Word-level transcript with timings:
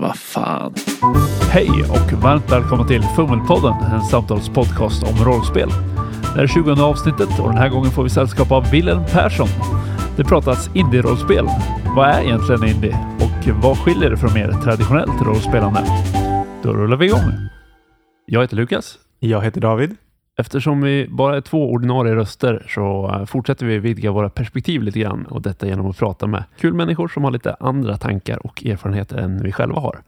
Vad 0.00 0.16
fan. 0.16 0.74
Hej 1.50 1.70
och 1.90 2.22
varmt 2.22 2.52
välkomna 2.52 2.84
till 2.84 3.02
Fummelpodden, 3.02 3.74
en 3.92 4.02
samtalspodcast 4.02 5.02
om 5.02 5.24
rollspel. 5.24 5.68
Det 6.34 6.42
är 6.42 6.46
20 6.46 6.70
avsnittet 6.82 7.40
och 7.40 7.48
den 7.48 7.58
här 7.58 7.68
gången 7.68 7.90
får 7.90 8.02
vi 8.02 8.10
sällskap 8.10 8.52
av 8.52 8.70
Wilhelm 8.70 9.02
Persson. 9.12 9.48
Det 10.16 10.24
pratas 10.24 10.70
indie-rollspel. 10.74 11.46
Vad 11.96 12.08
är 12.08 12.22
egentligen 12.22 12.64
indie 12.64 12.98
och 13.20 13.62
vad 13.62 13.78
skiljer 13.78 14.10
det 14.10 14.16
från 14.16 14.34
mer 14.34 14.52
traditionellt 14.64 15.22
rollspelande? 15.22 15.84
Då 16.62 16.72
rullar 16.72 16.96
vi 16.96 17.06
igång. 17.06 17.32
Jag 18.26 18.40
heter 18.40 18.56
Lukas. 18.56 18.98
Jag 19.20 19.44
heter 19.44 19.60
David. 19.60 19.96
Eftersom 20.36 20.80
vi 20.80 21.08
bara 21.08 21.36
är 21.36 21.40
två 21.40 21.72
ordinarie 21.72 22.14
röster 22.14 22.66
så 22.68 23.10
eh, 23.14 23.24
fortsätter 23.24 23.66
vi 23.66 23.78
vidga 23.78 24.12
våra 24.12 24.30
perspektiv 24.30 24.82
lite 24.82 24.98
grann 25.00 25.26
och 25.26 25.42
detta 25.42 25.66
genom 25.66 25.90
att 25.90 25.98
prata 25.98 26.26
med 26.26 26.44
kul 26.58 26.74
människor 26.74 27.08
som 27.08 27.24
har 27.24 27.30
lite 27.30 27.56
andra 27.60 27.96
tankar 27.96 28.46
och 28.46 28.66
erfarenheter 28.66 29.16
än 29.16 29.42
vi 29.42 29.52
själva 29.52 29.80
har. 29.80 30.02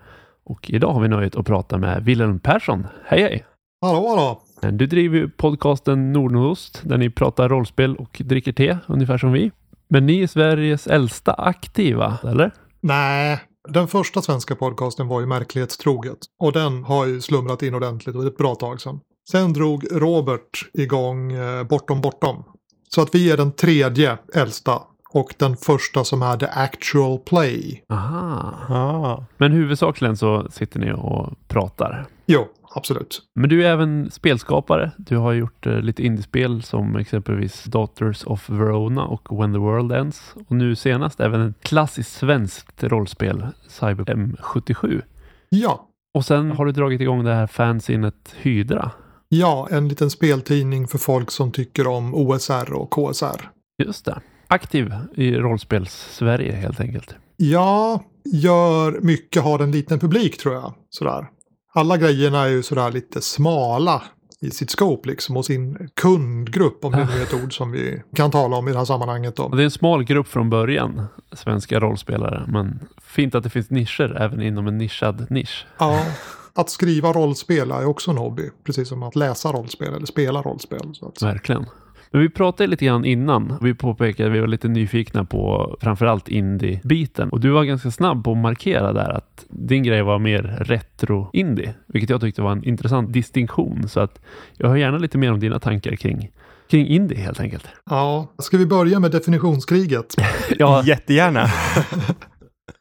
Och 0.44 0.70
idag 0.70 0.92
har 0.92 1.00
vi 1.00 1.08
nöjet 1.08 1.36
att 1.36 1.46
prata 1.46 1.78
med 1.78 2.04
Wilhelm 2.04 2.38
Persson. 2.38 2.86
Hej 3.04 3.22
hej! 3.22 3.44
Hallå, 3.80 4.08
hallå! 4.08 4.42
Du 4.72 4.86
driver 4.86 5.18
ju 5.18 5.28
podcasten 5.28 6.12
Nordnordost 6.12 6.80
där 6.84 6.98
ni 6.98 7.10
pratar 7.10 7.48
rollspel 7.48 7.96
och 7.96 8.22
dricker 8.24 8.52
te, 8.52 8.78
ungefär 8.86 9.18
som 9.18 9.32
vi. 9.32 9.50
Men 9.88 10.06
ni 10.06 10.22
är 10.22 10.26
Sveriges 10.26 10.86
äldsta 10.86 11.32
aktiva, 11.32 12.18
eller? 12.22 12.52
Nej, 12.80 13.40
den 13.68 13.88
första 13.88 14.22
svenska 14.22 14.54
podcasten 14.54 15.08
var 15.08 15.20
ju 15.20 15.26
Märklighetstroget. 15.26 16.18
Och 16.38 16.52
den 16.52 16.84
har 16.84 17.06
ju 17.06 17.20
slumrat 17.20 17.62
in 17.62 17.74
ordentligt 17.74 18.16
och 18.16 18.26
ett 18.26 18.36
bra 18.36 18.54
tag 18.54 18.80
sedan. 18.80 19.00
Sen 19.30 19.52
drog 19.52 19.84
Robert 19.92 20.70
igång 20.72 21.32
eh, 21.32 21.64
Bortom 21.64 22.00
Bortom. 22.00 22.44
Så 22.88 23.02
att 23.02 23.14
vi 23.14 23.30
är 23.30 23.36
den 23.36 23.52
tredje 23.52 24.18
äldsta 24.34 24.82
och 25.10 25.34
den 25.38 25.56
första 25.56 26.04
som 26.04 26.22
är 26.22 26.36
The 26.36 26.46
Actual 26.46 27.18
Play. 27.18 27.82
Aha. 27.88 28.54
Ah. 28.68 29.24
Men 29.36 29.52
huvudsakligen 29.52 30.16
så 30.16 30.46
sitter 30.50 30.80
ni 30.80 30.92
och 30.92 31.34
pratar. 31.48 32.06
Jo, 32.26 32.46
absolut. 32.74 33.22
Men 33.34 33.50
du 33.50 33.66
är 33.66 33.70
även 33.70 34.10
spelskapare. 34.10 34.90
Du 34.96 35.16
har 35.16 35.32
gjort 35.32 35.66
eh, 35.66 35.80
lite 35.80 36.02
indiespel 36.02 36.62
som 36.62 36.96
exempelvis 36.96 37.64
Daughters 37.64 38.24
of 38.24 38.50
Verona 38.50 39.04
och 39.04 39.40
When 39.42 39.52
the 39.52 39.58
World 39.58 39.92
Ends. 39.92 40.34
Och 40.48 40.56
nu 40.56 40.76
senast 40.76 41.20
även 41.20 41.40
ett 41.40 41.62
klassiskt 41.62 42.12
svenskt 42.12 42.84
rollspel, 42.84 43.46
Cyber 43.68 44.04
M77. 44.04 45.02
Ja, 45.48 45.88
Och 46.14 46.24
sen 46.24 46.50
har 46.50 46.66
du 46.66 46.72
dragit 46.72 47.00
igång 47.00 47.24
det 47.24 47.34
här 47.34 47.46
fanzinet 47.46 48.34
Hydra. 48.36 48.90
Ja, 49.28 49.68
en 49.70 49.88
liten 49.88 50.10
speltidning 50.10 50.88
för 50.88 50.98
folk 50.98 51.30
som 51.30 51.52
tycker 51.52 51.86
om 51.86 52.14
OSR 52.14 52.72
och 52.72 52.90
KSR. 52.90 53.50
Just 53.84 54.04
det. 54.04 54.20
Aktiv 54.48 54.94
i 55.14 55.30
rollspels-Sverige 55.30 56.52
helt 56.52 56.80
enkelt. 56.80 57.14
Ja, 57.36 58.04
gör 58.32 59.00
mycket, 59.00 59.42
har 59.42 59.58
en 59.58 59.72
liten 59.72 59.98
publik 59.98 60.38
tror 60.38 60.54
jag. 60.54 60.74
Sådär. 60.90 61.26
Alla 61.74 61.96
grejerna 61.96 62.42
är 62.42 62.48
ju 62.48 62.62
sådär 62.62 62.90
lite 62.92 63.20
smala 63.20 64.02
i 64.40 64.50
sitt 64.50 64.70
scope 64.70 65.08
liksom 65.08 65.36
och 65.36 65.44
sin 65.44 65.88
kundgrupp 66.00 66.84
om 66.84 66.92
det 66.92 67.04
nu 67.04 67.20
är 67.20 67.22
ett 67.22 67.44
ord 67.44 67.56
som 67.56 67.72
vi 67.72 68.02
kan 68.16 68.30
tala 68.30 68.56
om 68.56 68.68
i 68.68 68.72
det 68.72 68.78
här 68.78 68.84
sammanhanget. 68.84 69.36
Då. 69.36 69.48
Det 69.48 69.62
är 69.62 69.64
en 69.64 69.70
smal 69.70 70.04
grupp 70.04 70.28
från 70.28 70.50
början, 70.50 71.06
svenska 71.32 71.80
rollspelare. 71.80 72.44
Men 72.48 72.80
fint 73.02 73.34
att 73.34 73.44
det 73.44 73.50
finns 73.50 73.70
nischer 73.70 74.22
även 74.22 74.42
inom 74.42 74.66
en 74.66 74.78
nischad 74.78 75.26
nisch. 75.30 75.66
Ja, 75.78 76.04
att 76.56 76.70
skriva 76.70 77.12
rollspel 77.12 77.70
är 77.70 77.86
också 77.86 78.10
en 78.10 78.16
hobby. 78.16 78.50
Precis 78.64 78.88
som 78.88 79.02
att 79.02 79.16
läsa 79.16 79.52
rollspel 79.52 79.94
eller 79.94 80.06
spela 80.06 80.42
rollspel. 80.42 80.90
Så 80.92 81.08
att. 81.08 81.22
Verkligen. 81.22 81.66
Men 82.10 82.20
vi 82.22 82.28
pratade 82.28 82.66
lite 82.66 82.84
grann 82.84 83.04
innan. 83.04 83.58
Vi 83.60 83.74
påpekade 83.74 84.28
att 84.28 84.36
vi 84.36 84.40
var 84.40 84.46
lite 84.46 84.68
nyfikna 84.68 85.24
på 85.24 85.76
framförallt 85.80 86.28
indie-biten. 86.28 87.28
Och 87.28 87.40
du 87.40 87.50
var 87.50 87.64
ganska 87.64 87.90
snabb 87.90 88.24
på 88.24 88.32
att 88.32 88.38
markera 88.38 88.92
där 88.92 89.10
att 89.10 89.44
din 89.48 89.82
grej 89.82 90.02
var 90.02 90.18
mer 90.18 90.42
retro-indie. 90.60 91.74
Vilket 91.86 92.10
jag 92.10 92.20
tyckte 92.20 92.42
var 92.42 92.52
en 92.52 92.64
intressant 92.64 93.12
distinktion. 93.12 93.88
Så 93.88 94.00
att 94.00 94.20
jag 94.56 94.68
hör 94.68 94.76
gärna 94.76 94.98
lite 94.98 95.18
mer 95.18 95.32
om 95.32 95.40
dina 95.40 95.58
tankar 95.58 95.96
kring, 95.96 96.30
kring 96.70 96.86
indie 96.86 97.18
helt 97.18 97.40
enkelt. 97.40 97.66
Ja, 97.90 98.32
ska 98.38 98.56
vi 98.56 98.66
börja 98.66 99.00
med 99.00 99.10
definitionskriget? 99.10 100.14
Ja, 100.58 100.82
Jättegärna. 100.84 101.46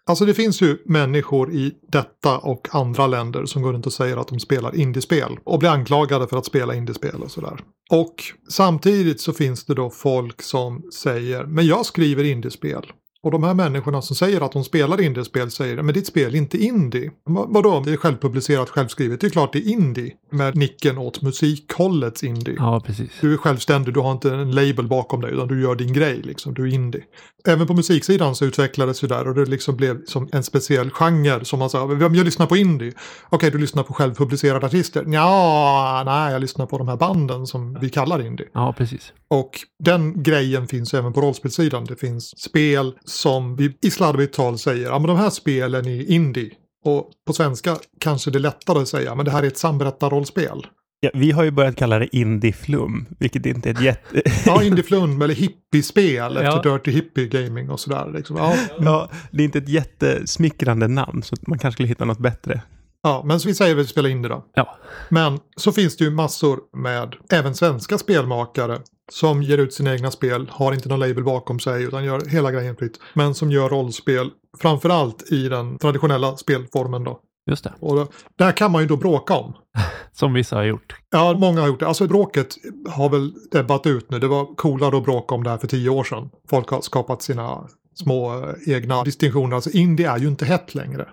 Alltså 0.08 0.26
det 0.26 0.34
finns 0.34 0.62
ju 0.62 0.78
människor 0.86 1.52
i 1.52 1.74
detta 1.92 2.38
och 2.38 2.68
andra 2.72 3.08
länder 3.08 3.46
som 3.46 3.62
går 3.62 3.74
runt 3.74 3.86
och 3.86 3.94
säger 3.94 4.18
att 4.18 4.28
de 4.28 4.40
spelar 4.40 4.76
indiespel 4.76 5.40
och 5.44 5.60
blir 5.60 5.70
anklagade 5.70 6.28
för 6.28 6.38
att 6.38 6.46
spela 6.46 6.76
indiespel 6.76 7.24
och 7.24 7.32
sådär. 7.32 7.60
Och 7.90 8.16
samtidigt 8.50 9.22
så 9.22 9.34
finns 9.34 9.66
det 9.66 9.74
då 9.74 9.90
folk 9.90 10.42
som 10.42 10.84
säger 10.94 11.44
men 11.44 11.68
jag 11.68 11.86
skriver 11.86 12.24
indiespel. 12.24 12.86
Och 13.26 13.32
de 13.32 13.44
här 13.44 13.54
människorna 13.54 14.02
som 14.02 14.16
säger 14.16 14.42
att 14.42 14.52
de 14.52 14.64
spelar 14.64 15.02
indiespel 15.02 15.52
säger 15.52 15.82
men 15.82 15.94
ditt 15.94 16.08
spel 16.08 16.34
är 16.34 16.38
inte 16.38 16.58
indie. 16.58 17.12
Va- 17.30 17.46
Vadå? 17.50 17.80
Det 17.86 17.92
är 17.94 17.98
självpublicerat, 17.98 18.70
självskrivet. 18.70 19.22
Det 19.22 19.28
är 19.28 19.32
klart 19.32 19.54
det 19.54 19.60
är 19.60 19.70
indie. 19.72 20.12
Med 20.32 20.56
nicken 20.56 20.98
åt 20.98 21.22
musikhållets 21.22 22.24
indie. 22.24 22.56
ja 22.58 22.80
precis. 22.86 23.10
Du 23.22 23.34
är 23.34 23.38
självständig, 23.38 23.94
du 23.94 24.00
har 24.00 24.12
inte 24.12 24.34
en 24.34 24.52
label 24.52 24.88
bakom 24.88 25.22
dig 25.22 25.32
utan 25.34 25.48
du 25.48 25.62
gör 25.62 25.76
din 25.76 25.94
grej 25.94 26.22
liksom, 26.24 26.54
du 26.54 26.64
är 26.70 26.74
indie. 26.74 27.02
Även 27.48 27.68
på 27.68 27.74
musiksidan 27.74 28.36
så 28.36 28.46
utvecklades 28.46 29.00
det 29.00 29.08
där 29.08 29.28
och 29.28 29.36
det 29.36 29.46
liksom 29.46 29.76
blev 29.76 30.06
som 30.06 30.30
en 30.32 30.44
speciell 30.44 30.90
genre 30.90 31.46
som 31.46 31.60
man 31.60 31.70
sa, 31.70 31.88
"Men 31.88 32.16
jag 32.16 32.26
lyssnar 32.26 32.46
på 32.46 32.58
indie. 32.58 32.92
Okej, 33.30 33.52
du 33.52 33.58
lyssnar 33.58 33.84
på 33.84 33.94
självpublicerade 33.94 34.66
artister. 34.66 35.06
Ja, 35.08 36.04
nej, 36.06 36.32
jag 36.34 36.42
lyssnar 36.42 36.66
på 36.66 36.78
de 36.78 36.88
här 36.88 36.98
banden 36.98 37.48
som 37.48 37.78
vi 37.82 37.90
kallar 37.90 38.26
indie. 38.26 38.48
Ja, 38.54 38.74
precis. 38.78 39.14
Och 39.28 39.52
den 39.84 40.24
grejen 40.24 40.68
finns 40.68 40.94
även 40.94 41.14
på 41.14 41.22
rollspelssidan. 41.22 41.86
Det 41.86 41.96
finns 41.96 42.40
spel 42.42 42.94
som 43.16 43.56
vi 43.56 43.78
i 43.82 43.92
slarvigt 43.92 44.36
tal 44.36 44.58
säger, 44.58 44.86
ja 44.88 45.00
men 45.00 45.08
de 45.08 45.18
här 45.18 45.30
spelen 45.30 45.86
är 45.88 46.12
indie. 46.12 46.52
Och 46.86 47.12
på 47.28 47.34
svenska 47.34 47.78
kanske 48.00 48.32
det 48.32 48.38
är 48.38 48.40
lättare 48.40 48.80
att 48.82 48.88
säga, 48.88 49.16
men 49.16 49.26
det 49.26 49.32
här 49.32 49.44
är 49.44 49.48
ett 49.48 49.58
samberättarrollspel. 49.58 50.68
Ja, 51.00 51.10
vi 51.14 51.32
har 51.32 51.44
ju 51.44 51.52
börjat 51.52 51.76
kalla 51.76 52.00
det 52.00 52.16
indie-flum, 52.16 53.06
vilket 53.20 53.46
inte 53.46 53.70
är 53.70 53.74
ett 53.74 53.82
jätte... 53.84 54.22
Ja, 54.46 54.64
indieflum 54.64 55.22
eller 55.22 55.34
hippiespel 55.36 56.36
Ja. 56.36 56.42
efter 56.58 56.72
Dirty 56.72 56.92
Hippie 56.92 57.28
Gaming 57.28 57.70
och 57.70 57.80
sådär. 57.80 58.12
Liksom. 58.16 58.38
Ja, 58.38 58.56
ja, 58.80 59.10
det 59.32 59.44
är 59.44 59.46
inte 59.46 59.58
ett 59.58 59.70
jättesmickrande 59.70 60.88
namn, 60.88 61.24
så 61.24 61.36
man 61.48 61.60
kanske 61.60 61.76
skulle 61.76 61.88
hitta 61.90 62.06
något 62.06 62.20
bättre. 62.20 62.62
Ja, 63.06 63.22
men 63.26 63.40
så 63.40 63.48
vi 63.48 63.56
säger 63.56 63.76
att 63.76 63.82
vi 63.82 63.88
spelar 63.88 64.10
indie 64.10 64.30
då. 64.30 64.46
Ja, 64.54 64.78
Men 65.10 65.40
så 65.56 65.72
finns 65.72 65.98
det 65.98 66.04
ju 66.04 66.12
massor 66.12 66.60
med 66.78 67.16
även 67.32 67.56
svenska 67.56 67.98
spelmakare 67.98 68.80
som 69.12 69.44
ger 69.44 69.58
ut 69.58 69.74
sina 69.74 69.94
egna 69.94 70.12
spel, 70.12 70.48
har 70.52 70.74
inte 70.74 70.90
någon 70.90 71.00
label 71.00 71.24
bakom 71.24 71.60
sig 71.60 71.84
utan 71.84 72.04
gör 72.04 72.26
hela 72.30 72.52
grejen 72.52 72.76
fritt. 72.76 73.00
Men 73.14 73.36
som 73.36 73.52
gör 73.52 73.70
rollspel, 73.70 74.30
framförallt 74.62 75.32
i 75.32 75.50
den 75.50 75.78
traditionella 75.78 76.38
spelformen 76.38 77.04
då. 77.04 77.20
just 77.50 77.64
det. 77.64 77.74
Och 77.80 77.96
då, 77.96 78.08
det 78.38 78.44
här 78.44 78.52
kan 78.52 78.72
man 78.72 78.82
ju 78.82 78.88
då 78.88 78.98
bråka 78.98 79.34
om. 79.34 79.54
Som 80.14 80.34
vissa 80.34 80.56
har 80.56 80.64
gjort. 80.64 80.96
Ja, 81.12 81.34
många 81.40 81.62
har 81.62 81.68
gjort 81.68 81.80
det. 81.80 81.88
Alltså 81.88 82.08
bråket 82.08 82.56
har 82.90 83.10
väl 83.10 83.34
ebbat 83.56 83.88
ut 83.88 84.12
nu. 84.12 84.20
Det 84.20 84.28
var 84.28 84.56
coolare 84.56 84.98
att 84.98 85.04
bråka 85.04 85.36
om 85.36 85.44
det 85.44 85.50
här 85.50 85.58
för 85.58 85.68
tio 85.68 85.90
år 85.90 86.04
sedan. 86.04 86.30
Folk 86.50 86.70
har 86.70 86.82
skapat 86.82 87.22
sina 87.22 87.68
små 87.96 88.44
eh, 88.44 88.76
egna 88.76 89.04
distinktioner. 89.04 89.56
Alltså 89.56 89.70
indie 89.70 90.12
är 90.12 90.18
ju 90.18 90.28
inte 90.28 90.46
hett 90.46 90.76
längre. 90.76 91.08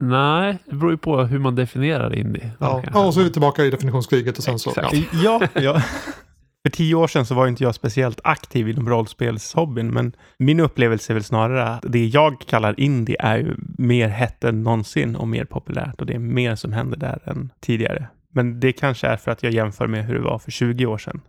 Nej, 0.00 0.58
det 0.64 0.76
beror 0.76 0.90
ju 0.90 0.96
på 0.96 1.22
hur 1.22 1.38
man 1.38 1.54
definierar 1.54 2.14
indie. 2.14 2.50
Ja, 2.60 2.82
ja 2.92 3.06
och 3.06 3.14
så 3.14 3.20
är 3.20 3.24
vi 3.24 3.30
tillbaka 3.30 3.64
i 3.64 3.70
definitionskriget 3.70 4.38
och 4.38 4.44
sen 4.44 4.58
så. 4.58 4.70
Exakt. 4.70 4.96
Ja, 5.12 5.40
ja. 5.54 5.82
För 6.66 6.70
tio 6.70 6.94
år 6.94 7.06
sedan 7.06 7.26
så 7.26 7.34
var 7.34 7.46
inte 7.46 7.62
jag 7.64 7.74
speciellt 7.74 8.20
aktiv 8.24 8.68
inom 8.68 8.88
rollspelshobbyn, 8.88 9.94
men 9.94 10.12
min 10.38 10.60
upplevelse 10.60 11.12
är 11.12 11.14
väl 11.14 11.24
snarare 11.24 11.64
att 11.64 11.84
det 11.88 12.06
jag 12.06 12.40
kallar 12.40 12.80
indie 12.80 13.16
är 13.18 13.38
ju 13.38 13.54
mer 13.78 14.08
hett 14.08 14.44
än 14.44 14.62
någonsin 14.62 15.16
och 15.16 15.28
mer 15.28 15.44
populärt 15.44 16.00
och 16.00 16.06
det 16.06 16.14
är 16.14 16.18
mer 16.18 16.54
som 16.54 16.72
händer 16.72 16.96
där 16.96 17.22
än 17.24 17.52
tidigare. 17.60 18.08
Men 18.32 18.60
det 18.60 18.72
kanske 18.72 19.06
är 19.06 19.16
för 19.16 19.30
att 19.30 19.42
jag 19.42 19.52
jämför 19.52 19.86
med 19.86 20.04
hur 20.04 20.14
det 20.14 20.20
var 20.20 20.38
för 20.38 20.50
20 20.50 20.86
år 20.86 20.98
sedan. 20.98 21.20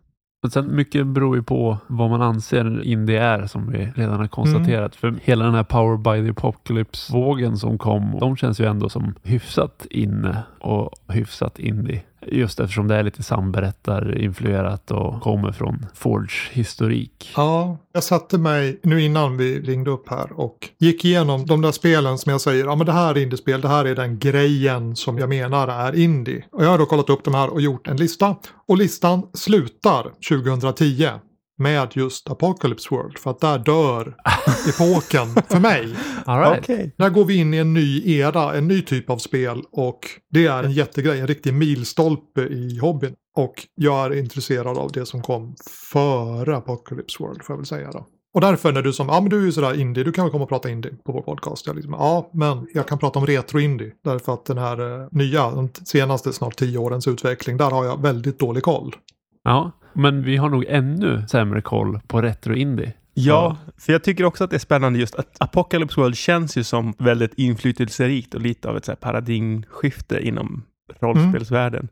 Men 0.41 0.51
sen 0.51 0.75
mycket 0.75 1.07
beror 1.07 1.35
ju 1.35 1.43
på 1.43 1.77
vad 1.87 2.09
man 2.09 2.21
anser 2.21 2.83
indie 2.83 3.23
är 3.23 3.45
som 3.45 3.71
vi 3.71 3.91
redan 3.95 4.19
har 4.19 4.27
konstaterat. 4.27 4.95
För 4.95 5.15
hela 5.21 5.45
den 5.45 5.53
här 5.53 5.63
Power 5.63 5.97
by 5.97 6.25
the 6.25 6.31
Apocalypse-vågen 6.31 7.57
som 7.57 7.77
kom, 7.77 8.17
de 8.19 8.37
känns 8.37 8.59
ju 8.59 8.65
ändå 8.65 8.89
som 8.89 9.15
hyfsat 9.23 9.87
inne 9.89 10.43
och 10.59 10.91
hyfsat 11.07 11.59
indie. 11.59 12.03
Just 12.31 12.59
eftersom 12.59 12.87
det 12.87 12.95
är 12.95 13.03
lite 13.03 13.23
samberättarinfluerat 13.23 14.91
och 14.91 15.21
kommer 15.21 15.51
från 15.51 15.85
Forge-historik. 15.93 17.33
ja, 17.35 17.77
jag 17.93 18.03
satte 18.03 18.37
mig 18.37 18.79
nu 18.83 19.01
innan 19.01 19.37
vi 19.37 19.59
ringde 19.61 19.91
upp 19.91 20.09
här 20.09 20.39
och 20.39 20.69
gick 20.77 21.05
igenom 21.05 21.45
de 21.45 21.61
där 21.61 21.71
spelen 21.71 22.17
som 22.17 22.31
jag 22.31 22.41
säger, 22.41 22.65
ja 22.65 22.75
men 22.75 22.85
det 22.85 22.91
här 22.91 23.15
är 23.15 23.21
indiespel, 23.21 23.61
det 23.61 23.67
här 23.67 23.85
är 23.85 23.95
den 23.95 24.19
grejen 24.19 24.95
som 24.95 25.17
jag 25.17 25.29
menar 25.29 25.67
är 25.67 25.95
indie. 25.95 26.43
Och 26.51 26.65
jag 26.65 26.69
har 26.69 26.77
då 26.77 26.85
kollat 26.85 27.09
upp 27.09 27.23
de 27.23 27.33
här 27.33 27.49
och 27.49 27.61
gjort 27.61 27.87
en 27.87 27.97
lista. 27.97 28.35
Och 28.67 28.77
listan 28.77 29.23
slutar 29.33 30.03
2010 30.29 31.09
med 31.57 31.91
just 31.93 32.29
Apocalypse 32.29 32.87
World. 32.91 33.17
För 33.17 33.31
att 33.31 33.39
där 33.39 33.59
dör 33.59 34.15
epoken 34.69 35.27
för 35.49 35.59
mig. 35.59 35.95
All 36.25 36.39
right. 36.39 36.63
Okej. 36.63 36.95
Där 36.97 37.09
går 37.09 37.25
vi 37.25 37.35
in 37.35 37.53
i 37.53 37.57
en 37.57 37.73
ny 37.73 38.17
era, 38.17 38.53
en 38.53 38.67
ny 38.67 38.81
typ 38.81 39.09
av 39.09 39.17
spel 39.17 39.63
och 39.71 39.99
det 40.29 40.47
är 40.47 40.63
en 40.63 40.71
jättegrej, 40.71 41.19
en 41.19 41.27
riktig 41.27 41.53
milstolpe 41.53 42.41
i 42.41 42.79
hobbyn. 42.79 43.15
Och 43.35 43.67
jag 43.75 44.05
är 44.05 44.19
intresserad 44.19 44.77
av 44.77 44.91
det 44.91 45.05
som 45.05 45.21
kom 45.21 45.55
före 45.93 46.57
Apocalypse 46.57 47.23
World 47.23 47.43
får 47.43 47.53
jag 47.53 47.57
väl 47.57 47.65
säga 47.65 47.91
då. 47.91 48.07
Och 48.33 48.41
därför 48.41 48.71
när 48.71 48.81
du 48.81 48.93
som, 48.93 49.07
ja 49.07 49.21
men 49.21 49.29
du 49.29 49.41
är 49.41 49.45
ju 49.45 49.51
sådär 49.51 49.79
indie, 49.79 50.03
du 50.03 50.11
kan 50.11 50.25
väl 50.25 50.31
komma 50.31 50.43
och 50.43 50.49
prata 50.49 50.69
indie 50.69 50.91
på 51.05 51.11
vår 51.11 51.21
podcast. 51.21 51.67
Jag 51.67 51.75
liksom, 51.75 51.93
ja, 51.93 52.29
men 52.33 52.67
jag 52.73 52.87
kan 52.87 52.97
prata 52.97 53.19
om 53.19 53.25
retro-indie. 53.25 53.91
Därför 54.03 54.33
att 54.33 54.45
den 54.45 54.57
här 54.57 55.01
eh, 55.01 55.07
nya, 55.11 55.51
de 55.51 55.69
senaste 55.85 56.33
snart 56.33 56.55
tio 56.55 56.77
årens 56.77 57.07
utveckling, 57.07 57.57
där 57.57 57.71
har 57.71 57.85
jag 57.85 58.01
väldigt 58.01 58.39
dålig 58.39 58.63
koll. 58.63 58.95
Ja, 59.43 59.71
men 59.97 60.23
vi 60.23 60.37
har 60.37 60.49
nog 60.49 60.65
ännu 60.67 61.23
sämre 61.27 61.61
koll 61.61 61.99
på 62.07 62.21
retro-indie. 62.21 62.93
Ja, 63.13 63.57
för 63.77 63.93
jag 63.93 64.03
tycker 64.03 64.23
också 64.23 64.43
att 64.43 64.49
det 64.49 64.57
är 64.57 64.59
spännande 64.59 64.99
just 64.99 65.15
att 65.15 65.35
Apocalypse 65.39 66.01
World 66.01 66.17
känns 66.17 66.57
ju 66.57 66.63
som 66.63 66.93
väldigt 66.97 67.33
inflytelserikt 67.33 68.33
och 68.33 68.41
lite 68.41 68.69
av 68.69 68.77
ett 68.77 68.85
så 68.85 68.95
paradigmskifte 68.95 70.27
inom 70.27 70.63
rollspelsvärlden. 70.99 71.87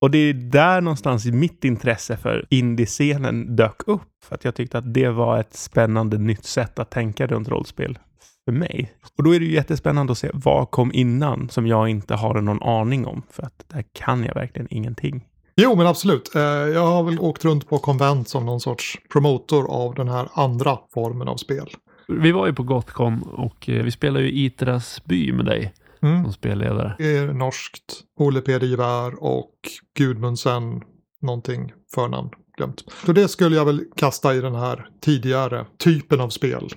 Och 0.00 0.10
det 0.10 0.18
är 0.18 0.32
där 0.34 0.80
någonstans 0.80 1.26
mitt 1.26 1.64
intresse 1.64 2.16
för 2.16 2.46
indiescenen 2.50 3.56
dök 3.56 3.88
upp. 3.88 4.02
För 4.24 4.34
att 4.34 4.44
jag 4.44 4.54
tyckte 4.54 4.78
att 4.78 4.94
det 4.94 5.08
var 5.08 5.40
ett 5.40 5.56
spännande 5.56 6.18
nytt 6.18 6.44
sätt 6.44 6.78
att 6.78 6.90
tänka 6.90 7.26
runt 7.26 7.48
rollspel 7.48 7.98
för 8.44 8.52
mig. 8.52 8.92
Och 9.18 9.24
då 9.24 9.34
är 9.34 9.40
det 9.40 9.46
ju 9.46 9.52
jättespännande 9.52 10.12
att 10.12 10.18
se 10.18 10.30
vad 10.34 10.70
kom 10.70 10.92
innan 10.94 11.48
som 11.48 11.66
jag 11.66 11.88
inte 11.88 12.14
har 12.14 12.40
någon 12.40 12.62
aning 12.62 13.06
om. 13.06 13.22
För 13.30 13.42
att 13.42 13.64
där 13.68 13.84
kan 13.92 14.24
jag 14.24 14.34
verkligen 14.34 14.68
ingenting. 14.70 15.24
Jo, 15.60 15.76
men 15.76 15.86
absolut. 15.86 16.34
Eh, 16.34 16.42
Jag 16.42 16.86
har 16.86 17.02
väl 17.02 17.18
åkt 17.18 17.44
runt 17.44 17.68
på 17.68 17.78
konvent 17.78 18.28
som 18.28 18.46
någon 18.46 18.60
sorts 18.60 18.98
promotor 19.12 19.70
av 19.70 19.94
den 19.94 20.08
här 20.08 20.28
andra 20.32 20.78
formen 20.94 21.28
av 21.28 21.36
spel. 21.36 21.68
Vi 22.08 22.32
var 22.32 22.46
ju 22.46 22.52
på 22.52 22.62
Gotcon 22.62 23.22
och 23.22 23.68
eh, 23.68 23.84
vi 23.84 23.90
spelade 23.90 24.24
ju 24.24 24.44
Itras 24.44 25.02
by 25.04 25.32
med 25.32 25.44
dig 25.46 25.74
Mm. 26.02 26.24
som 26.24 26.32
spelledare. 26.32 26.94
Det 26.98 27.16
är 27.16 27.32
norskt, 27.32 28.00
Ole 28.18 28.40
P. 28.40 28.58
Divär 28.58 29.22
och 29.24 29.52
Gudmundsen, 29.98 30.82
någonting 31.22 31.72
förnamn 31.94 32.30
glömt. 32.56 32.84
Så 33.06 33.12
det 33.12 33.28
skulle 33.28 33.56
jag 33.56 33.64
väl 33.64 33.84
kasta 33.96 34.34
i 34.34 34.40
den 34.40 34.54
här 34.54 34.88
tidigare 35.00 35.66
typen 35.78 36.20
av 36.20 36.28
spel. 36.28 36.68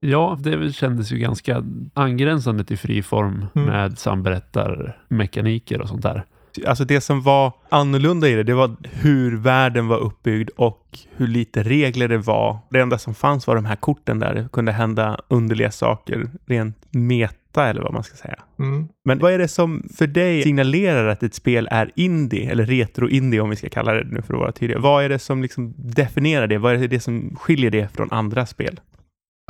Ja, 0.00 0.38
det 0.40 0.72
kändes 0.74 1.12
ju 1.12 1.18
ganska 1.18 1.64
angränsande 1.94 2.64
till 2.64 2.78
friform 2.78 3.46
Mm. 3.54 3.68
med 3.68 3.98
samberättarmekaniker 3.98 5.80
och 5.80 5.88
sånt 5.88 6.02
där. 6.02 6.24
Alltså 6.66 6.84
det 6.84 7.00
som 7.00 7.22
var 7.22 7.52
annorlunda 7.68 8.28
i 8.28 8.34
det, 8.34 8.42
det 8.42 8.54
var 8.54 8.76
hur 8.82 9.36
världen 9.36 9.88
var 9.88 9.98
uppbyggd 9.98 10.50
och 10.56 10.98
hur 11.16 11.26
lite 11.26 11.62
regler 11.62 12.08
det 12.08 12.18
var. 12.18 12.58
Det 12.70 12.80
enda 12.80 12.98
som 12.98 13.14
fanns 13.14 13.46
var 13.46 13.54
de 13.54 13.64
här 13.64 13.76
korten 13.76 14.18
där 14.18 14.34
det 14.34 14.48
kunde 14.52 14.72
hända 14.72 15.20
underliga 15.28 15.70
saker, 15.70 16.30
rent 16.46 16.76
meta 16.90 17.68
eller 17.68 17.82
vad 17.82 17.92
man 17.92 18.04
ska 18.04 18.16
säga. 18.16 18.38
Mm. 18.58 18.88
Men 19.04 19.18
vad 19.18 19.32
är 19.32 19.38
det 19.38 19.48
som 19.48 19.88
för 19.96 20.06
dig 20.06 20.42
signalerar 20.42 21.06
att 21.06 21.22
ett 21.22 21.34
spel 21.34 21.68
är 21.70 21.92
indie, 21.94 22.50
eller 22.50 22.66
retro-indie 22.66 23.40
om 23.40 23.50
vi 23.50 23.56
ska 23.56 23.68
kalla 23.68 23.92
det 23.92 24.04
nu 24.04 24.22
för 24.22 24.34
att 24.34 24.40
vara 24.40 24.52
tydliga. 24.52 24.78
Vad 24.78 25.04
är 25.04 25.08
det 25.08 25.18
som 25.18 25.42
liksom 25.42 25.74
definierar 25.76 26.46
det? 26.46 26.58
Vad 26.58 26.82
är 26.82 26.88
det 26.88 27.00
som 27.00 27.36
skiljer 27.36 27.70
det 27.70 27.88
från 27.96 28.12
andra 28.12 28.46
spel? 28.46 28.80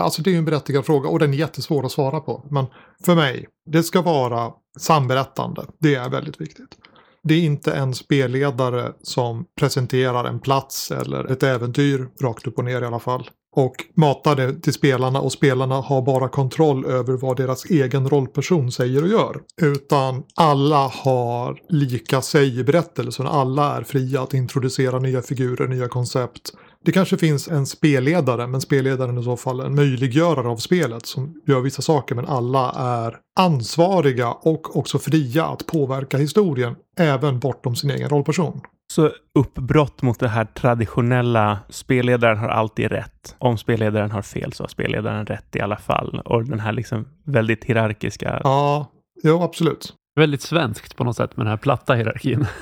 Alltså 0.01 0.23
det 0.23 0.35
är 0.35 0.39
en 0.39 0.45
berättigad 0.45 0.87
fråga 0.87 1.09
och 1.09 1.19
den 1.19 1.35
är 1.35 1.39
jättesvår 1.39 1.87
att 1.87 1.93
svara 1.93 2.21
på. 2.21 2.45
Men 2.51 2.67
för 3.05 3.15
mig, 3.15 3.47
det 3.71 3.83
ska 3.83 4.03
vara 4.03 4.53
samberättande. 4.79 5.63
Det 5.79 5.95
är 5.95 6.11
väldigt 6.11 6.41
viktigt. 6.41 6.79
Det 7.29 7.35
är 7.35 7.43
inte 7.43 7.73
en 7.73 7.95
spelledare 7.95 8.93
som 9.03 9.45
presenterar 9.59 10.25
en 10.25 10.41
plats 10.41 10.91
eller 10.91 11.33
ett 11.33 11.43
äventyr, 11.43 12.09
rakt 12.23 12.47
upp 12.47 12.59
och 12.59 12.65
ner 12.65 12.83
i 12.83 12.87
alla 12.87 13.01
fall. 13.01 13.31
Och 13.57 13.75
matar 13.95 14.37
det 14.37 14.63
till 14.63 14.73
spelarna 14.73 15.21
och 15.21 15.33
spelarna 15.33 15.75
har 15.75 16.03
bara 16.03 16.29
kontroll 16.29 16.85
över 16.85 17.13
vad 17.13 17.37
deras 17.37 17.65
egen 17.65 18.09
rollperson 18.09 18.73
säger 18.73 19.03
och 19.03 19.09
gör. 19.09 19.41
Utan 19.63 20.23
alla 20.35 20.89
har 20.89 21.61
lika 21.69 22.23
sig 22.23 22.59
i 22.59 22.65
berättelsen. 22.65 23.27
Alla 23.27 23.77
är 23.77 23.83
fria 23.83 24.23
att 24.23 24.35
introducera 24.35 24.99
nya 24.99 25.23
figurer, 25.23 25.69
nya 25.69 25.89
koncept. 25.89 26.53
Det 26.85 26.93
kanske 26.93 27.17
finns 27.17 27.49
en 27.49 27.67
spelledare, 27.67 28.47
men 28.47 28.61
spelledaren 28.61 29.19
i 29.19 29.23
så 29.23 29.37
fall 29.37 29.61
en 29.61 29.75
möjliggörare 29.75 30.49
av 30.49 30.57
spelet 30.57 31.07
som 31.07 31.41
gör 31.47 31.61
vissa 31.61 31.83
saker, 31.83 32.15
men 32.15 32.27
alla 32.27 32.73
är 32.77 33.17
ansvariga 33.41 34.33
och 34.33 34.77
också 34.77 34.99
fria 34.99 35.47
att 35.47 35.67
påverka 35.67 36.17
historien, 36.19 36.77
även 36.99 37.39
bortom 37.39 37.77
sin 37.77 37.91
egen 37.91 38.09
rollperson. 38.09 38.61
Så 38.93 39.11
uppbrott 39.35 40.03
mot 40.03 40.19
det 40.19 40.29
här 40.29 40.45
traditionella, 40.45 41.59
spelledaren 41.69 42.39
har 42.39 42.49
alltid 42.49 42.89
rätt. 42.89 43.37
Om 43.39 43.59
spelledaren 43.59 44.11
har 44.11 44.23
fel 44.23 44.53
så 44.53 44.63
har 44.63 44.69
spelledaren 44.69 45.27
rätt 45.27 45.57
i 45.57 45.61
alla 45.61 45.77
fall. 45.77 46.23
Och 46.25 46.45
den 46.45 46.61
här 46.61 46.73
liksom 46.73 47.09
väldigt 47.25 47.65
hierarkiska. 47.65 48.41
Ja, 48.45 48.87
jo 49.23 49.43
absolut. 49.43 49.95
Väldigt 50.17 50.43
svenskt 50.43 50.97
på 50.97 51.05
något 51.05 51.17
sätt 51.17 51.37
med 51.37 51.47
den 51.47 51.51
här 51.51 51.57
platta 51.57 51.95
hierarkin. 51.95 52.47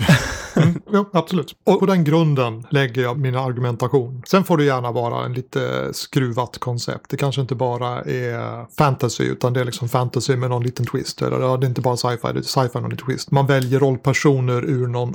Mm, 0.56 0.77
jo, 0.92 1.04
absolut. 1.12 1.54
Och 1.64 1.80
på 1.80 1.86
den 1.86 2.04
grunden 2.04 2.66
lägger 2.70 3.02
jag 3.02 3.18
min 3.18 3.34
argumentation. 3.36 4.22
Sen 4.26 4.44
får 4.44 4.56
det 4.56 4.64
gärna 4.64 4.92
vara 4.92 5.24
en 5.24 5.32
lite 5.32 5.88
skruvat 5.92 6.58
koncept. 6.58 7.04
Det 7.10 7.16
kanske 7.16 7.40
inte 7.40 7.54
bara 7.54 8.02
är 8.02 8.66
fantasy 8.78 9.24
utan 9.24 9.52
det 9.52 9.60
är 9.60 9.64
liksom 9.64 9.88
fantasy 9.88 10.36
med 10.36 10.50
någon 10.50 10.62
liten 10.62 10.86
twist. 10.86 11.22
Eller 11.22 11.40
ja, 11.40 11.56
det 11.56 11.66
är 11.66 11.68
inte 11.68 11.80
bara 11.80 11.96
sci-fi, 11.96 12.32
det 12.32 12.38
är 12.38 12.42
sci-fi 12.42 12.68
med 12.74 12.82
någon 12.82 12.90
liten 12.90 13.06
twist. 13.06 13.30
Man 13.30 13.46
väljer 13.46 13.78
rollpersoner 13.80 14.64
ur 14.64 14.86
någon 14.86 15.14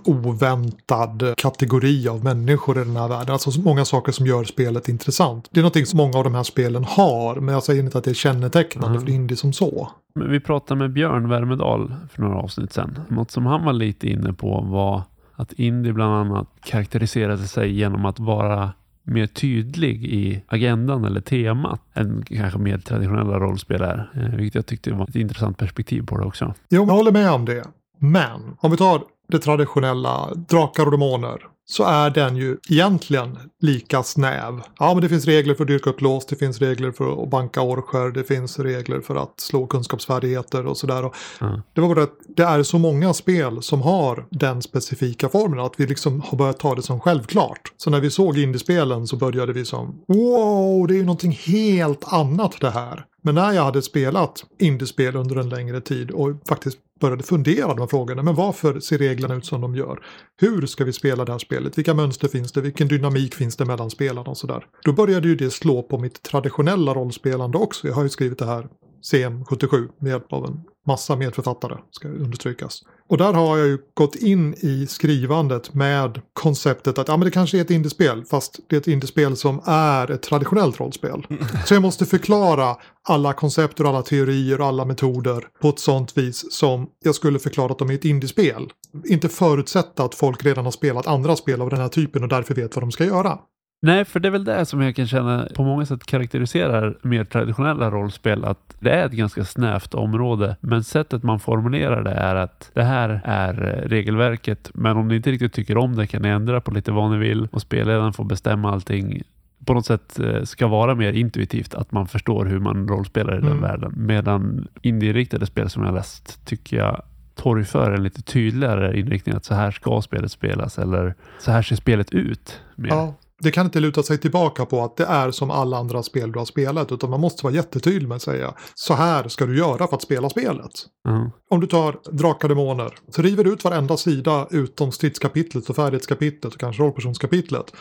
oväntad 0.57 1.33
kategori 1.37 2.07
av 2.07 2.23
människor 2.23 2.81
i 2.81 2.83
den 2.83 2.95
här 2.97 3.07
världen. 3.07 3.33
Alltså 3.33 3.51
så 3.51 3.61
många 3.61 3.85
saker 3.85 4.11
som 4.11 4.27
gör 4.27 4.43
spelet 4.43 4.89
intressant. 4.89 5.49
Det 5.51 5.59
är 5.59 5.61
någonting 5.61 5.85
som 5.85 5.97
många 5.97 6.17
av 6.17 6.23
de 6.23 6.35
här 6.35 6.43
spelen 6.43 6.83
har, 6.83 7.35
men 7.35 7.53
jag 7.53 7.63
säger 7.63 7.83
inte 7.83 7.97
att 7.97 8.03
det 8.03 8.09
är 8.09 8.13
kännetecknande 8.15 8.89
Mm. 8.97 9.01
för 9.05 9.11
indie 9.13 9.37
som 9.37 9.53
så. 9.53 9.89
Men 10.15 10.31
vi 10.31 10.39
pratade 10.39 10.79
med 10.79 10.93
Björn 10.93 11.29
Värmedal 11.29 11.95
för 12.11 12.21
några 12.21 12.35
avsnitt 12.37 12.73
sedan. 12.73 12.99
Något 13.09 13.31
som 13.31 13.45
han 13.45 13.65
var 13.65 13.73
lite 13.73 14.07
inne 14.07 14.33
på 14.33 14.61
var 14.61 15.01
att 15.35 15.53
indie 15.53 15.93
bland 15.93 16.13
annat 16.13 16.47
karaktäriserade 16.63 17.47
sig 17.47 17.71
genom 17.71 18.05
att 18.05 18.19
vara 18.19 18.73
mer 19.03 19.27
tydlig 19.27 20.05
i 20.05 20.43
agendan 20.47 21.05
eller 21.05 21.21
temat 21.21 21.81
än 21.93 22.25
kanske 22.27 22.59
mer 22.59 22.77
traditionella 22.77 23.39
rollspel 23.39 23.81
är. 23.81 24.11
Eh, 24.15 24.37
vilket 24.37 24.55
jag 24.55 24.65
tyckte 24.65 24.93
var 24.93 25.07
ett 25.09 25.15
intressant 25.15 25.57
perspektiv 25.57 26.05
på 26.05 26.17
det 26.17 26.25
också. 26.25 26.53
Jo, 26.69 26.85
jag 26.87 26.93
håller 26.93 27.11
med 27.11 27.31
om 27.31 27.45
det. 27.45 27.63
Men 27.99 28.57
om 28.59 28.71
vi 28.71 28.77
tar 28.77 29.01
det 29.27 29.39
traditionella 29.39 30.33
drakar 30.33 30.85
och 30.85 30.91
demoner 30.91 31.39
så 31.65 31.83
är 31.83 32.09
den 32.09 32.35
ju 32.35 32.57
egentligen 32.69 33.37
lika 33.61 34.03
snäv. 34.03 34.61
Ja, 34.79 34.93
men 34.93 35.01
det 35.01 35.09
finns 35.09 35.25
regler 35.25 35.55
för 35.55 35.63
att 35.63 35.67
dyrka 35.67 35.89
upp 35.89 36.01
lås, 36.01 36.25
det 36.25 36.35
finns 36.35 36.59
regler 36.59 36.91
för 36.91 37.23
att 37.23 37.29
banka 37.29 37.61
orcher, 37.61 38.11
det 38.11 38.23
finns 38.23 38.59
regler 38.59 39.01
för 39.01 39.15
att 39.15 39.39
slå 39.39 39.67
kunskapsfärdigheter 39.67 40.65
och 40.65 40.77
sådär. 40.77 41.11
Ja. 41.39 41.61
Det 41.73 41.81
var 41.81 41.95
bara 41.95 42.03
att 42.03 42.17
det 42.27 42.43
är 42.43 42.63
så 42.63 42.77
många 42.77 43.13
spel 43.13 43.61
som 43.61 43.81
har 43.81 44.27
den 44.31 44.61
specifika 44.61 45.29
formen 45.29 45.59
att 45.59 45.73
vi 45.77 45.87
liksom 45.87 46.21
har 46.21 46.37
börjat 46.37 46.59
ta 46.59 46.75
det 46.75 46.81
som 46.81 46.99
självklart. 46.99 47.73
Så 47.77 47.89
när 47.89 47.99
vi 47.99 48.09
såg 48.09 48.37
indiespelen 48.37 49.07
så 49.07 49.15
började 49.15 49.53
vi 49.53 49.65
som 49.65 50.03
wow, 50.07 50.87
det 50.87 50.93
är 50.93 50.97
ju 50.97 51.05
någonting 51.05 51.39
helt 51.45 52.13
annat 52.13 52.61
det 52.61 52.69
här. 52.69 53.05
Men 53.25 53.35
när 53.35 53.51
jag 53.51 53.63
hade 53.63 53.81
spelat 53.81 54.45
indiespel 54.59 55.15
under 55.15 55.35
en 55.35 55.49
längre 55.49 55.81
tid 55.81 56.11
och 56.11 56.29
faktiskt 56.47 56.77
började 56.99 57.23
fundera 57.23 57.67
de 57.67 57.79
här 57.79 57.87
frågorna. 57.87 58.23
Men 58.23 58.35
varför 58.35 58.79
ser 58.79 58.97
reglerna 58.97 59.35
ut 59.35 59.45
som 59.45 59.61
de 59.61 59.75
gör? 59.75 60.05
Hur 60.41 60.65
ska 60.65 60.83
vi 60.83 60.93
spela 60.93 61.25
det 61.25 61.31
här 61.31 61.39
spelet? 61.39 61.77
Vilka 61.77 61.93
mönster 61.93 62.27
finns 62.27 62.51
det? 62.51 62.61
Vilken 62.61 62.87
dynamik 62.87 63.35
finns 63.35 63.55
det 63.55 63.65
mellan 63.65 63.89
spelarna 63.89 64.29
och 64.29 64.37
sådär? 64.37 64.65
Då 64.83 64.93
började 64.93 65.27
ju 65.27 65.35
det 65.35 65.49
slå 65.49 65.83
på 65.83 65.97
mitt 65.97 66.23
traditionella 66.23 66.93
rollspelande 66.93 67.57
också. 67.57 67.87
Jag 67.87 67.95
har 67.95 68.03
ju 68.03 68.09
skrivit 68.09 68.39
det 68.39 68.45
här 68.45 68.67
CM77 69.11 69.89
med 69.99 70.09
hjälp 70.09 70.33
av 70.33 70.45
en 70.45 70.61
massa 70.87 71.15
medförfattare, 71.15 71.77
ska 71.91 72.07
understrykas. 72.07 72.83
Och 73.09 73.17
där 73.17 73.33
har 73.33 73.57
jag 73.57 73.67
ju 73.67 73.77
gått 73.93 74.15
in 74.15 74.53
i 74.53 74.87
skrivandet 74.87 75.73
med 75.73 76.21
konceptet 76.33 76.97
att 76.97 77.07
ja, 77.07 77.17
men 77.17 77.25
det 77.25 77.31
kanske 77.31 77.57
är 77.57 77.61
ett 77.61 77.71
indiespel, 77.71 78.25
fast 78.25 78.59
det 78.69 78.75
är 78.75 78.79
ett 78.79 78.87
indiespel 78.87 79.37
som 79.37 79.61
är 79.65 80.11
ett 80.11 80.21
traditionellt 80.21 80.79
rollspel. 80.79 81.27
Så 81.65 81.73
jag 81.73 81.81
måste 81.81 82.05
förklara 82.05 82.75
alla 83.09 83.33
koncept 83.33 83.79
och 83.79 83.85
alla 83.85 84.01
teorier 84.01 84.61
och 84.61 84.67
alla 84.67 84.85
metoder 84.85 85.47
på 85.61 85.69
ett 85.69 85.79
sånt 85.79 86.17
vis 86.17 86.53
som 86.53 86.87
jag 87.03 87.15
skulle 87.15 87.39
förklara 87.39 87.73
dem 87.73 87.91
i 87.91 87.95
ett 87.95 88.05
indiespel. 88.05 88.67
Inte 89.05 89.29
förutsätta 89.29 90.03
att 90.03 90.15
folk 90.15 90.45
redan 90.45 90.65
har 90.65 90.71
spelat 90.71 91.07
andra 91.07 91.35
spel 91.35 91.61
av 91.61 91.69
den 91.69 91.79
här 91.79 91.89
typen 91.89 92.23
och 92.23 92.29
därför 92.29 92.55
vet 92.55 92.75
vad 92.75 92.83
de 92.83 92.91
ska 92.91 93.05
göra. 93.05 93.39
Nej, 93.85 94.05
för 94.05 94.19
det 94.19 94.27
är 94.27 94.31
väl 94.31 94.43
det 94.43 94.65
som 94.65 94.81
jag 94.81 94.95
kan 94.95 95.07
känna 95.07 95.47
på 95.55 95.63
många 95.63 95.85
sätt 95.85 96.05
karaktäriserar 96.05 96.97
mer 97.01 97.23
traditionella 97.23 97.91
rollspel, 97.91 98.45
att 98.45 98.75
det 98.79 98.89
är 98.91 99.05
ett 99.05 99.11
ganska 99.11 99.45
snävt 99.45 99.93
område, 99.93 100.55
men 100.61 100.83
sättet 100.83 101.23
man 101.23 101.39
formulerar 101.39 102.03
det 102.03 102.11
är 102.11 102.35
att 102.35 102.71
det 102.73 102.83
här 102.83 103.21
är 103.25 103.53
eh, 103.83 103.89
regelverket, 103.89 104.71
men 104.73 104.97
om 104.97 105.07
ni 105.07 105.15
inte 105.15 105.31
riktigt 105.31 105.53
tycker 105.53 105.77
om 105.77 105.95
det 105.95 106.07
kan 106.07 106.21
ni 106.21 106.29
ändra 106.29 106.61
på 106.61 106.71
lite 106.71 106.91
vad 106.91 107.11
ni 107.11 107.17
vill 107.17 107.47
och 107.51 107.61
spelledaren 107.61 108.13
får 108.13 108.23
bestämma 108.23 108.71
allting 108.71 109.21
på 109.65 109.73
något 109.73 109.85
sätt 109.85 110.19
eh, 110.19 110.43
ska 110.43 110.67
vara 110.67 110.95
mer 110.95 111.13
intuitivt, 111.13 111.75
att 111.75 111.91
man 111.91 112.07
förstår 112.07 112.45
hur 112.45 112.59
man 112.59 112.87
rollspelar 112.87 113.33
i 113.33 113.41
den 113.41 113.47
Mm. 113.47 113.61
världen. 113.61 113.93
Medan 113.95 114.67
indieriktade 114.81 115.45
spel 115.45 115.69
som 115.69 115.83
jag 115.83 115.93
läst 115.93 116.45
tycker 116.45 116.77
jag 116.77 117.01
torgför 117.35 117.91
en 117.91 118.03
lite 118.03 118.21
tydligare 118.21 118.99
inriktning 118.99 119.35
att 119.35 119.45
så 119.45 119.53
här 119.55 119.71
ska 119.71 120.01
spelet 120.01 120.31
spelas 120.31 120.79
eller 120.79 121.15
så 121.39 121.51
här 121.51 121.61
ser 121.61 121.75
spelet 121.75 122.11
ut. 122.11 122.61
Mer. 122.75 122.89
Ja, 122.89 123.13
det 123.39 123.51
kan 123.51 123.65
inte 123.65 123.79
luta 123.79 124.03
sig 124.03 124.17
tillbaka 124.17 124.65
på 124.65 124.83
att 124.83 124.97
det 124.97 125.05
är 125.05 125.31
som 125.31 125.51
alla 125.51 125.77
andra 125.77 126.03
spel 126.03 126.31
du 126.31 126.39
har 126.39 126.45
spelat 126.45 126.91
utan 126.91 127.09
man 127.09 127.21
måste 127.21 127.43
vara 127.43 127.53
jättetydlig 127.53 128.07
med 128.07 128.15
att 128.15 128.21
säga 128.21 128.53
så 128.75 128.93
här 128.93 129.27
ska 129.27 129.45
du 129.45 129.57
göra 129.57 129.87
för 129.87 129.95
att 129.95 130.01
spela 130.01 130.29
spelet. 130.29 130.71
Ja. 131.03 131.31
Om 131.49 131.59
du 131.59 131.67
tar 131.67 131.99
Drakar 132.11 132.49
Demoner 132.49 132.93
så 133.09 133.21
river 133.21 133.43
du 133.43 133.53
ut 133.53 133.63
varenda 133.63 133.97
sida 133.97 134.47
utom 134.51 134.91
stridskapitlet 134.91 135.69
och 135.69 135.75
färdighetskapitlet 135.75 136.53
och 136.53 136.59
kanske 136.59 136.83
rollpersonskapitlet. 136.83 137.73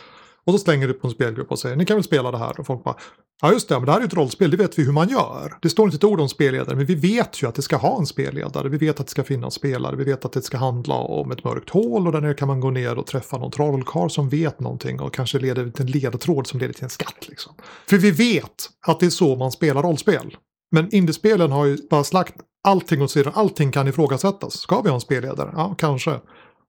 Och 0.46 0.52
så 0.52 0.58
slänger 0.58 0.88
du 0.88 0.94
på 0.94 1.06
en 1.06 1.12
spelgrupp 1.12 1.50
och 1.50 1.58
säger 1.58 1.76
ni 1.76 1.84
kan 1.84 1.96
väl 1.96 2.04
spela 2.04 2.30
det 2.30 2.38
här. 2.38 2.60
Och 2.60 2.66
folk 2.66 2.84
bara 2.84 2.96
ja 3.42 3.52
just 3.52 3.68
det, 3.68 3.74
men 3.74 3.86
det 3.86 3.92
här 3.92 4.00
är 4.00 4.04
ett 4.04 4.14
rollspel, 4.14 4.50
det 4.50 4.56
vet 4.56 4.78
vi 4.78 4.84
hur 4.84 4.92
man 4.92 5.08
gör. 5.08 5.58
Det 5.62 5.70
står 5.70 5.84
inte 5.84 5.96
ett 5.96 6.04
ord 6.04 6.20
om 6.20 6.28
spelledare, 6.28 6.76
men 6.76 6.86
vi 6.86 6.94
vet 6.94 7.42
ju 7.42 7.46
att 7.46 7.54
det 7.54 7.62
ska 7.62 7.76
ha 7.76 7.98
en 7.98 8.06
spelledare. 8.06 8.68
Vi 8.68 8.78
vet 8.78 9.00
att 9.00 9.06
det 9.06 9.10
ska 9.10 9.24
finnas 9.24 9.54
spelare, 9.54 9.96
vi 9.96 10.04
vet 10.04 10.24
att 10.24 10.32
det 10.32 10.42
ska 10.42 10.56
handla 10.56 10.94
om 10.94 11.30
ett 11.30 11.44
mörkt 11.44 11.70
hål 11.70 12.06
och 12.06 12.12
där 12.12 12.20
nere 12.20 12.34
kan 12.34 12.48
man 12.48 12.60
gå 12.60 12.70
ner 12.70 12.98
och 12.98 13.06
träffa 13.06 13.38
någon 13.38 13.50
trollkarl 13.50 14.08
som 14.08 14.28
vet 14.28 14.60
någonting 14.60 15.00
och 15.00 15.14
kanske 15.14 15.38
leder 15.38 15.70
till 15.70 15.84
en 15.84 15.90
ledtråd 15.90 16.46
som 16.46 16.60
leder 16.60 16.74
till 16.74 16.84
en 16.84 16.90
skatt. 16.90 17.28
Liksom. 17.28 17.54
För 17.88 17.96
vi 17.96 18.10
vet 18.10 18.70
att 18.86 19.00
det 19.00 19.06
är 19.06 19.10
så 19.10 19.36
man 19.36 19.52
spelar 19.52 19.82
rollspel. 19.82 20.36
Men 20.70 20.94
indiespelen 20.94 21.52
har 21.52 21.64
ju 21.64 21.78
bara 21.90 22.04
slakt 22.04 22.34
allting 22.68 23.02
åt 23.02 23.10
sidan. 23.10 23.32
Allting 23.36 23.72
kan 23.72 23.88
ifrågasättas. 23.88 24.54
Ska 24.54 24.80
vi 24.80 24.88
ha 24.88 24.94
en 24.94 25.00
spelledare? 25.00 25.52
Ja, 25.56 25.74
kanske. 25.78 26.20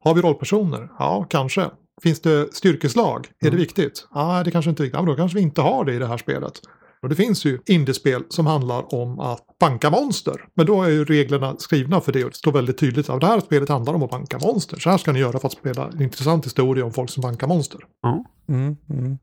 Har 0.03 0.13
vi 0.13 0.21
rollpersoner? 0.21 0.89
Ja, 0.99 1.27
kanske. 1.29 1.69
Finns 2.01 2.21
det 2.21 2.53
styrkeslag? 2.55 3.27
Är 3.39 3.45
Mm. 3.47 3.57
det 3.57 3.61
viktigt? 3.61 4.07
Ja, 4.13 4.41
det 4.45 4.51
kanske 4.51 4.69
inte 4.69 4.81
är 4.81 4.85
viktigt. 4.85 4.97
Ja, 4.97 5.01
men 5.01 5.09
då 5.11 5.15
kanske 5.15 5.37
vi 5.37 5.41
inte 5.41 5.61
har 5.61 5.85
det 5.85 5.93
i 5.93 5.99
det 5.99 6.07
här 6.07 6.17
spelet. 6.17 6.53
Och 7.01 7.09
det 7.09 7.15
finns 7.15 7.45
ju 7.45 7.59
indiespel 7.65 8.23
som 8.29 8.45
handlar 8.45 8.95
om 8.95 9.19
att 9.19 9.45
banka 9.59 9.89
monster. 9.89 10.35
Men 10.55 10.65
då 10.65 10.83
är 10.83 10.89
ju 10.89 11.05
reglerna 11.05 11.55
skrivna 11.59 12.01
för 12.01 12.11
det 12.11 12.23
och 12.23 12.29
det 12.29 12.35
står 12.35 12.51
väldigt 12.51 12.77
tydligt 12.77 13.09
att 13.09 13.21
det 13.21 13.27
här 13.27 13.39
spelet 13.39 13.69
handlar 13.69 13.93
om 13.93 14.03
att 14.03 14.09
banka 14.09 14.39
monster. 14.39 14.79
Så 14.79 14.89
här 14.89 14.97
ska 14.97 15.11
ni 15.11 15.19
göra 15.19 15.39
för 15.39 15.47
att 15.47 15.53
spela 15.53 15.87
en 15.87 16.01
intressant 16.01 16.45
historia 16.45 16.85
om 16.85 16.93
folk 16.93 17.09
som 17.09 17.21
bankar 17.21 17.47
monster. 17.47 17.79
Mm, 18.49 18.75
mm. 18.89 19.17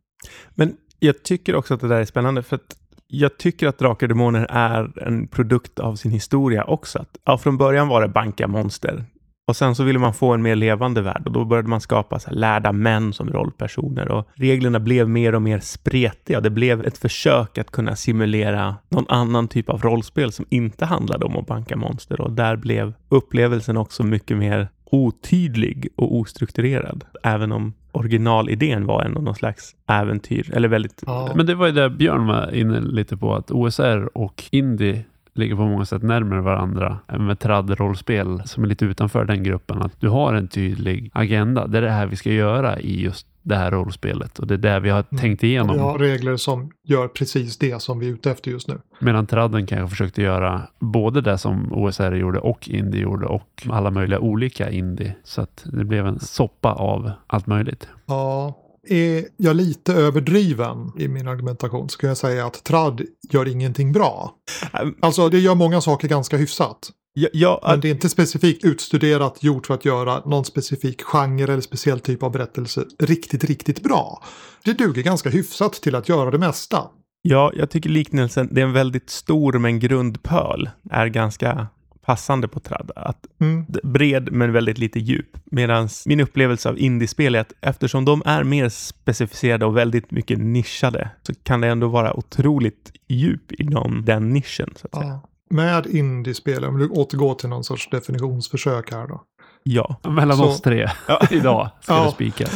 Men 0.55 0.77
jag 0.99 1.23
tycker 1.23 1.55
också 1.55 1.75
att 1.75 1.81
det 1.81 1.89
där 1.89 2.00
är 2.00 2.05
spännande 2.05 2.43
för 2.43 2.57
att 2.57 2.77
jag 3.07 3.39
tycker 3.39 3.69
att 3.69 3.79
Drakar 3.79 4.07
och 4.07 4.09
Demoner 4.09 4.47
är 4.50 5.03
en 5.07 5.29
produkt 5.29 5.79
av 5.79 5.97
sin 5.97 6.11
historia 6.11 6.65
också. 6.65 6.99
Att, 6.99 7.19
ja, 7.25 7.39
från 7.39 7.57
början 7.57 7.89
var 7.89 8.03
det 8.03 8.09
banka 8.09 8.49
monster. 8.49 9.05
Och 9.50 9.57
sen 9.57 9.75
så 9.75 9.85
ville 9.85 9.99
man 9.99 10.14
få 10.14 10.35
en 10.35 10.42
mer 10.42 10.57
levande 10.57 11.02
värld 11.02 11.23
och 11.26 11.33
då 11.33 11.45
började 11.45 11.69
man 11.69 11.80
skapa 11.80 12.19
så 12.19 12.30
här 12.30 12.37
lärda 12.37 12.73
män 12.73 13.12
som 13.12 13.30
rollpersoner 13.30 14.09
och 14.09 14.28
reglerna 14.35 14.80
blev 14.80 15.09
mer 15.09 15.35
och 15.35 15.42
mer 15.42 15.61
spretiga. 15.61 16.40
Det 16.40 16.50
blev 16.50 16.87
ett 16.87 16.99
försök 16.99 17.59
att 17.59 17.71
kunna 17.71 17.97
simulera 17.97 18.76
någon 18.88 19.04
annan 19.09 19.49
typ 19.49 19.69
av 19.69 19.83
rollspel 19.83 20.33
som 20.33 20.45
inte 20.49 20.85
handlade 20.85 21.25
om 21.25 21.37
att 21.37 21.47
banka 21.47 21.76
monster 21.76 22.21
och 22.21 22.33
där 22.33 22.57
blev 22.57 22.92
upplevelsen 23.09 23.76
också 23.76 24.02
mycket 24.02 24.37
mer 24.37 24.69
otydlig 24.85 25.88
och 25.97 26.16
ostrukturerad. 26.16 27.04
Även 27.23 27.52
om 27.52 27.73
originalidén 27.92 28.87
var 28.87 29.02
ändå 29.02 29.21
någon 29.21 29.35
slags 29.35 29.75
äventyr 29.88 30.50
eller 30.54 30.69
väldigt 30.69 31.02
Ja. 31.07 31.33
Men 31.37 31.47
det 31.47 31.54
var 31.54 31.66
ju 31.66 31.73
det 31.73 31.90
Björn 31.90 32.26
var 32.26 32.54
inne 32.54 32.80
lite 32.80 33.16
på, 33.16 33.35
att 33.35 33.50
OSR 33.50 34.19
och 34.19 34.45
Indie 34.50 35.04
ligger 35.41 35.57
på 35.57 35.63
många 35.67 35.85
sätt 35.85 36.03
närmare 36.03 36.41
varandra 36.41 36.99
än 37.09 37.27
med 37.27 37.39
trad-rollspel 37.39 38.43
som 38.45 38.65
är 38.65 38.69
lite 38.69 38.85
utanför 38.85 39.25
den 39.25 39.43
gruppen. 39.43 39.83
Att 39.83 40.01
du 40.01 40.09
har 40.09 40.35
en 40.35 40.49
tydlig 40.49 41.11
agenda. 41.15 41.67
Det 41.67 41.79
är 41.79 41.83
det 41.83 41.91
här 41.91 42.07
vi 42.07 42.17
ska 42.17 42.31
göra 42.33 42.81
i 42.81 43.03
just 43.03 43.27
det 43.43 43.57
här 43.57 43.71
rollspelet 43.71 44.39
och 44.39 44.47
det 44.47 44.55
är 44.55 44.59
det 44.59 44.81
vi 44.81 44.91
har 44.91 45.05
Mm. 45.11 45.21
tänkt 45.21 45.43
igenom. 45.43 45.77
Vi 45.77 45.83
har 45.83 45.99
regler 45.99 46.37
som 46.37 46.71
gör 46.85 47.09
precis 47.09 47.59
det 47.59 47.83
som 47.83 47.99
vi 47.99 48.09
är 48.09 48.13
ute 48.13 48.31
efter 48.31 48.51
just 48.51 48.69
nu. 48.69 48.79
Medan 48.99 49.27
tradden 49.27 49.67
kanske 49.67 49.89
försökte 49.91 50.23
göra 50.23 50.63
både 50.79 51.21
det 51.21 51.39
som 51.39 51.73
OSR 51.73 52.13
gjorde 52.15 52.39
och 52.39 52.69
Indie 52.69 53.01
gjorde 53.03 53.27
och 53.27 53.67
alla 53.71 53.91
möjliga 53.91 54.19
olika 54.21 54.71
Indie. 54.71 55.15
Så 55.25 55.43
att 55.43 55.67
det 55.73 55.85
blev 55.85 56.07
en 56.07 56.19
soppa 56.21 56.73
av 56.73 57.11
allt 57.27 57.47
möjligt. 57.47 57.89
Ja, 58.07 58.55
är 58.89 59.25
jag 59.37 59.57
lite 59.57 59.95
överdriven 59.95 60.93
i 60.99 61.09
min 61.09 61.29
argumentation 61.29 61.89
så 61.89 61.99
kan 61.99 62.09
jag 62.09 62.17
säga 62.17 62.47
att 62.47 62.65
trad 62.65 63.03
gör 63.31 63.49
ingenting 63.49 63.93
bra. 63.93 64.35
Ähm, 64.81 64.95
Alltså 65.01 65.29
det 65.29 65.39
gör 65.39 65.55
många 65.55 65.81
saker 65.81 66.09
ganska 66.09 66.37
hyfsat. 66.37 66.91
Ja, 67.13 67.29
ja, 67.33 67.61
Men 67.67 67.81
det 67.81 67.89
är 67.89 67.93
inte 67.93 68.09
specifikt 68.09 68.65
utstuderat 68.65 69.43
gjort 69.43 69.67
för 69.67 69.75
att 69.75 69.85
göra 69.85 70.21
någon 70.25 70.45
specifik 70.45 71.03
genre 71.03 71.53
eller 71.53 71.61
speciell 71.61 72.01
typ 72.01 72.23
av 72.23 72.33
berättelse 72.33 72.85
riktigt, 72.99 73.45
riktigt 73.45 73.83
bra. 73.83 74.23
Det 74.65 74.73
duger 74.73 75.03
ganska 75.03 75.31
hyfsat 75.31 75.73
till 75.73 75.95
att 75.95 76.09
göra 76.09 76.31
det 76.31 76.39
mesta. 76.39 76.83
ja, 77.23 77.53
jag 77.55 77.71
tycker 77.71 77.91
liknelsen, 77.91 78.49
det 78.53 78.61
är 78.61 78.65
en 78.65 78.73
väldigt 78.73 79.11
stor 79.11 79.53
men 79.59 79.79
grundpöl, 79.79 80.71
är 80.91 81.07
ganska 81.07 81.69
passande 82.07 82.49
på 82.49 82.61
tradd. 82.61 82.90
Att 82.97 83.26
Mm. 83.40 83.66
bred 83.83 84.33
men 84.33 84.52
väldigt 84.52 84.78
lite 84.78 84.99
djup. 85.00 85.37
Medan 85.45 85.88
min 86.07 86.21
upplevelse 86.21 86.69
av 86.69 86.78
indiespel 86.78 87.35
är 87.35 87.40
att 87.40 87.52
eftersom 87.61 88.04
de 88.04 88.23
är 88.26 88.45
mer 88.45 88.69
specificerade 88.69 89.66
och 89.66 89.76
väldigt 89.76 90.11
mycket 90.11 90.38
nischade 90.38 91.11
så 91.23 91.35
kan 91.42 91.61
det 91.61 91.69
ändå 91.69 91.88
vara 91.88 92.16
otroligt 92.16 92.92
djup 93.09 93.52
inom 93.52 94.04
den 94.04 94.28
nischen. 94.28 94.75
Så 94.76 94.87
att 94.92 94.95
säga. 94.95 95.07
Ja. 95.12 95.26
Med 95.50 95.87
indiespel, 95.87 96.64
om 96.64 96.78
du 96.78 96.88
återgår 96.88 97.35
till 97.35 97.49
någon 97.49 97.64
sorts 97.64 97.90
definitionsförsök 97.90 98.92
här 98.92 99.07
då. 99.09 99.23
Ja. 99.62 99.97
Mellan 100.09 100.37
Så- 100.37 100.45
oss 100.45 100.61
tre 100.61 100.88
idag 101.30 101.71
ska 101.83 101.95
Ja. 101.95 102.04
det 102.04 102.11
spikas. 102.11 102.54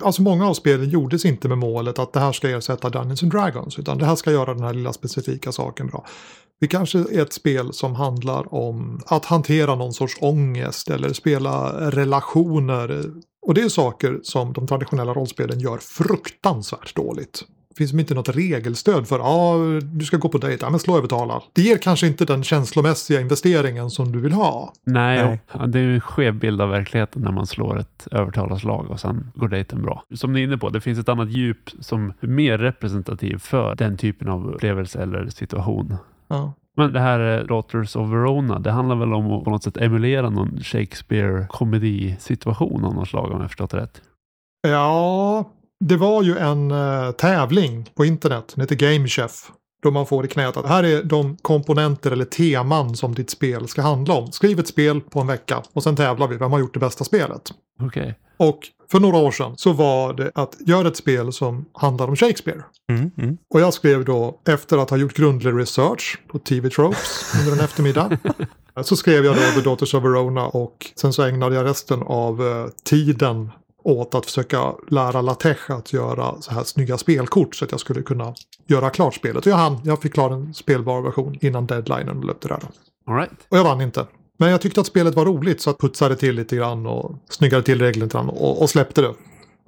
Alltså 0.00 0.22
många 0.22 0.46
av 0.48 0.54
spelen 0.54 0.88
gjordes 0.90 1.24
inte 1.24 1.48
med 1.48 1.58
målet 1.58 1.98
att 1.98 2.12
det 2.12 2.20
här 2.20 2.32
ska 2.32 2.48
ersätta 2.48 2.90
Dungeons 2.90 3.22
and 3.22 3.32
Dragons 3.32 3.78
utan 3.78 3.98
det 3.98 4.06
här 4.06 4.16
ska 4.16 4.32
göra 4.32 4.54
den 4.54 4.62
här 4.64 4.74
lilla 4.74 4.92
specifika 4.92 5.52
saken 5.52 5.86
bra. 5.86 6.06
Det 6.60 6.66
kanske 6.66 6.98
är 6.98 7.22
ett 7.22 7.32
spel 7.32 7.72
som 7.72 7.94
handlar 7.94 8.54
om 8.54 9.00
att 9.06 9.24
hantera 9.24 9.74
någon 9.74 9.92
sorts 9.92 10.16
ångest 10.20 10.90
eller 10.90 11.12
spela 11.12 11.72
relationer. 11.90 13.04
Och 13.42 13.54
det 13.54 13.60
är 13.60 13.68
saker 13.68 14.20
som 14.22 14.52
de 14.52 14.66
traditionella 14.66 15.14
rollspelen 15.14 15.60
gör 15.60 15.78
fruktansvärt 15.78 16.94
dåligt. 16.94 17.44
Det 17.68 17.76
finns 17.76 17.92
inte 17.92 18.14
något 18.14 18.28
regelstöd 18.28 19.08
för 19.08 19.18
ja, 19.18 19.56
du 19.82 20.04
ska 20.04 20.16
gå 20.16 20.28
på 20.28 20.38
dejt, 20.38 20.64
ja 20.64 20.70
men 20.70 20.80
slå 20.80 20.98
övertala. 20.98 21.42
Det 21.52 21.62
ger 21.62 21.78
kanske 21.78 22.06
inte 22.06 22.24
den 22.24 22.44
känslomässiga 22.44 23.20
investeringen 23.20 23.90
som 23.90 24.12
du 24.12 24.20
vill 24.20 24.32
ha. 24.32 24.72
Nej, 24.84 25.24
Nej. 25.24 25.40
ja, 25.52 25.66
det 25.66 25.78
är 25.78 25.84
en 25.84 26.00
skev 26.00 26.34
bild 26.34 26.60
av 26.60 26.68
verkligheten 26.70 27.22
när 27.22 27.32
man 27.32 27.46
slår 27.46 27.78
ett 27.78 28.08
övertalarslag 28.10 28.90
och 28.90 29.00
sen 29.00 29.30
går 29.34 29.48
dejten 29.48 29.82
bra. 29.82 30.04
Som 30.14 30.32
ni 30.32 30.40
är 30.40 30.44
inne 30.44 30.58
på, 30.58 30.68
det 30.68 30.80
finns 30.80 30.98
ett 30.98 31.08
annat 31.08 31.30
djup 31.30 31.70
som 31.80 32.12
är 32.20 32.26
mer 32.26 32.58
representativ 32.58 33.38
för 33.38 33.74
den 33.74 33.96
typen 33.96 34.28
av 34.28 34.50
upplevelse 34.54 35.02
eller 35.02 35.28
situation. 35.28 35.96
Ja. 36.30 36.52
Men 36.76 36.92
det 36.92 37.00
här 37.00 37.38
eh, 37.38 37.44
Daughters 37.46 37.96
of 37.96 38.10
Verona, 38.10 38.58
det 38.58 38.70
handlar 38.70 38.96
väl 38.96 39.12
om 39.12 39.32
att 39.32 39.44
på 39.44 39.50
något 39.50 39.62
sätt 39.62 39.76
emulera 39.76 40.30
någon 40.30 40.58
Shakespeare-komedisituation 40.62 42.84
av 42.84 42.94
något 42.94 43.08
slag 43.08 43.30
om 43.30 43.40
jag 43.40 43.50
förstått 43.50 43.74
rätt. 43.74 44.02
Ja, 44.68 45.44
det 45.84 45.96
var 45.96 46.22
ju 46.22 46.38
en 46.38 46.70
eh, 46.70 47.10
tävling 47.10 47.90
på 47.94 48.04
internet. 48.04 48.52
Den 48.54 48.60
heter 48.60 48.76
Game 48.76 49.08
Chef. 49.08 49.50
Då 49.82 49.90
man 49.90 50.06
får 50.06 50.24
i 50.24 50.28
knät 50.28 50.56
att 50.56 50.66
här 50.66 50.84
är 50.84 51.02
de 51.02 51.36
komponenter 51.42 52.10
eller 52.10 52.24
teman 52.24 52.96
som 52.96 53.14
ditt 53.14 53.30
spel 53.30 53.68
ska 53.68 53.82
handla 53.82 54.14
om. 54.14 54.32
Skriv 54.32 54.58
ett 54.58 54.68
spel 54.68 55.00
på 55.00 55.20
en 55.20 55.26
vecka 55.26 55.62
och 55.72 55.82
sen 55.82 55.96
tävlar 55.96 56.28
vi. 56.28 56.36
Vem 56.36 56.52
har 56.52 56.58
gjort 56.58 56.74
det 56.74 56.80
bästa 56.80 57.04
spelet? 57.04 57.42
Okej. 57.82 58.18
Och 58.36 58.58
för 58.90 59.00
några 59.00 59.16
år 59.16 59.30
sedan 59.30 59.56
så 59.56 59.72
var 59.72 60.12
det 60.12 60.30
att 60.34 60.56
göra 60.60 60.88
ett 60.88 60.96
spel 60.96 61.32
som 61.32 61.64
handlar 61.72 62.08
om 62.08 62.16
Shakespeare. 62.16 62.62
Mm, 62.92 63.10
mm. 63.18 63.38
Och 63.54 63.60
jag 63.60 63.74
skrev 63.74 64.04
då, 64.04 64.40
efter 64.48 64.78
att 64.78 64.90
ha 64.90 64.96
gjort 64.96 65.16
grundlig 65.16 65.58
research 65.58 66.18
på 66.28 66.38
TV 66.38 66.70
Tropes 66.70 67.34
under 67.40 67.52
en 67.52 67.64
eftermiddag, 67.64 68.18
så 68.82 68.96
skrev 68.96 69.24
jag 69.24 69.36
då 69.36 69.40
The 69.40 69.60
Daughters 69.60 69.94
of 69.94 70.04
Verona 70.04 70.46
och 70.46 70.86
sen 70.96 71.12
så 71.12 71.22
ägnade 71.22 71.54
jag 71.54 71.64
resten 71.64 72.02
av 72.02 72.42
eh, 72.42 72.66
tiden 72.84 73.50
åt 73.90 74.14
att 74.14 74.26
försöka 74.26 74.74
lära 74.88 75.20
LaTeX 75.20 75.70
att 75.70 75.92
göra 75.92 76.40
så 76.40 76.50
här 76.50 76.64
snygga 76.64 76.98
spelkort 76.98 77.54
så 77.54 77.64
att 77.64 77.70
jag 77.70 77.80
skulle 77.80 78.02
kunna 78.02 78.34
göra 78.66 78.90
klart 78.90 79.14
spelet. 79.14 79.46
Och 79.46 79.52
jag, 79.52 79.56
hann, 79.56 79.80
jag 79.84 80.02
fick 80.02 80.14
klar 80.14 80.30
en 80.30 80.54
spelbar 80.54 81.02
version 81.02 81.38
innan 81.40 81.66
deadlinen 81.66 82.20
löpte 82.20 82.48
där. 82.48 82.62
All 83.06 83.16
right. 83.16 83.30
Och 83.48 83.58
jag 83.58 83.64
vann 83.64 83.80
inte. 83.80 84.06
Men 84.38 84.50
jag 84.50 84.60
tyckte 84.60 84.80
att 84.80 84.86
spelet 84.86 85.14
var 85.14 85.24
roligt 85.24 85.60
så 85.60 85.70
jag 85.70 85.78
putsade 85.78 86.16
till 86.16 86.34
lite 86.34 86.56
grann 86.56 86.86
och 86.86 87.14
snyggade 87.28 87.62
till 87.62 87.80
reglerna 87.80 88.04
lite 88.04 88.18
grann 88.18 88.28
och, 88.28 88.62
och 88.62 88.70
släppte 88.70 89.00
det. 89.02 89.14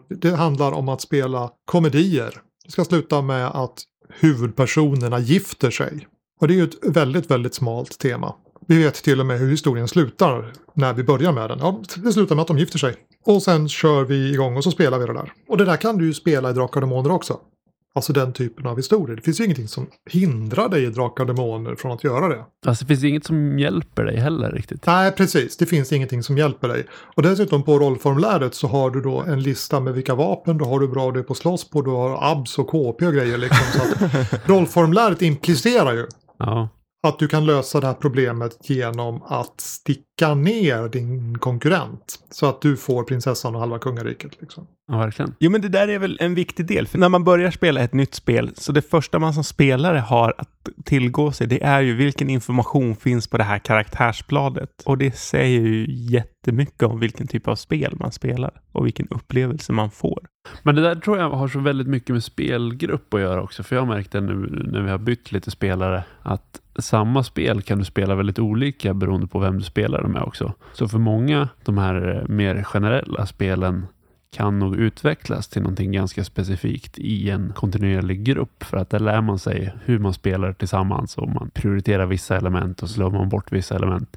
Det 0.09 0.31
handlar 0.31 0.73
om 0.73 0.89
att 0.89 1.01
spela 1.01 1.51
komedier. 1.65 2.41
Det 2.65 2.71
ska 2.71 2.85
sluta 2.85 3.23
med 3.23 3.47
att 3.47 3.83
huvudpersonerna 4.09 5.19
gifter 5.19 5.71
sig. 5.71 6.07
Och 6.41 6.49
det 6.49 6.55
är 6.55 6.57
ju 6.57 6.65
ett 6.65 6.87
väldigt, 6.97 7.31
väldigt 7.31 7.55
smalt 7.55 7.99
tema. 7.99 8.35
Vi 8.67 8.83
vet 8.83 8.95
till 8.95 9.21
och 9.21 9.27
med 9.27 9.39
hur 9.39 9.51
historien 9.51 9.89
slutar 9.89 10.53
när 10.75 10.93
vi 10.93 11.03
börjar 11.05 11.33
med 11.33 11.51
den. 11.51 11.59
Ja, 11.59 11.83
det 11.97 12.13
slutar 12.13 12.35
med 12.35 12.43
att 12.43 12.49
de 12.49 12.59
gifter 12.59 12.79
sig. 12.79 12.95
Och 13.27 13.43
sen 13.43 13.69
kör 13.69 14.05
vi 14.05 14.33
igång 14.33 14.57
och 14.57 14.65
så 14.65 14.71
spelar 14.71 14.99
vi 14.99 15.07
det 15.07 15.13
där. 15.13 15.33
Och 15.49 15.57
det 15.59 15.65
där 15.65 15.77
kan 15.77 15.99
du 15.99 16.07
ju 16.07 16.15
spela 16.15 16.51
i 16.51 16.53
Drakar 16.53 16.81
och 16.81 16.89
Demoner 16.89 17.11
också. 17.11 17.41
Alltså 17.95 18.13
den 18.13 18.33
typen 18.33 18.67
av 18.67 18.77
historier. 18.77 19.17
Det 19.17 19.23
finns 19.23 19.41
ju 19.41 19.45
ingenting 19.45 19.69
som 19.69 19.87
hindrar 20.11 20.69
dig 20.69 20.85
i 20.85 20.87
Drakar 20.87 21.25
och 21.25 21.35
Demoner 21.35 21.75
från 21.75 21.93
att 21.93 22.05
göra 22.05 22.29
det. 22.29 22.45
Alltså 22.67 22.85
det 22.85 22.89
finns 22.89 23.05
inget 23.05 23.25
som 23.25 23.59
hjälper 23.59 24.05
dig 24.05 24.17
heller 24.17 24.51
riktigt. 24.51 24.87
Nej, 24.87 25.13
precis. 25.13 25.57
Det 25.57 25.67
finns 25.67 25.93
ingenting 25.93 26.23
som 26.23 26.39
hjälper 26.39 26.69
dig. 26.69 26.87
Och 27.17 27.23
dessutom 27.23 27.63
på 27.63 27.79
rollformuläret 27.79 28.55
så 28.55 28.67
har 28.67 28.91
du 28.91 29.01
då 29.01 29.23
en 29.23 29.43
lista 29.43 29.81
med 29.81 29.95
vilka 29.95 30.15
vapen 30.15 30.59
du 30.59 30.65
har 30.65 30.81
du 30.81 30.89
bra 30.89 31.11
du 31.11 31.23
på 31.23 31.35
slåss 31.35 31.71
på. 31.71 31.83
Du 31.83 31.91
har 31.91 32.33
abs 32.33 32.59
och 32.59 32.69
KP 32.69 33.07
och 33.07 33.15
grejer 33.15 33.39
liksom. 33.39 33.67
Så 33.81 34.05
att 34.05 34.49
rollformuläret 34.49 35.23
implicerar 35.23 35.93
ju 35.93 36.07
Ja. 36.39 36.69
Att 37.03 37.19
du 37.19 37.29
kan 37.29 37.47
lösa 37.47 37.81
det 37.81 37.87
här 37.87 37.95
problemet 37.95 38.59
genom 38.63 39.23
att 39.23 39.61
sticka 39.61 40.35
ner 40.35 40.89
din 40.89 41.39
konkurrent. 41.39 42.19
Så 42.31 42.47
att 42.47 42.63
du 42.63 42.77
får 42.77 43.05
prinsessan 43.05 43.55
och 43.55 43.61
halva 43.61 43.79
kungariket. 43.79 44.41
Liksom. 44.41 44.67
ja, 44.89 44.99
verkligen. 44.99 45.35
Jo, 45.39 45.51
men 45.51 45.61
det 45.61 45.69
där 45.69 45.89
är 45.89 45.99
väl 45.99 46.19
en 46.21 46.35
viktig 46.35 46.67
del. 46.67 46.87
För 46.87 46.99
när 46.99 47.09
man 47.09 47.25
börjar 47.25 47.51
spela 47.51 47.81
ett 47.81 47.93
nytt 47.93 48.15
spel, 48.15 48.51
så 48.57 48.73
det 48.73 48.83
första 48.83 49.19
man 49.19 49.35
som 49.35 49.45
spelare 49.45 49.99
har 49.99 50.35
att 50.39 50.69
tillgå 50.85 51.33
sig, 51.33 51.47
det 51.47 51.63
är 51.63 51.81
ju 51.81 51.95
vilken 51.95 52.31
information 52.31 52.97
finns 52.97 53.27
på 53.29 53.39
det 53.39 53.45
här 53.45 53.59
karaktärsbladet. 53.59 54.71
Och 54.85 54.99
det 54.99 55.17
säger 55.17 55.61
ju 55.61 55.87
jättemycket 55.89 56.83
om 56.83 57.01
vilken 57.01 57.27
typ 57.27 57.49
av 57.49 57.57
spel 57.57 57.97
man 57.97 58.13
spelar 58.13 58.61
och 58.73 58.87
vilken 58.87 59.09
upplevelse 59.11 59.73
man 59.73 59.91
får. 59.91 60.27
Men 60.63 60.75
det 60.75 60.83
där 60.83 60.95
tror 60.95 61.19
jag 61.19 61.31
har 61.31 61.49
så 61.49 61.61
väldigt 61.61 61.89
mycket 61.89 62.11
med 62.11 62.25
spelgrupp 62.25 63.15
att 63.15 63.21
göra 63.21 63.43
också. 63.43 63.63
För 63.63 63.77
jag 63.77 63.89
märkte 63.89 64.21
nu 64.21 64.35
när 64.73 64.83
vi 64.83 64.91
har 64.91 64.99
bytt 64.99 65.33
lite 65.33 65.51
spelare 65.51 66.05
att 66.23 66.62
samma 66.77 67.23
spel 67.23 67.63
kan 67.63 67.79
du 67.79 67.85
spela 67.85 68.15
väldigt 68.15 68.39
olika 68.39 68.95
beroende 68.95 69.27
på 69.27 69.39
vem 69.39 69.59
du 69.59 69.65
spelar 69.65 70.03
med 70.03 70.23
också. 70.23 70.53
Så 70.73 70.89
för 70.89 70.99
många, 70.99 71.49
de 71.65 71.79
här 71.79 72.17
eh, 72.17 72.29
mer 72.29 72.63
generella 72.63 73.27
spelen 73.27 73.87
kan 74.37 74.59
nog 74.59 74.77
utvecklas 74.77 75.49
till 75.49 75.63
någonting 75.63 75.93
ganska 75.93 76.25
specifikt 76.25 76.99
i 76.99 77.31
en 77.31 77.53
kontinuerlig 77.53 78.25
grupp 78.25 78.65
för 78.65 78.77
att 78.77 78.91
där 78.91 79.01
lär 79.01 79.21
man 79.21 79.39
sig 79.39 79.75
hur 79.85 79.99
man 79.99 80.15
spelar 80.15 80.53
tillsammans 80.53 81.19
och 81.19 81.29
man 81.29 81.51
prioriterar 81.55 82.07
vissa 82.07 82.37
element 82.37 82.83
och 82.83 82.91
slår 82.91 83.11
man 83.11 83.29
bort 83.29 83.53
vissa 83.53 83.77
element. 83.77 84.17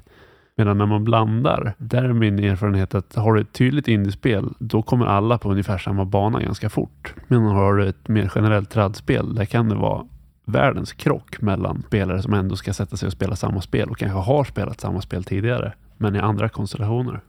Medan 0.56 0.78
när 0.78 0.86
man 0.86 1.04
blandar, 1.04 1.74
där 1.78 2.04
är 2.04 2.12
min 2.12 2.38
erfarenhet 2.38 2.94
att 2.94 3.14
har 3.14 3.34
du 3.34 3.40
ett 3.40 3.52
tydligt 3.52 3.88
indiespel, 3.88 4.54
då 4.58 4.82
kommer 4.82 5.06
alla 5.06 5.38
på 5.38 5.50
ungefär 5.50 5.78
samma 5.78 6.04
bana 6.04 6.40
ganska 6.40 6.70
fort. 6.70 7.14
Men 7.28 7.42
har 7.42 7.74
du 7.74 7.88
ett 7.88 8.08
mer 8.08 8.32
generellt 8.34 8.70
tradspel, 8.70 9.34
där 9.34 9.44
kan 9.44 9.68
det 9.68 9.74
vara 9.74 10.06
världens 10.46 10.92
krock 10.92 11.40
mellan 11.40 11.82
spelare 11.86 12.22
som 12.22 12.34
ändå 12.34 12.56
ska 12.56 12.72
sätta 12.72 12.96
sig 12.96 13.06
och 13.06 13.12
spela 13.12 13.36
samma 13.36 13.60
spel 13.60 13.90
och 13.90 13.98
kanske 13.98 14.18
har 14.18 14.44
spelat 14.44 14.80
samma 14.80 15.00
spel 15.00 15.24
tidigare, 15.24 15.72
men 15.96 16.16
i 16.16 16.18
andra 16.18 16.48
konstellationer. 16.48 17.20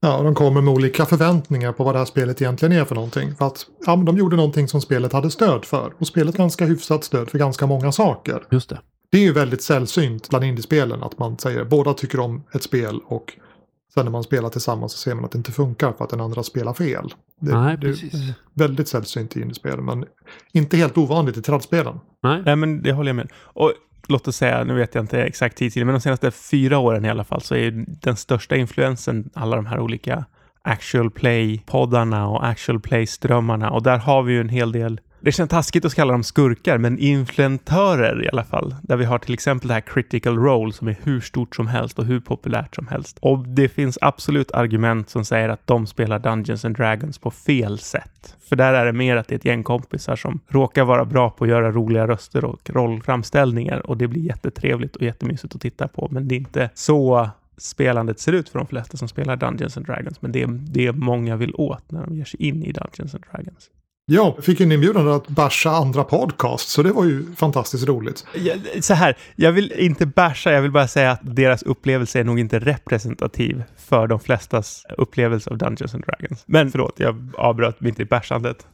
Ja, 0.00 0.22
de 0.22 0.34
kommer 0.34 0.60
med 0.60 0.74
olika 0.74 1.06
förväntningar 1.06 1.72
på 1.72 1.84
vad 1.84 1.94
det 1.94 1.98
här 1.98 2.04
spelet 2.04 2.42
egentligen 2.42 2.72
är 2.72 2.84
för 2.84 2.94
någonting. 2.94 3.34
För 3.34 3.46
att 3.46 3.66
ja, 3.86 3.96
de 3.96 4.16
gjorde 4.16 4.36
någonting 4.36 4.68
som 4.68 4.80
spelet 4.80 5.12
hade 5.12 5.30
stöd 5.30 5.64
för. 5.64 5.92
Och 5.98 6.06
spelet 6.06 6.36
ganska 6.36 6.64
hyfsat 6.64 7.04
stöd 7.04 7.30
för 7.30 7.38
ganska 7.38 7.66
många 7.66 7.92
saker. 7.92 8.42
Just 8.50 8.68
det. 8.68 8.78
Det 9.10 9.18
är 9.18 9.22
ju 9.22 9.32
väldigt 9.32 9.62
sällsynt 9.62 10.28
bland 10.28 10.44
indiespelen 10.44 11.02
att 11.02 11.18
man 11.18 11.38
säger 11.38 11.64
båda 11.64 11.92
tycker 11.92 12.20
om 12.20 12.42
ett 12.54 12.62
spel 12.62 13.00
och 13.06 13.32
sen 13.94 14.04
när 14.04 14.12
man 14.12 14.22
spelar 14.22 14.48
tillsammans 14.48 14.92
så 14.92 14.98
ser 14.98 15.14
man 15.14 15.24
att 15.24 15.30
det 15.30 15.38
inte 15.38 15.52
funkar 15.52 15.92
för 15.92 16.04
att 16.04 16.10
den 16.10 16.20
andra 16.20 16.42
spelar 16.42 16.74
fel. 16.74 17.14
Det, 17.40 17.58
Nej, 17.58 17.76
det 17.80 17.86
är 17.86 17.92
precis. 17.92 18.32
väldigt 18.54 18.88
sällsynt 18.88 19.36
i 19.36 19.40
indiespel 19.40 19.80
men 19.80 20.04
inte 20.52 20.76
helt 20.76 20.98
ovanligt 20.98 21.36
i 21.36 21.42
tradspelen. 21.42 22.00
Nej. 22.22 22.42
Nej, 22.44 22.56
men 22.56 22.82
det 22.82 22.92
håller 22.92 23.08
jag 23.08 23.16
med 23.16 23.28
Och 23.36 23.72
låt 24.08 24.28
oss 24.28 24.36
säga, 24.36 24.64
nu 24.64 24.74
vet 24.74 24.94
jag 24.94 25.02
inte 25.02 25.22
exakt 25.22 25.56
tidtid, 25.56 25.86
men 25.86 25.94
de 25.94 26.00
senaste 26.00 26.30
fyra 26.30 26.78
åren 26.78 27.04
i 27.04 27.10
alla 27.10 27.24
fall 27.24 27.40
så 27.42 27.54
är 27.54 27.84
den 27.86 28.16
största 28.16 28.56
influensen 28.56 29.30
alla 29.34 29.56
de 29.56 29.66
här 29.66 29.80
olika 29.80 30.24
actual 30.62 31.10
play-poddarna 31.10 32.26
och 32.26 32.46
actual 32.46 32.80
play-strömmarna. 32.80 33.70
Och 33.70 33.82
där 33.82 33.98
har 33.98 34.22
vi 34.22 34.32
ju 34.32 34.40
en 34.40 34.48
hel 34.48 34.72
del 34.72 35.00
det 35.20 35.32
känns 35.32 35.50
taskigt 35.50 35.84
att 35.84 35.94
kalla 35.94 36.12
dem 36.12 36.22
skurkar, 36.22 36.78
men 36.78 36.98
influentörer 36.98 38.24
i 38.24 38.28
alla 38.28 38.44
fall. 38.44 38.74
Där 38.82 38.96
vi 38.96 39.04
har 39.04 39.18
till 39.18 39.34
exempel 39.34 39.68
det 39.68 39.74
här 39.74 39.80
critical 39.80 40.38
role 40.38 40.72
som 40.72 40.88
är 40.88 40.96
hur 41.02 41.20
stort 41.20 41.56
som 41.56 41.66
helst 41.66 41.98
och 41.98 42.04
hur 42.04 42.20
populärt 42.20 42.74
som 42.74 42.86
helst. 42.86 43.18
Och 43.20 43.48
det 43.48 43.68
finns 43.68 43.98
absolut 44.00 44.52
argument 44.52 45.10
som 45.10 45.24
säger 45.24 45.48
att 45.48 45.66
de 45.66 45.86
spelar 45.86 46.18
Dungeons 46.18 46.64
and 46.64 46.76
Dragons 46.76 47.18
på 47.18 47.30
fel 47.30 47.78
sätt. 47.78 48.36
För 48.48 48.56
där 48.56 48.74
är 48.74 48.86
det 48.86 48.92
mer 48.92 49.16
att 49.16 49.28
det 49.28 49.34
är 49.34 49.36
ett 49.36 49.44
gäng 49.44 49.62
kompisar 49.62 50.16
som 50.16 50.40
råkar 50.48 50.84
vara 50.84 51.04
bra 51.04 51.30
på 51.30 51.44
att 51.44 51.50
göra 51.50 51.72
roliga 51.72 52.06
röster 52.06 52.44
och 52.44 52.70
rollframställningar 52.70 53.86
och 53.86 53.96
det 53.96 54.08
blir 54.08 54.22
jättetrevligt 54.22 54.96
och 54.96 55.02
jättemysigt 55.02 55.54
att 55.54 55.60
titta 55.60 55.88
på. 55.88 56.08
Men 56.10 56.28
det 56.28 56.34
är 56.34 56.36
inte 56.36 56.70
så 56.74 57.30
spelandet 57.56 58.20
ser 58.20 58.32
ut 58.32 58.48
för 58.48 58.58
de 58.58 58.66
flesta 58.66 58.96
som 58.96 59.08
spelar 59.08 59.36
Dungeons 59.36 59.76
and 59.76 59.86
Dragons. 59.86 60.22
Men 60.22 60.32
det 60.32 60.42
är 60.42 60.46
det 60.48 60.92
många 60.92 61.36
vill 61.36 61.54
åt 61.54 61.90
när 61.90 62.04
de 62.04 62.16
ger 62.16 62.24
sig 62.24 62.42
in 62.42 62.62
i 62.62 62.72
Dungeons 62.72 63.14
and 63.14 63.24
Dragons. 63.32 63.70
Ja, 64.08 64.32
jag 64.36 64.44
fick 64.44 64.60
en 64.60 64.72
inbjudan 64.72 65.08
att 65.08 65.28
basha 65.28 65.70
andra 65.70 66.04
podcast 66.04 66.68
så 66.68 66.82
det 66.82 66.92
var 66.92 67.04
ju 67.04 67.34
fantastiskt 67.34 67.86
roligt. 67.86 68.26
Så 68.80 68.94
här, 68.94 69.16
jag 69.36 69.52
vill 69.52 69.72
inte 69.72 70.06
basha, 70.06 70.52
jag 70.52 70.62
vill 70.62 70.70
bara 70.70 70.88
säga 70.88 71.10
att 71.10 71.20
deras 71.22 71.62
upplevelse 71.62 72.20
är 72.20 72.24
nog 72.24 72.38
inte 72.38 72.58
representativ 72.58 73.62
för 73.76 74.06
de 74.06 74.20
flestas 74.20 74.82
upplevelse 74.98 75.50
av 75.50 75.58
Dungeons 75.58 75.94
and 75.94 76.04
Dragons. 76.04 76.44
Men 76.46 76.70
förlåt, 76.70 76.94
jag 76.96 77.30
avbröt 77.38 77.80
mitt 77.80 78.00
i 78.00 78.04
bashandet. 78.04 78.66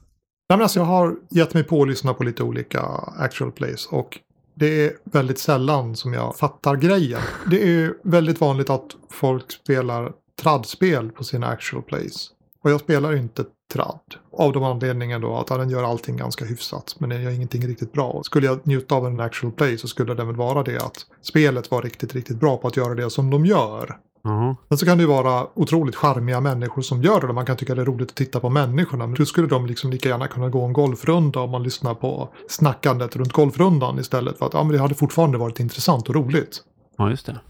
Nej, 0.49 0.57
men 0.57 0.63
alltså, 0.63 0.79
jag 0.79 0.87
har 0.87 1.15
gett 1.31 1.55
mig 1.55 1.65
på 1.65 1.83
att 1.83 1.89
lyssna 1.89 2.15
på 2.15 2.25
lite 2.25 2.43
olika 2.43 2.81
actual 3.19 3.53
plays 3.53 3.87
och 3.87 4.19
det 4.55 4.85
är 4.87 4.93
väldigt 5.05 5.39
sällan 5.39 5.97
som 5.97 6.13
jag 6.13 6.37
fattar 6.37 6.77
grejen. 6.77 7.21
Det 7.51 7.69
är 7.69 7.95
väldigt 8.05 8.41
vanligt 8.41 8.71
att 8.71 8.91
folk 9.11 9.53
spelar 9.53 10.13
tradspel 10.43 11.11
på 11.11 11.25
sina 11.25 11.47
actual 11.47 11.83
plays. 11.83 12.31
Och 12.65 12.71
jag 12.71 12.81
spelar 12.81 13.17
inte 13.17 13.45
trad. 13.73 14.01
Av 14.33 14.53
de 14.53 14.65
anledningen 14.65 15.21
då 15.21 15.37
att 15.37 15.47
den 15.47 15.71
gör 15.71 15.83
allting 15.83 16.17
ganska 16.17 16.45
hyfsat. 16.45 16.97
Men 16.99 17.11
den 17.11 17.23
gör 17.23 17.31
ingenting 17.31 17.67
riktigt 17.67 17.93
bra. 17.93 18.23
Skulle 18.25 18.47
jag 18.47 18.67
njuta 18.67 18.95
av 18.95 19.07
en 19.07 19.21
actual 19.21 19.53
play 19.53 19.79
så 19.79 19.89
skulle 19.89 20.15
det 20.15 20.25
väl 20.25 20.37
vara 20.37 20.63
det 20.63 20.77
att 20.77 21.07
spelet 21.23 21.71
var 21.71 21.83
riktigt, 21.83 22.15
riktigt 22.15 22.41
bra 22.41 22.57
på 22.57 22.69
att 22.69 22.77
göra 22.77 22.95
det 22.95 23.11
som 23.11 23.31
de 23.31 23.47
gör. 23.47 23.97
Jaha. 24.25 24.57
Men 24.69 24.79
så 24.79 24.87
kan 24.87 24.99
det 24.99 25.03
ju 25.03 25.09
vara 25.09 25.47
otroligt 25.55 25.97
charmiga 25.97 26.41
människor 26.41 26.83
som 26.83 27.03
gör 27.03 27.21
det. 27.21 27.27
och 27.27 27.35
Man 27.35 27.47
kan 27.47 27.57
tycka 27.57 27.75
det 27.75 27.81
är 27.81 27.87
roligt 27.87 28.11
att 28.11 28.17
titta 28.17 28.41
på 28.41 28.49
människorna. 28.49 29.07
Men 29.07 29.15
då 29.15 29.25
skulle 29.25 29.47
de 29.47 29.67
liksom 29.67 29.91
lika 29.91 30.09
gärna 30.09 30.29
kunna 30.29 30.49
gå 30.49 30.65
en 30.65 30.73
golfrunda 30.73 31.41
om 31.41 31.51
man 31.51 31.63
lyssnar 31.63 31.95
på 31.95 32.29
snackandet 32.49 33.17
runt 33.17 33.33
golfrundan 33.33 33.99
istället. 33.99 34.39
För 34.39 34.47
att 34.47 34.55
ja, 34.55 34.63
men 34.65 34.73
det 34.73 34.79
hade 34.79 34.95
fortfarande 34.95 35.39
varit 35.39 35.61
intressant 35.61 36.09
och 36.09 36.15
roligt. 36.15 36.63
Ja, 36.99 37.11
just 37.11 37.27
det. 37.27 37.41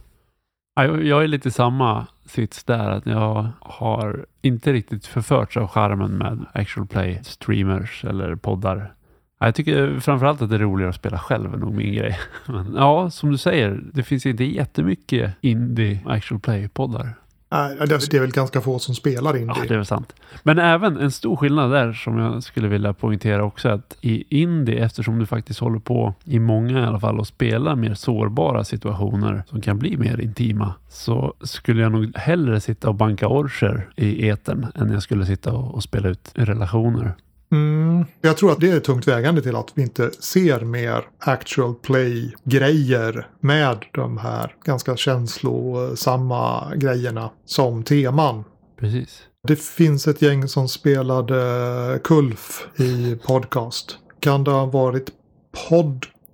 Jag- 0.75 1.23
är 1.25 1.27
lite 1.27 1.49
i 1.49 1.53
samma 1.53 2.07
sits 2.27 2.65
där. 2.65 2.91
Att 2.91 3.07
jag 3.07 3.49
har 3.61 4.27
inte 4.43 4.73
riktigt 4.73 5.07
förförts 5.07 5.57
av 5.57 5.67
charmen 5.69 6.11
med 6.11 6.45
actual 6.53 6.87
play 6.87 7.21
streamers 7.25 8.05
eller 8.05 8.35
poddar. 8.37 8.93
Jag 9.41 9.55
tycker 9.55 10.01
framförallt 10.01 10.43
att 10.43 10.51
det 10.51 10.57
är 10.57 10.59
roligare 10.61 10.91
att 10.91 10.97
spela 10.97 11.19
själv 11.19 11.55
är 11.55 11.59
nog 11.59 11.75
min 11.75 11.95
grej. 11.95 12.19
Men 12.47 12.75
ja, 12.77 13.11
som 13.11 13.31
du 13.31 13.39
säger, 13.39 13.81
det 13.93 14.03
finns 14.03 14.27
inte 14.27 14.45
jättemycket 14.45 15.35
indie 15.41 16.01
actual 16.07 16.41
play-poddar. 16.41 17.15
Nej, 17.53 17.77
det 17.89 18.15
är 18.15 18.21
väl 18.21 18.31
ganska 18.31 18.61
få 18.61 18.79
som 18.79 18.95
spelar 18.95 19.37
Indie. 19.37 19.55
Ja, 19.57 19.65
det 19.69 19.75
är 19.75 19.79
väl 19.79 19.87
sant. 19.87 20.13
Men 20.43 20.59
även 20.59 20.97
en 20.97 21.11
stor 21.11 21.37
skillnad 21.37 21.71
där 21.71 21.93
som 21.93 22.19
jag 22.19 22.43
skulle 22.43 22.69
vilja 22.69 22.93
poängtera 22.93 23.45
också 23.45 23.69
att 23.69 23.97
i 24.01 24.43
indie, 24.43 24.85
eftersom 24.85 25.19
du 25.19 25.27
faktiskt 25.27 25.61
håller 25.61 25.79
på 25.79 26.15
i 26.25 26.39
många 26.39 26.81
i 26.81 26.85
alla 26.85 27.01
fall 27.01 27.19
och 27.19 27.27
spelar 27.27 27.77
mer 27.77 27.95
sårbara 27.95 28.65
situationer 28.65 29.43
som 29.47 29.61
kan 29.61 29.79
bli 29.79 29.97
mer 29.97 30.21
intima, 30.21 30.75
så 30.89 31.35
skulle 31.41 31.83
jag 31.83 31.93
nog 31.93 32.17
hellre 32.17 32.61
sitta 32.61 32.89
och 32.89 32.95
banka 32.95 33.29
orcher 33.29 33.89
i 33.97 34.29
etern 34.29 34.67
än 34.75 34.93
jag 34.93 35.03
skulle 35.03 35.27
sitta 35.27 35.53
och, 35.53 35.75
och 35.75 35.83
spela 35.83 36.09
ut 36.09 36.31
relationer. 36.35 37.15
Mm, 37.53 38.05
jag 38.21 38.37
tror 38.37 38.53
att 38.53 38.61
det 38.61 38.71
är 38.71 38.81
tungt 38.81 39.09
vägande 39.09 39.43
till 39.43 39.57
att 39.57 39.73
vi 39.75 39.83
inte 39.83 40.11
ser 40.11 40.61
mer 40.61 41.05
actual 41.19 41.75
play-grejer 41.75 43.29
med 43.41 43.85
de 43.93 44.19
här 44.19 44.55
ganska 44.65 44.97
känslosamma 44.97 46.73
grejerna 46.77 47.31
som 47.45 47.83
teman. 47.83 48.45
Precis. 48.81 49.23
Det 49.49 49.61
finns 49.61 50.09
ett 50.09 50.23
gäng 50.23 50.49
som 50.49 50.69
spelade 50.69 52.01
Kulf 52.05 52.67
i 52.77 53.17
podcast. 53.27 53.99
Kan 54.21 54.45
det 54.45 54.51
ha 54.51 54.67
varit 54.67 55.11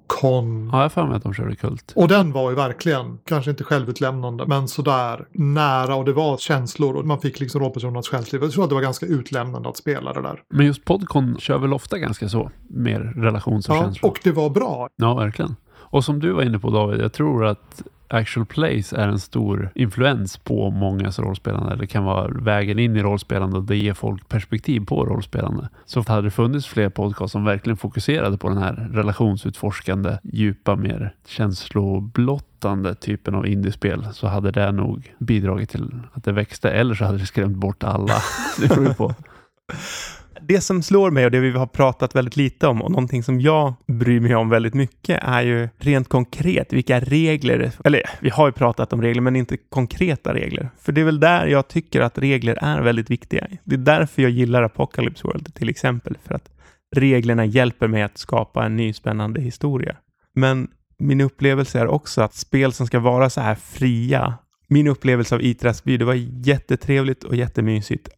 Podcon? 0.09 0.71
Ja, 0.73 0.83
jag 0.83 0.93
för 0.93 1.07
mig 1.07 1.17
att 1.17 1.23
de 1.23 1.35
körde 1.35 1.57
kult. 1.57 1.93
Och 1.97 2.09
den 2.09 2.33
var 2.33 2.51
ju 2.51 2.57
verkligen, 2.57 3.19
kanske 3.25 3.51
inte 3.51 3.65
självutlämnande, 3.65 4.45
men 4.47 4.69
sådär 4.69 5.27
nära 5.33 5.95
och 5.95 6.05
det 6.05 6.13
var 6.13 6.37
känslor 6.37 6.97
och 6.97 7.07
man 7.07 7.21
fick 7.21 7.41
liksom 7.41 7.61
rollpersonernas 7.61 8.09
själsliv. 8.09 8.43
Jag 8.43 8.53
tror 8.53 8.65
att 8.65 8.69
det 8.71 8.75
var 8.75 8.83
ganska 8.83 9.07
utlämnande 9.07 9.69
att 9.69 9.77
spela 9.77 10.13
det 10.13 10.23
där. 10.23 10.43
Men 10.51 10.67
just 10.67 10.85
Podcon 10.85 11.37
kör 11.39 11.59
väl 11.59 11.73
ofta 11.73 11.99
ganska 11.99 12.29
så, 12.29 12.51
mer 12.69 13.01
relations 13.01 13.69
och 13.69 13.75
Ja, 13.77 13.81
känslor. 13.83 14.11
och 14.11 14.21
det 14.25 14.33
var 14.33 14.51
bra. 14.51 14.89
Ja, 14.97 15.15
verkligen. 15.15 15.57
Och 15.91 16.05
som 16.05 16.21
du 16.21 16.33
var 16.33 16.43
inne 16.43 16.59
på 16.59 16.71
David, 16.71 17.01
jag 17.01 17.13
tror 17.13 17.47
att 17.47 17.83
actual 18.09 18.47
plays 18.47 18.93
är 18.93 19.09
en 19.09 19.19
stor 19.19 19.71
influens 19.75 20.37
på 20.37 20.71
mångas 20.71 21.19
rollspelande. 21.19 21.77
Det 21.77 21.87
kan 21.87 22.05
vara 22.05 22.29
vägen 22.29 22.79
in 22.79 22.97
i 22.97 23.03
rollspelande 23.03 23.57
och 23.57 23.65
det 23.65 23.77
ger 23.77 23.95
folk 23.95 24.29
perspektiv 24.29 24.85
på 24.87 25.05
rollspelande. 25.05 25.69
Så 25.87 26.05
hade 26.09 26.23
det 26.23 26.31
funnits 26.31 26.67
fler 26.67 26.89
podcast 26.89 27.33
som 27.33 27.45
verkligen 27.45 27.77
fokuserade 27.77 28.39
på 28.39 28.49
den 28.49 28.59
här 28.59 28.89
relationsutforskande, 28.93 30.19
djupa, 30.23 30.77
mer 30.77 31.15
känsloblottande 31.27 32.95
typen 32.95 33.35
av 33.35 33.47
indiespel 33.47 34.07
så 34.13 34.27
hade 34.27 34.51
det 34.51 34.73
nog 34.73 35.15
bidragit 35.19 35.71
till 35.71 35.91
att 36.13 36.25
det 36.25 36.33
växte 36.33 36.71
eller 36.71 36.95
så 36.95 37.05
hade 37.05 37.19
det 37.19 37.27
skrämt 37.27 37.57
bort 37.57 37.85
alla. 37.85 38.15
Det 38.61 38.69
beror 38.69 38.95
på. 38.95 39.15
Det 40.43 40.61
som 40.61 40.83
slår 40.83 41.11
mig 41.11 41.25
och 41.25 41.31
det 41.31 41.41
vi 41.41 41.51
har 41.51 41.67
pratat 41.67 42.17
väldigt 42.17 42.37
lite 42.37 42.67
om 42.67 42.83
och 42.83 42.91
någonting 42.91 43.23
som 43.23 43.41
jag 43.41 43.75
bryr 43.87 44.21
mig 44.21 44.35
om 44.35 44.49
väldigt 44.49 44.75
mycket 44.75 45.19
är 45.23 45.43
ju 45.43 45.69
rent 45.79 46.09
konkret 46.09 46.73
vilka 46.73 47.01
regler, 47.01 47.73
eller 47.85 48.03
vi 48.21 48.31
har 48.31 48.49
ju 48.49 48.53
pratat 48.53 48.93
om 48.93 49.03
regler 49.03 49.23
men 49.23 49.37
inte 49.37 49.57
konkreta 49.57 50.35
regler. 50.35 50.71
För 50.81 50.93
det 50.93 51.01
är 51.01 51.05
väl 51.05 51.21
där 51.21 51.47
jag 51.47 51.69
tycker 51.69 52.01
att 52.01 52.19
regler 52.19 52.59
är 52.63 52.83
väldigt 52.83 53.11
viktiga. 53.11 53.47
Det 53.65 53.75
är 53.75 53.79
därför 53.79 54.23
jag 54.23 54.31
gillar 54.31 54.63
Apocalypse 54.63 55.27
World 55.27 55.55
till 55.55 55.69
exempel, 55.69 56.19
för 56.25 56.35
att 56.35 56.51
reglerna 56.97 57.45
hjälper 57.45 57.89
mig 57.89 58.03
att 58.03 58.19
skapa 58.19 58.65
en 58.65 58.77
ny 58.77 58.93
spännande 58.93 59.41
historia. 59.41 59.97
Men 60.35 60.69
min 60.99 61.21
upplevelse 61.21 61.81
är 61.81 61.87
också 61.87 62.23
att 62.23 62.35
spel 62.35 62.73
som 62.73 62.87
ska 62.87 62.99
vara 62.99 63.31
så 63.31 63.41
här 63.41 63.55
fria, 63.55 64.35
min 64.69 64.87
upplevelse 64.87 65.35
av 65.35 65.43
Itras 65.43 65.85
by, 65.85 65.97
det 65.97 66.05
var 66.05 66.15
jättetrevligt 66.47 67.25
och 67.25 67.37
jättemysigt 67.37 68.09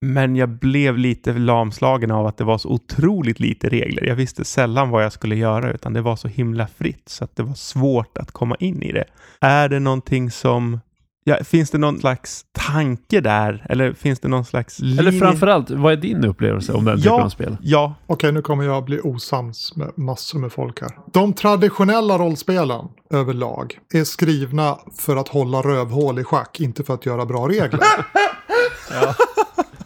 men 0.00 0.36
jag 0.36 0.48
blev 0.48 0.98
lite 0.98 1.32
lamslagen 1.32 2.10
av 2.10 2.26
att 2.26 2.36
det 2.38 2.44
var 2.44 2.58
så 2.58 2.68
otroligt 2.68 3.40
lite 3.40 3.68
regler. 3.68 4.04
Jag 4.04 4.16
visste 4.16 4.44
sällan 4.44 4.90
vad 4.90 5.04
jag 5.04 5.12
skulle 5.12 5.36
göra, 5.36 5.72
utan 5.72 5.92
det 5.92 6.00
var 6.02 6.16
så 6.16 6.28
himla 6.28 6.66
fritt 6.66 7.08
så 7.08 7.24
att 7.24 7.36
det 7.36 7.42
var 7.42 7.54
svårt 7.54 8.18
att 8.18 8.30
komma 8.32 8.56
in 8.58 8.82
i 8.82 8.92
det. 8.92 9.04
Är 9.40 9.68
det 9.68 9.80
någonting 9.80 10.30
som 10.30 10.80
Ja, 11.28 11.44
finns 11.44 11.70
det 11.70 11.78
någon 11.78 12.00
slags 12.00 12.44
tanke 12.52 13.20
där? 13.20 13.66
Eller 13.68 13.92
finns 13.92 14.20
det 14.20 14.28
någon 14.28 14.44
slags 14.44 14.78
linje? 14.80 14.98
Eller 15.00 15.12
framförallt, 15.12 15.70
vad 15.70 15.92
är 15.92 15.96
din 15.96 16.24
upplevelse 16.24 16.72
om 16.72 16.84
den 16.84 16.96
typen 16.96 17.12
Ja. 17.12 17.22
av 17.24 17.28
spel? 17.28 17.56
Ja, 17.60 17.94
Okej, 18.06 18.32
nu 18.32 18.42
kommer 18.42 18.64
jag 18.64 18.84
bli 18.84 19.00
osams 19.00 19.76
med 19.76 19.92
massor 19.98 20.38
med 20.38 20.52
folk 20.52 20.80
här. 20.80 20.90
De 21.12 21.32
traditionella 21.32 22.18
rollspelen 22.18 22.84
överlag 23.10 23.78
är 23.94 24.04
skrivna 24.04 24.78
för 24.98 25.16
att 25.16 25.28
hålla 25.28 25.62
rövhål 25.62 26.18
i 26.18 26.24
schack, 26.24 26.60
inte 26.60 26.84
för 26.84 26.94
att 26.94 27.06
göra 27.06 27.26
bra 27.26 27.48
regler. 27.48 27.80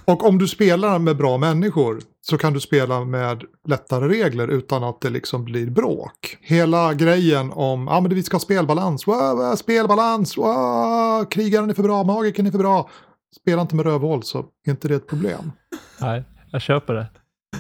Och 0.05 0.27
om 0.27 0.39
du 0.39 0.49
spelar 0.49 0.99
med 0.99 1.17
bra 1.17 1.39
människor 1.39 2.01
så 2.21 2.39
kan 2.39 2.53
du 2.53 2.61
spela 2.61 3.05
med 3.05 3.45
lättare 3.69 4.09
regler 4.09 4.49
utan 4.49 4.85
att 4.85 5.01
det 5.01 5.11
liksom 5.11 5.45
blir 5.45 5.71
bråk. 5.71 6.39
Hela 6.41 6.95
grejen 6.95 7.53
om 7.53 7.89
ah, 7.89 8.01
men 8.01 8.15
vi 8.15 8.23
ska 8.23 8.35
ha 8.35 8.41
spelbalans, 8.41 9.07
wow, 9.07 9.37
wow, 9.37 9.57
spelbalans, 9.57 10.37
wow, 10.37 11.25
krigaren 11.25 11.71
är 11.71 11.75
för 11.75 11.83
bra, 11.83 12.05
magikern 12.05 12.47
är 12.47 12.51
för 12.51 12.59
bra. 12.59 12.91
Spela 13.41 13.63
inte 13.63 13.77
med 13.77 13.87
rövhål 13.87 14.23
så 14.23 14.39
är 14.39 14.71
inte 14.71 14.89
det 14.89 14.95
ett 14.95 15.09
problem. 15.09 15.53
Nej, 16.01 16.25
jag 16.51 16.63
köper 16.63 16.95
det 16.95 17.07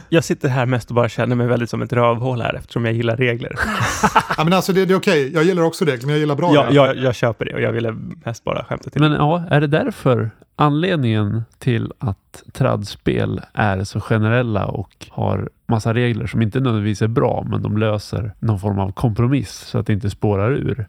jag 0.08 0.24
sitter 0.24 0.48
här 0.48 0.66
mest 0.66 0.88
och 0.88 0.94
bara 0.94 1.08
känner 1.08 1.36
mig 1.36 1.46
väldigt 1.46 1.70
som 1.70 1.82
ett 1.82 1.92
rövhål 1.92 2.40
här 2.42 2.54
eftersom 2.54 2.84
jag 2.84 2.94
gillar 2.94 3.16
regler. 3.16 3.52
Ja 4.36 4.44
men 4.44 4.52
alltså 4.52 4.72
det, 4.72 4.84
det 4.86 4.94
är 4.94 4.98
okej, 4.98 5.32
jag 5.34 5.44
gillar 5.44 5.62
också 5.62 5.84
regler 5.84 6.06
men 6.06 6.10
jag 6.10 6.18
gillar 6.20 6.36
bra 6.36 6.54
Ja, 6.54 6.62
regler. 6.66 6.76
jag, 6.86 6.96
jag 6.96 7.14
köper 7.14 7.44
det 7.44 7.54
och 7.54 7.60
jag 7.60 7.72
ville 7.72 7.92
mest 8.24 8.44
bara 8.44 8.64
skämta 8.64 8.90
till. 8.90 9.00
Men 9.00 9.12
ja, 9.12 9.44
är 9.50 9.60
det 9.60 9.66
därför 9.66 10.30
anledningen 10.56 11.42
till 11.58 11.92
att 11.98 12.42
tradspel 12.52 13.40
är 13.54 13.84
så 13.84 14.00
generella 14.00 14.66
och 14.66 15.06
har 15.10 15.50
massa 15.66 15.94
regler 15.94 16.26
som 16.26 16.42
inte 16.42 16.60
nödvändigtvis 16.60 17.02
är 17.02 17.08
bra, 17.08 17.46
men 17.50 17.62
de 17.62 17.76
löser 17.78 18.32
någon 18.38 18.58
form 18.60 18.78
av 18.78 18.92
kompromiss 18.92 19.50
så 19.50 19.78
att 19.78 19.86
det 19.86 19.92
inte 19.92 20.10
spårar 20.10 20.50
ur. 20.52 20.88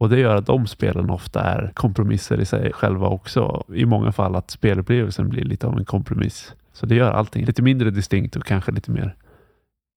Och 0.00 0.08
det 0.08 0.18
gör 0.18 0.36
att 0.36 0.46
de 0.46 0.66
spelen 0.66 1.10
ofta 1.10 1.40
är 1.40 1.72
kompromisser 1.74 2.40
i 2.40 2.44
sig 2.44 2.72
själva 2.72 3.06
också. 3.06 3.64
I 3.74 3.84
många 3.84 4.12
fall 4.12 4.36
att 4.36 4.50
spelupplevelsen 4.50 5.28
blir 5.28 5.44
lite 5.44 5.66
av 5.66 5.78
en 5.78 5.84
kompromiss. 5.84 6.54
Så 6.78 6.86
det 6.86 6.94
gör 6.94 7.10
allting 7.10 7.44
lite 7.44 7.62
mindre 7.62 7.90
distinkt 7.90 8.36
och 8.36 8.44
kanske 8.44 8.72
lite 8.72 8.90
mer. 8.90 9.16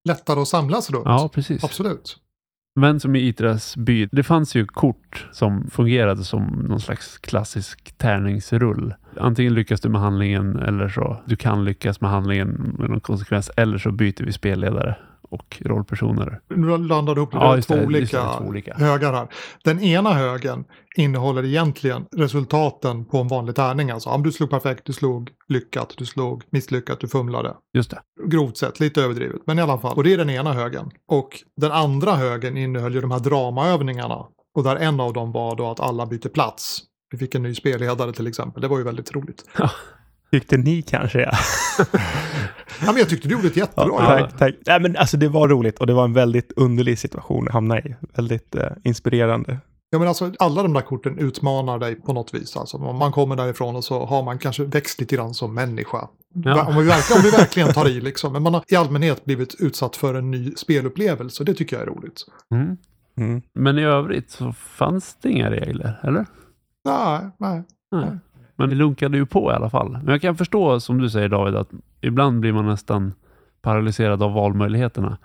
Lättare 0.08 0.42
att 0.42 0.48
samlas 0.48 0.90
runt. 0.90 1.06
Ja, 1.06 1.30
precis. 1.34 1.64
Absolut. 1.64 2.18
Men 2.76 3.00
som 3.00 3.16
i 3.16 3.20
Itras 3.28 3.78
by, 3.78 4.10
det 4.12 4.24
fanns 4.24 4.56
ju 4.56 4.66
kort 4.66 5.28
som 5.32 5.70
fungerade 5.70 6.24
som 6.24 6.44
någon 6.44 6.82
slags 6.82 7.18
klassisk 7.18 7.98
tärningsrull. 7.98 8.94
Antingen 9.18 9.54
lyckas 9.54 9.82
du 9.82 9.90
med 9.90 10.02
handlingen 10.02 10.56
eller 10.56 10.90
så 10.90 11.22
du 11.26 11.36
kan 11.36 11.66
lyckas 11.66 12.02
med 12.02 12.12
handlingen 12.12 12.76
med 12.80 12.90
någon 12.90 13.02
konsekvens 13.02 13.52
eller 13.58 13.78
så 13.78 13.92
byter 13.92 14.24
vi 14.26 14.32
spelledare 14.32 14.98
och 15.32 15.62
rollpersoner. 15.66 16.40
Nu 16.56 16.78
landar 16.78 17.16
du 17.16 17.22
ihop 17.22 17.30
Ja, 17.34 17.56
det 17.56 17.62
två, 17.62 17.76
det, 17.76 17.86
olika 17.86 18.34
två 18.38 18.46
olika. 18.46 18.74
högar 18.74 19.14
här. 19.14 19.28
Den 19.64 19.80
ena 19.80 20.14
högen 20.14 20.66
innehåller 20.98 21.46
egentligen 21.46 22.06
resultaten 22.18 23.06
på 23.06 23.18
en 23.18 23.28
vanlig 23.28 23.56
tärning. 23.56 23.92
Alltså 23.92 24.10
om 24.10 24.24
du 24.24 24.32
slog 24.32 24.50
perfekt, 24.50 24.86
du 24.86 24.94
slog 24.94 25.30
lyckat, 25.48 25.94
du 25.98 26.06
slog 26.06 26.44
misslyckat, 26.52 27.00
du 27.00 27.08
fumlade. 27.08 27.56
Just 27.74 27.92
det. 27.92 28.00
Grovt 28.28 28.58
sett, 28.58 28.80
lite 28.80 29.02
överdrivet, 29.02 29.42
men 29.46 29.60
i 29.60 29.62
alla 29.62 29.78
fall. 29.78 29.98
Och 29.98 30.04
det 30.04 30.14
är 30.14 30.18
den 30.18 30.30
ena 30.30 30.54
högen. 30.54 30.92
Och 31.08 31.30
den 31.62 31.72
andra 31.72 32.12
högen 32.12 32.58
innehöll 32.58 32.94
ju 32.96 33.02
de 33.02 33.12
här 33.12 33.20
dramaövningarna. 33.20 34.26
Och 34.56 34.64
där 34.64 34.76
en 34.76 35.00
av 35.00 35.14
dem 35.14 35.32
var 35.32 35.56
då 35.56 35.72
att 35.72 35.80
alla 35.80 36.06
byter 36.06 36.30
plats. 36.30 36.80
Vi 37.12 37.18
fick 37.18 37.36
en 37.36 37.44
ny 37.44 37.56
spelledare 37.56 38.14
till 38.14 38.28
exempel. 38.28 38.62
Det 38.62 38.68
var 38.68 38.78
ju 38.78 38.84
väldigt 38.84 39.16
roligt. 39.16 39.44
Tyckte 40.32 40.58
ni 40.58 40.82
kanske 40.82 41.20
ja. 41.20 41.32
Ja, 42.86 42.92
men 42.92 42.98
jag 42.98 43.10
tyckte 43.10 43.28
du 43.28 43.36
gjorde 43.36 43.48
ett 43.48 43.58
jättebra 43.58 43.88
jobb. 43.88 44.00
tack, 44.00 44.38
tack. 44.38 44.56
Nej, 44.66 44.80
men 44.80 44.98
alltså 44.98 45.18
det 45.18 45.28
var 45.28 45.48
roligt 45.48 45.80
och 45.80 45.88
det 45.88 45.94
var 45.94 46.04
en 46.04 46.14
väldigt 46.14 46.52
underlig 46.56 47.00
situation 47.00 47.48
att 47.48 47.54
hamna 47.54 47.80
i. 47.80 47.96
Väldigt 48.16 48.56
eh, 48.56 48.68
inspirerande. 48.84 49.60
Ja 49.90 50.00
men 50.00 50.08
alltså 50.08 50.32
alla 50.40 50.64
de 50.64 50.74
där 50.74 50.82
korten 50.82 51.20
utmanar 51.20 51.80
dig 51.80 51.96
på 51.96 52.14
något 52.14 52.34
vis. 52.34 52.58
Alltså, 52.58 52.78
om 52.78 52.98
man 52.98 53.12
kommer 53.12 53.36
därifrån 53.36 53.76
och 53.76 53.84
så 53.84 54.06
har 54.06 54.24
man 54.24 54.38
kanske 54.38 54.64
växt 54.64 55.00
lite 55.00 55.16
grann 55.16 55.34
som 55.34 55.54
människa. 55.54 56.08
Ja. 56.34 56.68
Om, 56.68 56.78
vi 56.78 56.84
verkligen, 56.84 57.20
om 57.20 57.24
vi 57.24 57.32
verkligen 57.32 57.74
tar 57.74 57.90
i 57.90 58.02
liksom. 58.02 58.34
Men 58.34 58.44
man 58.44 58.54
har 58.54 58.64
i 58.68 58.76
allmänhet 58.76 59.26
blivit 59.26 59.56
utsatt 59.60 59.96
för 59.96 60.14
en 60.14 60.32
ny 60.32 60.52
spelupplevelse. 60.56 61.44
Det 61.44 61.54
tycker 61.54 61.76
jag 61.76 61.84
är 61.84 61.92
roligt. 61.92 62.22
Mm. 62.52 62.78
Mm. 63.18 63.42
Men 63.54 63.80
i 63.80 63.84
övrigt 63.84 64.32
så 64.32 64.54
fanns 64.54 65.18
det 65.22 65.30
inga 65.30 65.52
regler, 65.52 66.00
eller? 66.04 66.26
Nej, 66.86 67.30
nej. 67.38 67.64
Nej. 67.92 68.20
Men 68.56 68.70
det 68.70 68.76
lunkade 68.76 69.18
ju 69.18 69.26
på 69.26 69.52
i 69.52 69.56
alla 69.56 69.70
fall. 69.70 69.92
Men 69.92 70.08
jag 70.08 70.22
kan 70.22 70.38
förstå, 70.38 70.80
som 70.80 70.98
du 70.98 71.10
säger 71.10 71.30
David, 71.30 71.56
att 71.56 71.70
ibland 72.02 72.40
blir 72.40 72.54
man 72.54 72.66
nästan 72.66 73.14
paralyserad 73.62 74.24
av 74.24 74.34
valmöjligheterna. 74.34 75.18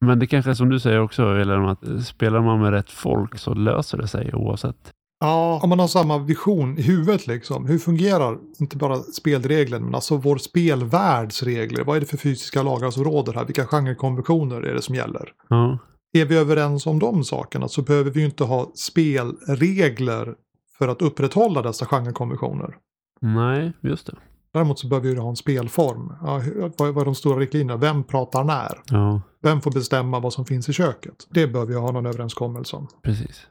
Men 0.00 0.18
det 0.18 0.26
kanske 0.26 0.50
är 0.50 0.54
som 0.54 0.68
du 0.68 0.80
säger 0.80 1.00
också, 1.00 1.22
eller 1.22 1.70
att 1.70 2.04
spelar 2.06 2.40
man 2.40 2.60
med 2.60 2.70
rätt 2.70 2.90
folk 2.90 3.38
så 3.38 3.54
löser 3.54 3.98
det 3.98 4.08
sig 4.08 4.34
oavsett. 4.34 4.92
Ja, 5.20 5.60
om 5.62 5.68
man 5.68 5.78
har 5.78 5.88
samma 5.88 6.18
vision 6.18 6.78
i 6.78 6.82
huvudet 6.82 7.26
liksom. 7.26 7.66
Hur 7.66 7.78
fungerar 7.78 8.38
inte 8.60 8.76
bara 8.76 8.96
spelregeln 8.96 9.84
men 9.84 9.94
alltså 9.94 10.16
vår 10.16 10.36
spelvärlds 10.36 11.42
regler? 11.42 11.84
Vad 11.84 11.96
är 11.96 12.00
det 12.00 12.06
för 12.06 12.16
fysiska 12.16 12.62
lagar 12.62 12.90
som 12.90 13.04
råder 13.04 13.32
här? 13.32 13.44
Vilka 13.44 13.66
genrekonventioner 13.66 14.62
är 14.62 14.74
det 14.74 14.82
som 14.82 14.94
gäller? 14.94 15.32
Ja, 15.48 15.78
Är 16.12 16.24
vi 16.24 16.36
överens 16.36 16.86
om 16.86 16.98
de 16.98 17.24
sakerna 17.24 17.68
så 17.68 17.82
behöver 17.82 18.10
vi 18.10 18.20
ju 18.20 18.26
inte 18.26 18.44
ha 18.44 18.72
spelregler 18.74 20.34
för 20.80 20.88
att 20.88 21.02
upprätthålla 21.02 21.62
dessa 21.62 21.86
genrekonventioner. 21.86 22.76
nej, 23.20 23.72
just 23.80 24.06
det. 24.06 24.14
Däremot 24.52 24.78
så 24.78 24.88
behöver 24.88 25.08
vi 25.08 25.14
ju 25.14 25.20
ha 25.20 25.28
en 25.30 25.36
spelform. 25.36 26.12
Ja, 26.22 26.42
vad, 26.78 26.98
är 27.00 27.04
de 27.04 27.14
stora 27.14 27.38
riktlinjerna? 27.40 27.76
Vem 27.76 28.04
pratar 28.04 28.44
när? 28.44 28.80
Ja, 28.90 29.20
Vem 29.42 29.60
får 29.60 29.70
bestämma 29.70 30.20
vad 30.20 30.32
som 30.32 30.44
finns 30.44 30.68
i 30.68 30.72
köket? 30.72 31.14
Det 31.30 31.46
behöver 31.46 31.72
vi 31.72 31.78
ha 31.78 31.90
någon 31.92 32.06
överenskommelse 32.06 32.76
om. 32.76 32.88
precis. 33.02 33.46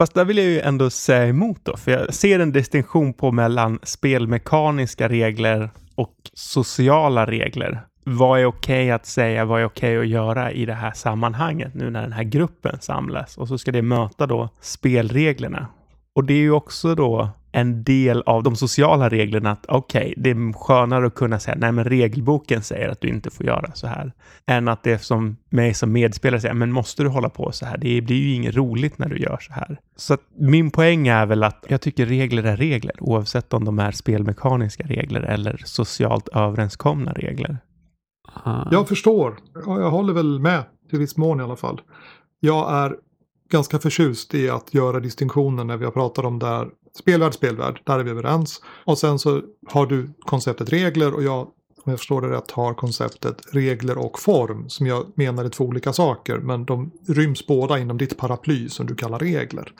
Fast 0.00 0.14
där 0.14 0.24
vill 0.24 0.38
jag 0.38 0.46
ju 0.46 0.60
ändå 0.60 0.90
säga 0.90 1.26
emot 1.26 1.58
då, 1.62 1.76
för 1.76 1.90
jag 1.90 2.14
ser 2.14 2.40
en 2.40 2.52
distinktion 2.52 3.12
på 3.14 3.32
mellan 3.32 3.78
spelmekaniska 3.82 5.08
regler 5.08 5.70
och 5.94 6.14
sociala 6.34 7.26
regler. 7.26 7.80
Vad 8.04 8.40
är 8.40 8.44
okej 8.46 8.90
att 8.90 9.06
säga, 9.06 9.44
vad 9.44 9.60
är 9.60 9.64
okej 9.64 9.98
att 9.98 10.08
göra 10.08 10.52
i 10.52 10.66
det 10.66 10.74
här 10.74 10.92
sammanhanget 10.92 11.74
nu 11.74 11.90
när 11.90 12.02
den 12.02 12.12
här 12.12 12.22
gruppen 12.24 12.80
samlas 12.80 13.38
och 13.38 13.48
så 13.48 13.58
ska 13.58 13.72
det 13.72 13.82
möta 13.82 14.26
då 14.26 14.48
spelreglerna. 14.60 15.66
Och 16.14 16.24
det 16.24 16.34
är 16.34 16.38
ju 16.38 16.50
också 16.52 16.94
då 16.94 17.28
en 17.52 17.84
del 17.84 18.22
av 18.26 18.42
de 18.42 18.56
sociala 18.56 19.08
reglerna 19.08 19.50
att 19.50 19.66
okej, 19.68 20.14
det 20.16 20.30
är 20.30 20.52
skönare 20.52 21.06
att 21.06 21.14
kunna 21.14 21.38
säga 21.38 21.56
nej 21.60 21.72
men 21.72 21.84
regelboken 21.84 22.62
säger 22.62 22.88
att 22.88 23.00
du 23.00 23.08
inte 23.08 23.30
får 23.30 23.46
göra 23.46 23.70
så 23.74 23.86
här. 23.86 24.12
Än 24.46 24.68
att 24.68 24.82
det 24.82 24.98
som 24.98 25.36
mig 25.50 25.74
som 25.74 25.92
medspelare 25.92 26.40
säger, 26.40 26.54
men 26.54 26.72
måste 26.72 27.02
du 27.02 27.08
hålla 27.08 27.28
på 27.28 27.52
så 27.52 27.66
här? 27.66 27.78
Det 27.78 28.00
blir 28.00 28.16
ju 28.16 28.34
inget 28.34 28.56
roligt 28.56 28.98
när 28.98 29.08
du 29.08 29.18
gör 29.18 29.38
så 29.40 29.52
här. 29.52 29.80
Så 29.96 30.14
att 30.14 30.20
min 30.38 30.70
poäng 30.70 31.08
är 31.08 31.26
väl 31.26 31.42
att 31.42 31.64
jag 31.68 31.80
tycker 31.80 32.06
regler 32.06 32.42
är 32.42 32.56
regler, 32.56 32.94
oavsett 33.00 33.52
om 33.52 33.64
de 33.64 33.78
är 33.78 33.92
spelmekaniska 33.92 34.84
regler 34.84 35.20
eller 35.20 35.62
socialt 35.64 36.28
överenskomna 36.28 37.12
regler. 37.12 37.58
Ah, 38.44 38.68
Jag 38.72 38.88
förstår. 38.88 39.36
Ja, 39.66 39.80
jag 39.80 39.90
håller 39.90 40.12
väl 40.12 40.40
med 40.40 40.62
till 40.90 40.98
viss 40.98 41.16
mån 41.16 41.40
i 41.40 41.42
alla 41.42 41.56
fall. 41.56 41.80
Jag 42.40 42.72
är 42.72 42.96
ganska 43.50 43.78
förtjust 43.78 44.34
i 44.34 44.50
att 44.50 44.74
göra 44.74 45.00
distinktionen 45.00 45.66
när 45.66 45.76
vi 45.76 45.84
har 45.84 45.92
pratat 45.92 46.24
om 46.24 46.38
där 46.38 46.68
spelvärld, 46.98 47.34
spelvärld, 47.34 47.80
där 47.84 47.98
är 47.98 48.04
vi 48.04 48.10
överens. 48.10 48.62
Och 48.84 48.98
sen 48.98 49.18
så 49.18 49.42
har 49.68 49.86
du 49.86 50.10
konceptet 50.20 50.72
regler 50.72 51.14
och 51.14 51.22
jag, 51.22 51.40
om 51.84 51.92
jag 51.92 51.98
förstår 51.98 52.22
det 52.22 52.28
rätt, 52.28 52.50
har 52.50 52.74
konceptet 52.74 53.36
regler 53.52 53.98
och 53.98 54.18
form 54.18 54.68
som 54.68 54.86
jag 54.86 55.06
menar 55.14 55.44
är 55.44 55.48
två 55.48 55.64
olika 55.64 55.92
saker. 55.92 56.38
Men 56.38 56.64
de 56.64 56.90
ryms 57.08 57.46
båda 57.46 57.78
inom 57.78 57.98
ditt 57.98 58.18
paraply 58.18 58.68
som 58.68 58.86
du 58.86 58.94
kallar 58.94 59.18
regler. 59.18 59.72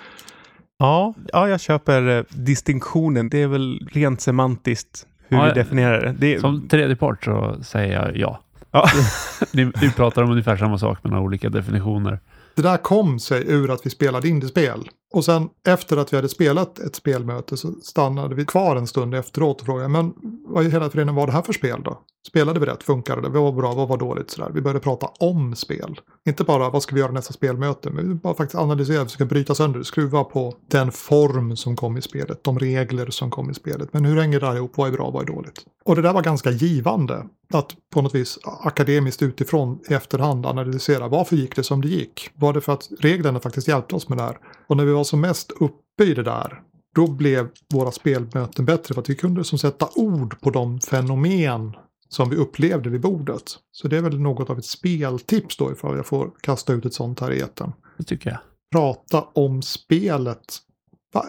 Ja, 0.79 1.15
ja 1.33 1.49
jag 1.49 1.61
köper 1.61 2.19
eh, 2.19 2.25
distinktionen. 2.29 3.29
Det 3.29 3.43
är 3.43 3.47
väl 3.49 3.89
rent 3.93 4.21
semantiskt 4.21 5.07
hur 5.29 5.37
Ja, 5.37 5.45
vi 5.45 5.53
definierar 5.53 6.01
det. 6.01 6.13
det 6.13 6.35
är, 6.35 6.39
Som 6.41 6.69
tredje 6.69 6.97
part 6.97 7.25
så 7.25 7.57
säger 7.63 7.93
jag 7.93 8.17
ja. 8.17 8.41
ja. 8.71 8.89
Ni, 9.53 9.73
vi 9.81 9.93
pratar 9.93 10.23
om 10.23 10.31
ungefär 10.31 10.57
samma 10.57 10.79
sak 10.79 10.99
men 11.03 11.13
har 11.13 11.21
olika 11.21 11.49
definitioner. 11.49 12.21
Det 12.61 12.69
där 12.69 12.77
kom 12.77 13.19
sig 13.19 13.45
ur 13.47 13.71
att 13.71 13.87
vi 13.87 13.91
spelade 13.91 14.29
indiespel. 14.29 14.91
Och 15.13 15.25
sen 15.25 15.49
efter 15.67 15.97
att 15.97 16.13
vi 16.13 16.17
hade 16.17 16.29
spelat 16.29 16.79
ett 16.79 16.97
spelmöte 16.97 17.57
så 17.57 17.73
stannade 17.73 18.35
vi 18.35 18.45
kvar 18.45 18.77
en 18.77 18.87
stund 18.87 19.15
efteråt 19.15 19.61
och 19.61 19.67
frågade 19.67 19.89
men 19.89 20.15
vad 20.45 20.65
i 20.65 20.71
hela 20.71 20.91
föreningen 20.91 21.15
var 21.15 21.27
det 21.27 21.33
här 21.33 21.43
för 21.43 21.53
spel 21.53 21.83
då? 21.85 21.99
Spelade 22.29 22.61
vi 22.61 22.67
rätt? 22.67 22.83
Funkade 22.83 23.23
det? 23.23 23.29
Vad 23.29 23.43
var 23.43 23.53
bra? 23.53 23.75
Vad 23.75 23.89
var 23.89 23.97
dåligt? 23.97 24.31
Sådär. 24.31 24.51
Vi 24.55 24.61
började 24.61 24.81
prata 24.81 25.07
om 25.07 25.57
spel. 25.57 26.01
Inte 26.29 26.45
bara 26.45 26.71
vad 26.71 26.83
ska 26.83 26.95
vi 26.95 27.01
göra 27.01 27.13
nästa 27.13 27.33
spelmöte, 27.33 27.91
men 27.91 28.09
vi 28.09 28.15
bara 28.15 28.35
faktiskt 28.35 28.59
analysera, 28.59 29.05
försöka 29.05 29.25
bryta 29.25 29.55
sönder, 29.55 29.83
skruva 29.83 30.25
på 30.25 30.55
den 30.69 30.93
form 30.93 31.57
som 31.57 31.77
kom 31.77 31.97
i 31.97 32.03
spelet, 32.03 32.45
de 32.45 32.59
regler 32.59 33.11
som 33.11 33.31
kom 33.31 33.51
i 33.51 33.55
spelet. 33.55 33.93
Men 33.93 34.05
hur 34.05 34.21
hänger 34.21 34.41
det 34.41 34.47
här 34.47 34.57
ihop? 34.57 34.73
Vad 34.77 34.89
är 34.89 34.93
bra? 34.93 35.11
Vad 35.11 35.23
är 35.23 35.27
dåligt? 35.27 35.65
Och 35.85 35.97
det 35.97 36.03
där 36.03 36.13
var 36.13 36.23
ganska 36.23 36.51
givande. 36.51 37.27
Att 37.53 37.77
på 37.95 38.03
något 38.03 38.15
vis 38.15 38.39
akademiskt 38.45 39.23
utifrån 39.23 39.79
i 39.91 39.95
efterhand 39.95 40.47
analysera 40.47 41.09
varför 41.09 41.37
gick 41.37 41.57
det 41.57 41.63
som 41.63 41.81
det 41.81 41.89
gick? 41.89 42.31
Var 42.35 42.53
det 42.53 42.61
för 42.61 42.73
att 42.73 42.89
reglerna 42.99 43.41
faktiskt 43.41 43.69
hjälpte 43.69 43.95
oss 43.95 44.09
med 44.09 44.19
det 44.19 44.23
här? 44.23 44.39
Och 44.67 44.77
när 44.77 44.85
vi 44.85 44.93
var 44.93 45.00
som 45.05 45.21
mest 45.21 45.51
uppe 45.61 46.05
i 46.05 46.15
det 46.15 46.23
där, 46.23 46.63
då 46.95 47.07
blev 47.07 47.49
våra 47.75 47.91
spelmöten 47.91 48.65
bättre 48.65 48.95
för 48.95 49.01
att 49.01 49.11
vi 49.11 49.15
kunde 49.15 49.45
som 49.45 49.59
sätta 49.59 49.89
ord 49.95 50.41
på 50.41 50.51
de 50.51 50.81
fenomen 50.81 51.77
som 52.09 52.31
vi 52.31 52.37
upplevde 52.37 52.91
vid 52.91 53.01
bordet. 53.01 53.43
Så 53.73 53.89
det 53.89 53.97
är 53.97 54.03
väl 54.03 54.21
något 54.21 54.51
av 54.51 54.59
ett 54.59 54.65
speltips 54.65 55.57
då 55.57 55.73
ifall 55.73 55.97
jag 55.97 56.07
får 56.07 56.31
kasta 56.41 56.73
ut 56.73 56.87
ett 56.87 56.95
sånt 56.95 57.21
här 57.21 57.33
i 57.33 57.41
etern. 57.41 57.73
Det 57.99 58.05
tycker 58.05 58.31
jag. 58.31 58.39
Prata 58.73 59.25
om 59.33 59.63
spelet 59.63 60.59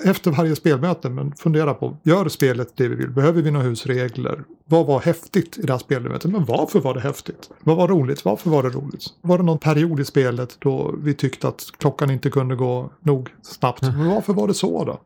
efter 0.05 0.31
varje 0.31 0.55
spelmöte, 0.55 1.09
men 1.09 1.31
fundera 1.31 1.73
på, 1.73 1.97
gör 2.03 2.29
spelet 2.29 2.77
det 2.77 2.87
vi 2.87 2.95
vill? 2.95 3.09
Behöver 3.09 3.41
vi 3.41 3.51
några 3.51 3.65
husregler? 3.65 4.43
Vad 4.65 4.85
var 4.85 4.99
häftigt 4.99 5.57
i 5.57 5.61
det 5.61 5.73
här 5.73 5.79
spelmötet? 5.79 6.31
Men 6.31 6.45
varför 6.45 6.79
var 6.79 6.93
det 6.93 6.99
häftigt? 6.99 7.49
Vad 7.63 7.77
var 7.77 7.87
roligt? 7.87 8.25
Varför 8.25 8.49
var 8.49 8.63
det 8.63 8.69
roligt? 8.69 9.03
Var 9.21 9.37
det 9.37 9.43
någon 9.43 9.57
period 9.59 9.99
i 9.99 10.05
spelet 10.05 10.55
då 10.59 10.95
vi 10.97 11.13
tyckte 11.13 11.47
att 11.47 11.63
klockan 11.77 12.11
inte 12.11 12.29
kunde 12.29 12.55
gå 12.55 12.91
nog 12.99 13.29
snabbt? 13.41 13.81
Men 13.81 14.09
varför 14.09 14.33
var 14.33 14.47
det 14.47 14.53
så 14.53 14.85
då? 14.85 14.99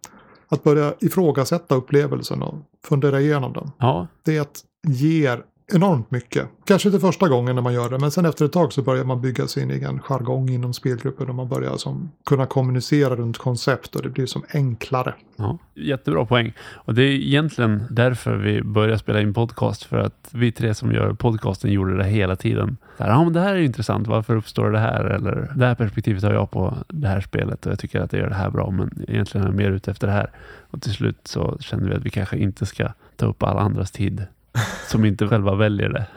Att 0.48 0.64
börja 0.64 0.94
ifrågasätta 1.00 1.76
upplevelsen 1.76 2.42
och 2.42 2.56
fundera 2.88 3.22
igenom 3.22 3.54
den. 3.54 3.72
Ja, 3.78 4.08
Det 4.26 4.64
ger 4.88 5.44
enormt 5.74 6.12
mycket. 6.12 6.48
Kanske 6.66 6.90
inte 6.90 7.00
första 7.00 7.28
gången 7.28 7.56
när 7.56 7.62
man 7.62 7.74
gör 7.74 7.90
det, 7.90 8.00
men 8.00 8.12
sen 8.12 8.26
efter 8.26 8.46
ett 8.46 8.52
tag 8.52 8.74
så 8.74 8.82
börjar 8.82 9.04
man 9.04 9.22
bygga 9.22 9.48
sin 9.48 9.72
egen 9.72 10.00
jargong 10.00 10.50
inom 10.50 10.74
spelgruppen 10.74 11.30
och 11.30 11.36
man 11.36 11.50
börjar 11.50 11.78
som 11.78 12.12
kunna 12.26 12.46
kommunicera 12.46 13.16
runt 13.16 13.38
koncept 13.38 13.96
och 13.96 14.02
det 14.02 14.10
blir 14.10 14.26
som 14.26 14.44
enklare. 14.54 15.14
ja, 15.36 15.58
jättebra 15.74 16.26
poäng. 16.26 16.54
Och 16.74 16.94
det 16.94 17.04
är 17.04 17.12
egentligen 17.12 17.84
därför 17.90 18.36
vi 18.36 18.64
började 18.64 19.00
spela 19.00 19.22
in 19.22 19.34
podcast. 19.34 19.84
För 19.84 19.98
att 19.98 20.30
vi 20.32 20.52
tre 20.52 20.74
som 20.74 20.92
gör 20.92 21.14
podcasten 21.14 21.72
gjorde 21.72 21.98
det 21.98 22.04
hela 22.04 22.36
tiden. 22.36 22.78
Så 22.98 23.04
här, 23.04 23.12
ja, 23.12 23.24
men 23.24 23.34
det 23.34 23.40
här 23.40 23.56
är 23.56 23.60
intressant. 23.60 24.08
Varför 24.08 24.36
uppstår 24.36 24.72
det 24.72 24.80
här? 24.80 25.04
Eller 25.04 25.52
det 25.56 25.66
här 25.66 25.76
perspektivet 25.76 26.24
har 26.24 26.34
jag 26.34 26.52
på 26.52 26.78
det 26.88 27.08
här 27.08 27.22
spelet 27.22 27.66
och 27.66 27.72
jag 27.72 27.80
tycker 27.80 28.02
att 28.02 28.12
det 28.12 28.18
gör 28.18 28.30
det 28.30 28.36
här 28.36 28.50
bra. 28.50 28.72
Men 28.72 29.06
egentligen 29.08 29.48
är 29.48 29.52
jag 29.52 29.58
mer 29.58 29.72
ute 29.72 29.92
efter 29.92 30.08
det 30.08 30.14
här. 30.14 30.32
Och 30.70 30.82
till 30.82 30.94
slut 30.94 31.20
så 31.24 31.58
kände 31.60 31.90
vi 31.90 31.96
att 31.96 32.06
vi 32.06 32.10
kanske 32.10 32.38
inte 32.38 32.66
ska 32.66 32.88
ta 33.16 33.26
upp 33.26 33.44
alla 33.44 33.62
andras 33.62 33.92
tid 33.92 34.26
som 34.88 35.06
inte 35.06 35.28
själva 35.28 35.56
väljer 35.56 35.90
det. 35.90 36.08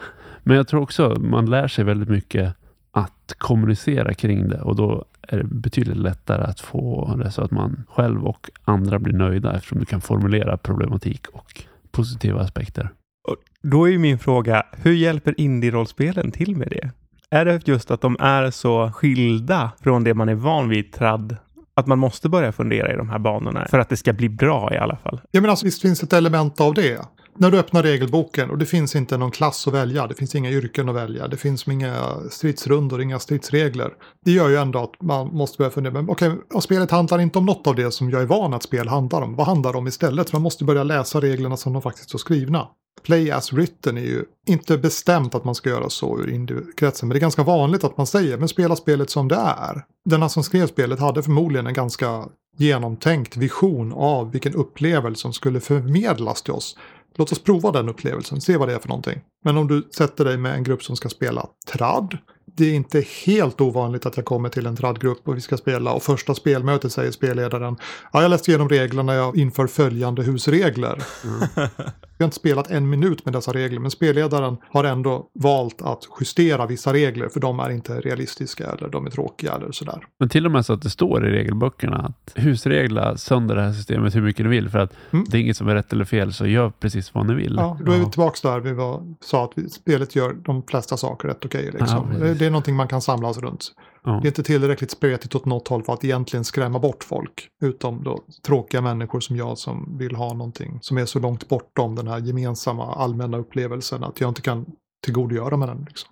Men 0.43 0.57
jag 0.57 0.67
tror 0.67 0.81
också 0.81 1.09
man 1.19 1.45
lär 1.45 1.67
sig 1.67 1.83
väldigt 1.83 2.09
mycket 2.09 2.55
att 2.91 3.35
kommunicera 3.37 4.13
kring 4.13 4.49
det 4.49 4.61
och 4.61 4.75
då 4.75 5.05
är 5.21 5.37
det 5.37 5.43
betydligt 5.43 5.97
lättare 5.97 6.43
att 6.43 6.59
få 6.59 7.15
det 7.23 7.31
så 7.31 7.41
att 7.41 7.51
man 7.51 7.83
själv 7.89 8.25
och 8.25 8.49
andra 8.65 8.99
blir 8.99 9.13
nöjda 9.13 9.55
eftersom 9.55 9.79
du 9.79 9.85
kan 9.85 10.01
formulera 10.01 10.57
problematik 10.57 11.27
och 11.27 11.63
positiva 11.91 12.41
aspekter. 12.41 12.89
Och 13.27 13.35
då 13.61 13.85
är 13.85 13.91
ju 13.91 13.99
min 13.99 14.19
fråga, 14.19 14.63
hur 14.71 14.93
hjälper 14.93 15.39
indie-rollspelen 15.39 16.31
till 16.31 16.55
med 16.55 16.67
det? 16.69 16.91
Är 17.31 17.45
det 17.45 17.67
just 17.67 17.91
att 17.91 18.01
de 18.01 18.17
är 18.19 18.51
så 18.51 18.91
skilda 18.91 19.71
från 19.81 20.03
det 20.03 20.13
man 20.13 20.29
är 20.29 20.35
van 20.35 20.69
vid 20.69 20.91
tradd, 20.91 21.37
att 21.73 21.87
man 21.87 21.99
måste 21.99 22.29
börja 22.29 22.51
fundera 22.51 22.93
i 22.93 22.95
de 22.95 23.09
här 23.09 23.19
banorna 23.19 23.67
för 23.69 23.79
att 23.79 23.89
det 23.89 23.97
ska 23.97 24.13
bli 24.13 24.29
bra 24.29 24.73
i 24.73 24.77
alla 24.77 24.95
fall? 24.95 25.21
Ja 25.31 25.41
men 25.41 25.49
alltså 25.49 25.65
visst 25.65 25.81
finns 25.81 26.03
ett 26.03 26.13
element 26.13 26.61
av 26.61 26.73
det. 26.73 26.99
När 27.41 27.51
du 27.51 27.59
öppnar 27.59 27.83
regelboken 27.83 28.49
och 28.49 28.57
det 28.57 28.65
finns 28.65 28.95
inte 28.95 29.17
någon 29.17 29.31
klass 29.31 29.67
att 29.67 29.73
välja, 29.73 30.07
det 30.07 30.15
finns 30.15 30.35
inga 30.35 30.49
yrken 30.49 30.89
att 30.89 30.95
välja, 30.95 31.27
det 31.27 31.37
finns 31.37 31.67
inga 31.67 32.15
stridsrundor, 32.29 33.01
inga 33.01 33.19
stridsregler. 33.19 33.93
Det 34.25 34.31
gör 34.31 34.49
ju 34.49 34.55
ändå 34.55 34.79
att 34.79 35.01
man 35.01 35.27
måste 35.27 35.57
börja 35.57 35.71
fundera, 35.71 35.93
men 35.93 36.09
okej, 36.09 36.29
okay, 36.29 36.61
spelet 36.61 36.91
handlar 36.91 37.19
inte 37.19 37.39
om 37.39 37.45
något 37.45 37.67
av 37.67 37.75
det 37.75 37.91
som 37.91 38.09
jag 38.09 38.21
är 38.21 38.25
van 38.25 38.53
att 38.53 38.63
spel 38.63 38.87
handlar 38.87 39.21
om. 39.21 39.35
Vad 39.35 39.47
handlar 39.47 39.71
det 39.71 39.77
om 39.77 39.87
istället? 39.87 40.33
Man 40.33 40.41
måste 40.41 40.63
börja 40.63 40.83
läsa 40.83 41.21
reglerna 41.21 41.57
som 41.57 41.73
de 41.73 41.81
faktiskt 41.81 42.09
står 42.09 42.19
skrivna. 42.19 42.67
Play 43.03 43.31
as 43.31 43.53
written 43.53 43.97
är 43.97 44.01
ju 44.01 44.25
inte 44.47 44.77
bestämt 44.77 45.35
att 45.35 45.45
man 45.45 45.55
ska 45.55 45.69
göra 45.69 45.89
så 45.89 46.19
ur 46.19 46.29
indiekretsen, 46.29 47.07
men 47.07 47.13
det 47.13 47.19
är 47.19 47.21
ganska 47.21 47.43
vanligt 47.43 47.83
att 47.83 47.97
man 47.97 48.07
säger, 48.07 48.37
men 48.37 48.47
spela 48.47 48.75
spelet 48.75 49.09
som 49.09 49.27
det 49.27 49.35
är. 49.35 49.83
Denna 50.05 50.29
som 50.29 50.43
skrev 50.43 50.67
spelet 50.67 50.99
hade 50.99 51.23
förmodligen 51.23 51.67
en 51.67 51.73
ganska 51.73 52.25
genomtänkt 52.57 53.37
vision 53.37 53.93
av 53.93 54.31
vilken 54.31 54.53
upplevelse 54.53 55.21
som 55.21 55.33
skulle 55.33 55.59
förmedlas 55.59 56.41
till 56.41 56.53
oss. 56.53 56.77
Låt 57.19 57.31
oss 57.31 57.43
prova 57.43 57.71
den 57.71 57.89
upplevelsen, 57.89 58.41
se 58.41 58.57
vad 58.57 58.67
det 58.67 58.73
är 58.73 58.79
för 58.79 58.87
någonting. 58.87 59.21
Men 59.43 59.57
om 59.57 59.67
du 59.67 59.89
sätter 59.91 60.25
dig 60.25 60.37
med 60.37 60.53
en 60.53 60.63
grupp 60.63 60.83
som 60.83 60.95
ska 60.95 61.09
spela 61.09 61.45
tradd. 61.71 62.17
Det 62.45 62.65
är 62.65 62.73
inte 62.73 63.05
helt 63.25 63.61
ovanligt 63.61 64.05
att 64.05 64.17
jag 64.17 64.25
kommer 64.25 64.49
till 64.49 64.65
en 64.65 64.75
tradgrupp 64.75 65.27
och 65.27 65.37
vi 65.37 65.41
ska 65.41 65.57
spela 65.57 65.93
och 65.93 66.03
första 66.03 66.35
spelmötet 66.35 66.91
säger 66.91 67.11
spelledaren. 67.11 67.77
Ja, 68.13 68.21
jag 68.21 68.29
läste 68.29 68.51
igenom 68.51 68.69
reglerna 68.69 69.15
jag 69.15 69.37
inför 69.37 69.67
följande 69.67 70.23
husregler. 70.23 71.03
Mm. 71.23 71.69
Vi 72.19 72.23
har 72.23 72.27
inte 72.27 72.35
spelat 72.35 72.71
en 72.71 72.89
minut 72.89 73.25
med 73.25 73.33
dessa 73.33 73.51
regler 73.53 73.79
men 73.79 73.91
spelledaren 73.91 74.57
har 74.71 74.83
ändå 74.83 75.27
valt 75.33 75.81
att 75.81 76.03
justera 76.19 76.65
vissa 76.65 76.93
regler 76.93 77.29
för 77.29 77.39
de 77.39 77.59
är 77.59 77.69
inte 77.69 77.99
realistiska 78.01 78.65
eller 78.71 78.89
de 78.89 79.05
är 79.05 79.09
tråkiga 79.09 79.53
eller 79.53 79.71
sådär. 79.71 80.05
Men 80.19 80.29
till 80.29 80.45
och 80.45 80.51
med 80.51 80.65
så 80.65 80.73
att 80.73 80.81
det 80.81 80.89
står 80.89 81.27
i 81.27 81.31
regelböckerna 81.31 81.97
att 81.97 82.31
husregla 82.35 83.17
sönder 83.17 83.55
det 83.55 83.61
här 83.61 83.73
systemet 83.73 84.15
hur 84.15 84.21
mycket 84.21 84.45
ni 84.45 84.49
vill 84.49 84.69
för 84.69 84.79
att 84.79 84.93
Mm. 85.11 85.25
det 85.29 85.37
är 85.37 85.41
inget 85.41 85.57
som 85.57 85.67
är 85.67 85.75
rätt 85.75 85.93
eller 85.93 86.05
fel 86.05 86.33
så 86.33 86.45
gör 86.47 86.69
precis 86.79 87.13
vad 87.13 87.25
ni 87.27 87.33
vill. 87.33 87.55
Ja, 87.57 87.77
då 87.85 87.91
är 87.91 87.99
vi 87.99 88.05
tillbaka 88.05 88.49
där 88.51 88.59
vi 88.59 88.73
var, 88.73 89.15
sa 89.21 89.43
att 89.43 89.51
vi, 89.55 89.69
spelet 89.69 90.15
gör 90.15 90.33
de 90.33 90.63
flesta 90.63 90.97
saker 90.97 91.27
rätt 91.27 91.45
okej. 91.45 91.69
liksom. 91.79 92.15
Ja, 92.21 92.25
det 92.33 92.45
är 92.45 92.49
någonting 92.49 92.75
man 92.75 92.87
kan 92.87 93.01
samlas 93.01 93.37
runt. 93.37 93.71
Ja. 94.03 94.11
Det 94.11 94.25
är 94.25 94.29
inte 94.29 94.43
tillräckligt 94.43 94.91
spretigt 94.91 95.35
åt 95.35 95.45
något 95.45 95.67
håll 95.67 95.83
för 95.83 95.93
att 95.93 96.03
egentligen 96.03 96.43
skrämma 96.43 96.79
bort 96.79 97.03
folk. 97.03 97.49
Utom 97.61 98.03
då 98.03 98.23
tråkiga 98.45 98.81
människor 98.81 99.19
som 99.19 99.35
jag 99.35 99.57
som 99.57 99.97
vill 99.97 100.15
ha 100.15 100.33
någonting 100.33 100.79
som 100.81 100.97
är 100.97 101.05
så 101.05 101.19
långt 101.19 101.49
bortom 101.49 101.95
den 101.95 102.07
här 102.07 102.19
gemensamma 102.19 102.93
allmänna 102.93 103.37
upplevelsen 103.37 104.03
att 104.03 104.21
jag 104.21 104.29
inte 104.29 104.41
kan 104.41 104.65
tillgodogöra 105.05 105.57
mig 105.57 105.67
den. 105.67 105.85
Liksom. 105.87 106.09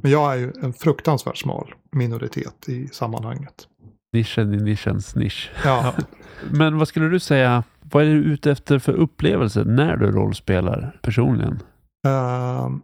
Men 0.00 0.10
jag 0.10 0.32
är 0.32 0.36
ju 0.36 0.52
en 0.62 0.72
fruktansvärt 0.72 1.38
smal 1.38 1.74
minoritet 1.92 2.68
i 2.68 2.88
sammanhanget. 2.88 3.68
Nischen 4.12 4.54
i 4.54 4.56
nischens 4.56 5.14
nisch. 5.14 5.50
Ja, 5.64 5.94
Men 6.50 6.78
vad 6.78 6.88
skulle 6.88 7.08
du 7.08 7.20
säga, 7.20 7.64
vad 7.82 8.02
är 8.02 8.06
du 8.06 8.22
ute 8.24 8.50
efter 8.50 8.78
för 8.78 8.92
upplevelse 8.92 9.64
när 9.64 9.96
du 9.96 10.10
rollspelar 10.10 10.98
personligen? 11.02 11.62
Ehm, 12.06 12.80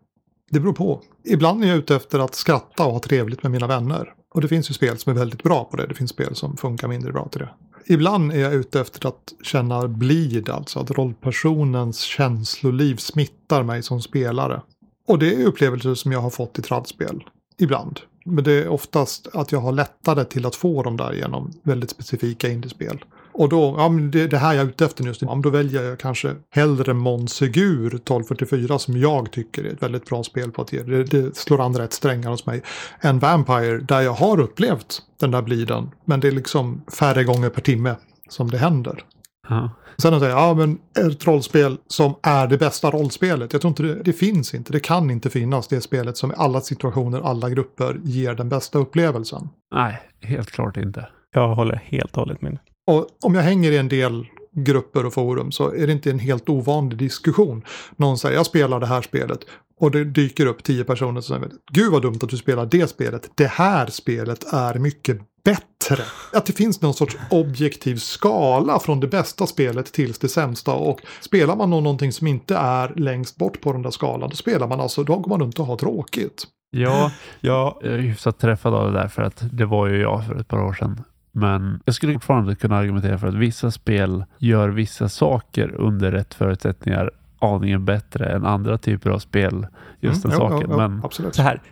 det 0.50 0.60
beror 0.60 0.72
på. 0.72 1.00
Ibland 1.24 1.64
är 1.64 1.68
jag 1.68 1.76
ute 1.76 1.96
efter 1.96 2.18
att 2.18 2.34
skratta 2.34 2.86
och 2.86 2.92
ha 2.92 3.00
trevligt 3.00 3.42
med 3.42 3.52
mina 3.52 3.66
vänner. 3.66 4.14
Och 4.32 4.40
det 4.40 4.48
finns 4.48 4.70
ju 4.70 4.74
spel 4.74 4.98
som 4.98 5.10
är 5.12 5.18
väldigt 5.18 5.42
bra 5.42 5.64
på 5.64 5.76
det. 5.76 5.86
Det 5.86 5.94
finns 5.94 6.10
spel 6.10 6.34
som 6.34 6.56
funkar 6.56 6.88
mindre 6.88 7.12
bra 7.12 7.28
till 7.28 7.40
det. 7.40 7.48
Ibland 7.86 8.32
är 8.32 8.38
jag 8.38 8.54
ute 8.54 8.80
efter 8.80 9.08
att 9.08 9.32
känna 9.42 9.88
blid, 9.88 10.48
alltså 10.48 10.80
att 10.80 10.90
rollpersonens 10.90 12.00
känsloliv 12.00 12.96
smittar 12.96 13.62
mig 13.62 13.82
som 13.82 14.02
spelare. 14.02 14.62
Och 15.08 15.18
det 15.18 15.34
är 15.34 15.46
upplevelser 15.46 15.94
som 15.94 16.12
jag 16.12 16.20
har 16.20 16.30
fått 16.30 16.58
i 16.58 16.62
tradspel. 16.62 17.24
Ibland. 17.58 18.00
Men 18.24 18.44
det 18.44 18.52
är 18.52 18.68
oftast 18.68 19.28
att 19.32 19.52
jag 19.52 19.60
har 19.60 19.72
lättare 19.72 20.24
till 20.24 20.46
att 20.46 20.56
få 20.56 20.82
dem 20.82 20.96
där 20.96 21.12
genom 21.12 21.52
väldigt 21.62 21.90
specifika 21.90 22.48
indiespel. 22.48 23.04
Och 23.32 23.48
då, 23.48 23.74
ja 23.78 23.88
men 23.88 24.10
det, 24.10 24.26
det 24.26 24.38
här 24.38 24.54
jag 24.54 24.64
är 24.64 24.68
ute 24.68 24.84
efter 24.84 25.04
just 25.04 25.22
nu, 25.22 25.28
ja, 25.28 25.40
då 25.42 25.50
väljer 25.50 25.82
jag 25.82 25.98
kanske 25.98 26.34
hellre 26.50 26.94
Monsegur 26.94 27.86
1244 27.86 28.78
som 28.78 28.96
jag 28.96 29.32
tycker 29.32 29.64
är 29.64 29.72
ett 29.72 29.82
väldigt 29.82 30.04
bra 30.04 30.22
spel 30.22 30.50
på 30.50 30.62
att 30.62 30.72
ge. 30.72 30.82
Det, 30.82 31.04
det 31.04 31.36
slår 31.36 31.60
andra 31.60 31.84
ett 31.84 31.92
strängar 31.92 32.30
hos 32.30 32.46
mig. 32.46 32.62
Än 33.00 33.18
Vampire 33.18 33.78
där 33.78 34.00
jag 34.00 34.12
har 34.12 34.40
upplevt 34.40 35.02
den 35.20 35.30
där 35.30 35.42
bliden. 35.42 35.90
Men 36.04 36.20
det 36.20 36.28
är 36.28 36.32
liksom 36.32 36.82
färre 36.98 37.24
gånger 37.24 37.48
per 37.48 37.62
timme 37.62 37.94
som 38.28 38.50
det 38.50 38.58
händer. 38.58 39.04
Ja. 39.48 39.70
Sen 39.98 40.14
att 40.14 40.20
säga, 40.20 40.32
ja 40.32 40.54
men 40.54 40.78
ett 40.98 41.26
rollspel 41.26 41.76
som 41.86 42.14
är 42.22 42.46
det 42.46 42.58
bästa 42.58 42.90
rollspelet. 42.90 43.52
Jag 43.52 43.62
tror 43.62 43.70
inte 43.70 43.82
det, 43.82 44.02
det 44.02 44.12
finns 44.12 44.54
inte, 44.54 44.72
det 44.72 44.80
kan 44.80 45.10
inte 45.10 45.30
finnas 45.30 45.68
det 45.68 45.80
spelet 45.80 46.16
som 46.16 46.30
i 46.30 46.34
alla 46.36 46.60
situationer, 46.60 47.20
alla 47.20 47.50
grupper 47.50 48.00
ger 48.04 48.34
den 48.34 48.48
bästa 48.48 48.78
upplevelsen. 48.78 49.48
Nej, 49.74 50.00
helt 50.20 50.50
klart 50.50 50.76
inte. 50.76 51.08
Jag 51.34 51.54
håller 51.54 51.82
helt 51.84 52.12
och 52.12 52.22
hållet 52.22 52.42
med. 52.42 52.58
Och 52.86 53.06
om 53.22 53.34
jag 53.34 53.42
hänger 53.42 53.72
i 53.72 53.76
en 53.76 53.88
del 53.88 54.26
grupper 54.52 55.06
och 55.06 55.14
forum 55.14 55.52
så 55.52 55.74
är 55.74 55.86
det 55.86 55.92
inte 55.92 56.10
en 56.10 56.18
helt 56.18 56.48
ovanlig 56.48 56.98
diskussion. 56.98 57.64
Någon 57.96 58.18
säger 58.18 58.36
jag 58.36 58.46
spelar 58.46 58.80
det 58.80 58.86
här 58.86 59.02
spelet 59.02 59.40
och 59.80 59.90
det 59.90 60.04
dyker 60.04 60.46
upp 60.46 60.64
tio 60.64 60.84
personer 60.84 61.20
som 61.20 61.36
säger 61.36 61.52
gud 61.72 61.92
vad 61.92 62.02
dumt 62.02 62.18
att 62.22 62.28
du 62.28 62.36
spelar 62.36 62.66
det 62.66 62.86
spelet. 62.86 63.30
Det 63.34 63.46
här 63.46 63.86
spelet 63.86 64.52
är 64.52 64.74
mycket 64.74 65.18
bättre. 65.44 66.02
Att 66.32 66.46
det 66.46 66.52
finns 66.52 66.80
någon 66.80 66.94
sorts 66.94 67.16
objektiv 67.30 67.96
skala 67.96 68.78
från 68.78 69.00
det 69.00 69.06
bästa 69.06 69.46
spelet 69.46 69.92
till 69.92 70.12
det 70.12 70.28
sämsta 70.28 70.72
och 70.72 71.00
spelar 71.20 71.56
man 71.56 71.70
någonting 71.70 72.12
som 72.12 72.26
inte 72.26 72.56
är 72.56 72.92
längst 72.96 73.36
bort 73.36 73.60
på 73.60 73.72
den 73.72 73.82
där 73.82 73.90
skalan 73.90 74.30
då 74.30 74.36
spelar 74.36 74.68
man 74.68 74.80
alltså, 74.80 75.04
då 75.04 75.16
går 75.16 75.28
man 75.28 75.40
runt 75.40 75.58
och 75.58 75.66
har 75.66 75.76
tråkigt. 75.76 76.44
Ja, 76.70 76.80
Ja, 76.80 77.10
jag 77.40 77.84
är 77.84 77.98
hyfsat 77.98 78.38
träffad 78.38 78.74
av 78.74 78.92
det 78.92 78.98
där 78.98 79.08
för 79.08 79.22
att 79.22 79.44
det 79.52 79.66
var 79.66 79.86
ju 79.86 80.00
jag 80.00 80.26
för 80.26 80.34
ett 80.34 80.48
par 80.48 80.62
år 80.64 80.72
sedan. 80.72 81.02
Men 81.34 81.80
jag 81.84 81.94
skulle 81.94 82.12
fortfarande 82.12 82.54
kunna 82.54 82.76
argumentera 82.76 83.18
för 83.18 83.26
att 83.28 83.34
vissa 83.34 83.70
spel 83.70 84.24
gör 84.38 84.68
vissa 84.68 85.08
saker 85.08 85.74
under 85.74 86.10
rätt 86.12 86.34
förutsättningar 86.34 87.10
aningen 87.38 87.84
bättre 87.84 88.26
än 88.32 88.46
andra 88.46 88.78
typer 88.78 89.10
av 89.10 89.18
spel. 89.18 89.66
Just 90.00 90.22
den 90.22 90.32
Mm, 90.32 90.42
jo, 90.42 90.48
saken. 90.50 90.66
jo, 90.70 90.76
jo, 90.82 90.88
Men 90.88 91.04
absolut. 91.04 91.34
så 91.34 91.42
här. 91.42 91.62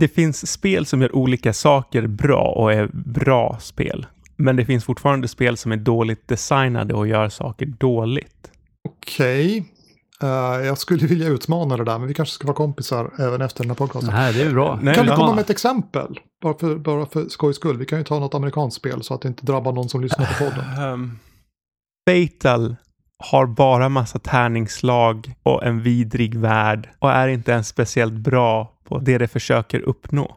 Det 0.00 0.08
finns 0.08 0.52
spel 0.52 0.86
som 0.86 1.02
gör 1.02 1.16
olika 1.16 1.52
saker 1.52 2.06
bra 2.06 2.42
och 2.56 2.72
är 2.72 2.90
bra 2.92 3.58
spel. 3.60 4.06
Men 4.36 4.56
det 4.56 4.64
finns 4.64 4.84
fortfarande 4.84 5.28
spel 5.28 5.56
som 5.56 5.72
är 5.72 5.76
dåligt 5.76 6.28
designade 6.28 6.94
och 6.94 7.06
gör 7.06 7.28
saker 7.28 7.66
dåligt. 7.66 8.50
Okej. 8.88 9.64
Eh, 10.22 10.28
jag 10.66 10.78
skulle 10.78 11.06
vilja 11.06 11.28
utmana 11.28 11.76
det 11.76 11.84
där, 11.84 11.98
men 11.98 12.08
vi 12.08 12.14
kanske 12.14 12.34
ska 12.34 12.46
vara 12.46 12.56
kompisar 12.56 13.10
även 13.18 13.42
efter 13.42 13.62
den 13.62 13.70
här 13.70 13.74
podcasten. 13.76 14.14
nej, 14.14 14.32
det 14.32 14.42
är 14.42 14.50
bra. 14.52 14.78
Nej, 14.82 14.94
kan 14.94 15.06
du 15.06 15.12
komma 15.16 15.34
med 15.34 15.40
ett 15.42 15.50
exempel? 15.50 16.18
Bara 16.46 16.58
för, 16.58 16.76
bara 16.76 17.06
för 17.06 17.28
skojs 17.28 17.56
skull. 17.56 17.78
Vi 17.78 17.86
kan 17.86 17.98
ju 17.98 18.04
ta 18.04 18.18
något 18.18 18.34
amerikanskt 18.34 18.76
spel 18.76 19.02
så 19.02 19.14
att 19.14 19.20
det 19.20 19.28
inte 19.28 19.46
drabbar 19.46 19.72
någon 19.72 19.88
som 19.88 20.00
lyssnar 20.00 20.26
på 20.26 20.32
podden. 20.44 20.92
Um, 20.92 21.18
Fatal 22.10 22.76
har 23.18 23.46
bara 23.46 23.88
massa 23.88 24.18
tärningsslag 24.18 25.34
och 25.42 25.64
en 25.64 25.82
vidrig 25.82 26.34
värld 26.34 26.88
och 26.98 27.10
är 27.10 27.28
inte 27.28 27.52
ens 27.52 27.68
speciellt 27.68 28.14
bra 28.14 28.72
på 28.84 28.98
det 28.98 29.18
det 29.18 29.28
försöker 29.28 29.80
uppnå. 29.80 30.36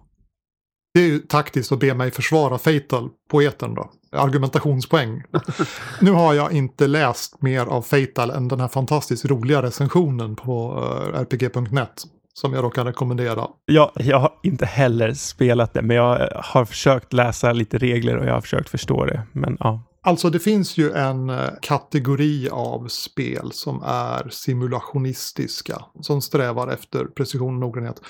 Det 0.93 0.99
är 0.99 1.05
ju 1.07 1.19
taktiskt 1.19 1.71
att 1.71 1.79
be 1.79 1.93
mig 1.93 2.11
försvara 2.11 2.57
Fatal, 2.57 3.09
poeten 3.31 3.73
då. 3.73 3.89
argumentationspoäng. 4.11 5.23
nu 6.01 6.11
har 6.11 6.33
jag 6.33 6.51
inte 6.51 6.87
läst 6.87 7.41
mer 7.41 7.65
av 7.65 7.81
Fatal 7.81 8.29
än 8.29 8.47
den 8.47 8.59
här 8.59 8.67
fantastiskt 8.67 9.25
roliga 9.25 9.61
recensionen 9.61 10.35
på 10.35 10.83
uh, 11.13 11.21
rpg.net. 11.21 12.05
Som 12.39 12.53
jag 12.53 12.63
då 12.63 12.69
kan 12.69 12.85
rekommendera. 12.85 13.47
Jag, 13.65 13.91
jag 13.95 14.19
har 14.19 14.31
inte 14.43 14.65
heller 14.65 15.13
spelat 15.13 15.73
det, 15.73 15.81
men 15.81 15.95
jag 15.95 16.29
har 16.35 16.65
försökt 16.65 17.13
läsa 17.13 17.53
lite 17.53 17.77
regler 17.77 18.17
och 18.17 18.25
jag 18.25 18.33
har 18.33 18.41
försökt 18.41 18.69
förstå 18.69 19.05
det. 19.05 19.21
Men 19.31 19.57
ja. 19.59 19.83
Alltså 20.01 20.29
det 20.29 20.39
finns 20.39 20.77
ju 20.77 20.91
en 20.91 21.29
eh, 21.29 21.49
kategori 21.61 22.49
av 22.51 22.87
spel 22.87 23.51
som 23.51 23.83
är 23.85 24.29
simulationistiska. 24.29 25.81
Som 26.01 26.21
strävar 26.21 26.67
efter 26.67 27.05
precision 27.05 27.53
och 27.53 27.59
noggrannhet. 27.59 28.01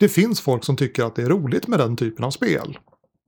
Det 0.00 0.08
finns 0.08 0.40
folk 0.40 0.64
som 0.64 0.76
tycker 0.76 1.04
att 1.04 1.16
det 1.16 1.22
är 1.22 1.28
roligt 1.28 1.68
med 1.68 1.78
den 1.78 1.96
typen 1.96 2.24
av 2.24 2.30
spel 2.30 2.78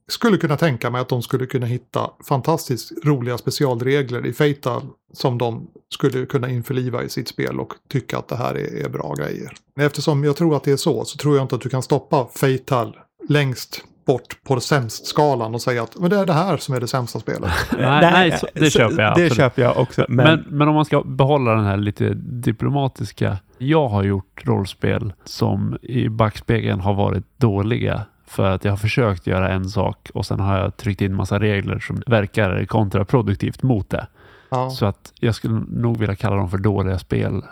skulle 0.09 0.37
kunna 0.37 0.57
tänka 0.57 0.91
mig 0.91 1.01
att 1.01 1.09
de 1.09 1.23
skulle 1.23 1.47
kunna 1.47 1.67
hitta 1.67 2.11
fantastiskt 2.29 2.93
roliga 3.05 3.39
specialregler 3.39 4.27
i 4.27 4.33
Fatal 4.33 4.83
som 5.13 5.39
de 5.39 5.67
skulle 5.95 6.27
kunna 6.27 6.51
införliva 6.51 7.03
i 7.03 7.09
sitt 7.09 7.29
spel 7.29 7.61
och 7.61 7.73
tycka 7.89 8.19
att 8.19 8.29
det 8.29 8.37
här 8.37 8.55
är, 8.55 8.85
är 8.85 8.89
bra 8.89 9.15
grejer. 9.15 9.53
Eftersom 9.81 10.25
jag 10.25 10.37
tror 10.37 10.57
att 10.57 10.65
det 10.65 10.73
är 10.73 10.77
så 10.77 11.05
så 11.05 11.19
tror 11.19 11.37
jag 11.37 11.45
inte 11.45 11.55
att 11.55 11.61
du 11.61 11.69
kan 11.69 11.83
stoppa 11.83 12.29
Fatal 12.35 12.97
längst 13.29 13.85
bort 14.07 14.45
på 14.45 14.61
sämst-skalan 14.61 15.55
och 15.55 15.63
säga 15.63 15.83
att 15.83 15.99
men 15.99 16.11
det 16.11 16.17
är 16.17 16.27
det 16.27 16.33
här 16.33 16.57
som 16.57 16.75
är 16.75 16.81
det 16.81 16.89
sämsta 16.89 17.21
spelet. 17.21 17.53
nej, 17.79 18.01
nej 18.01 18.39
så, 18.39 18.47
det 18.55 18.71
köper 18.71 19.03
jag. 19.03 19.17
Det 19.17 19.35
köper 19.35 19.63
jag 19.63 19.79
också. 19.79 20.07
Men... 20.09 20.25
men... 20.27 20.45
Men, 20.59 20.69
om 20.69 20.75
man 20.75 20.85
ska 20.85 21.03
behålla 21.03 21.55
den 21.55 21.65
här 21.65 21.77
lite 21.77 22.15
diplomatiska. 22.15 23.39
Jag 23.59 23.89
har 23.89 24.05
gjort 24.05 24.43
rollspel 24.47 25.13
som 25.25 25.79
i 25.83 26.09
backspegeln 26.09 26.81
har 26.81 26.95
varit 26.95 27.25
dåliga 27.37 28.03
för 28.27 28.51
att 28.51 28.65
jag 28.65 28.73
har 28.73 28.77
försökt 28.77 29.27
göra 29.27 29.49
en 29.49 29.69
sak 29.69 30.11
och 30.15 30.27
sen 30.27 30.41
har 30.41 30.59
jag 30.59 30.77
tryckt 30.77 31.01
in 31.01 31.15
massa 31.15 31.39
regler 31.39 31.79
som 31.79 32.03
verkar 32.07 32.65
kontraproduktivt 32.65 33.63
mot 33.63 33.91
det. 33.91 34.07
Ja. 34.49 34.71
Så 34.71 34.87
att 34.87 35.13
jag 35.21 35.35
skulle 35.35 35.65
nog 35.69 35.99
vilja 35.99 36.17
kalla 36.17 36.37
dem 36.37 36.51
för 36.51 36.59
dåliga 36.59 36.99
spel 36.99 37.43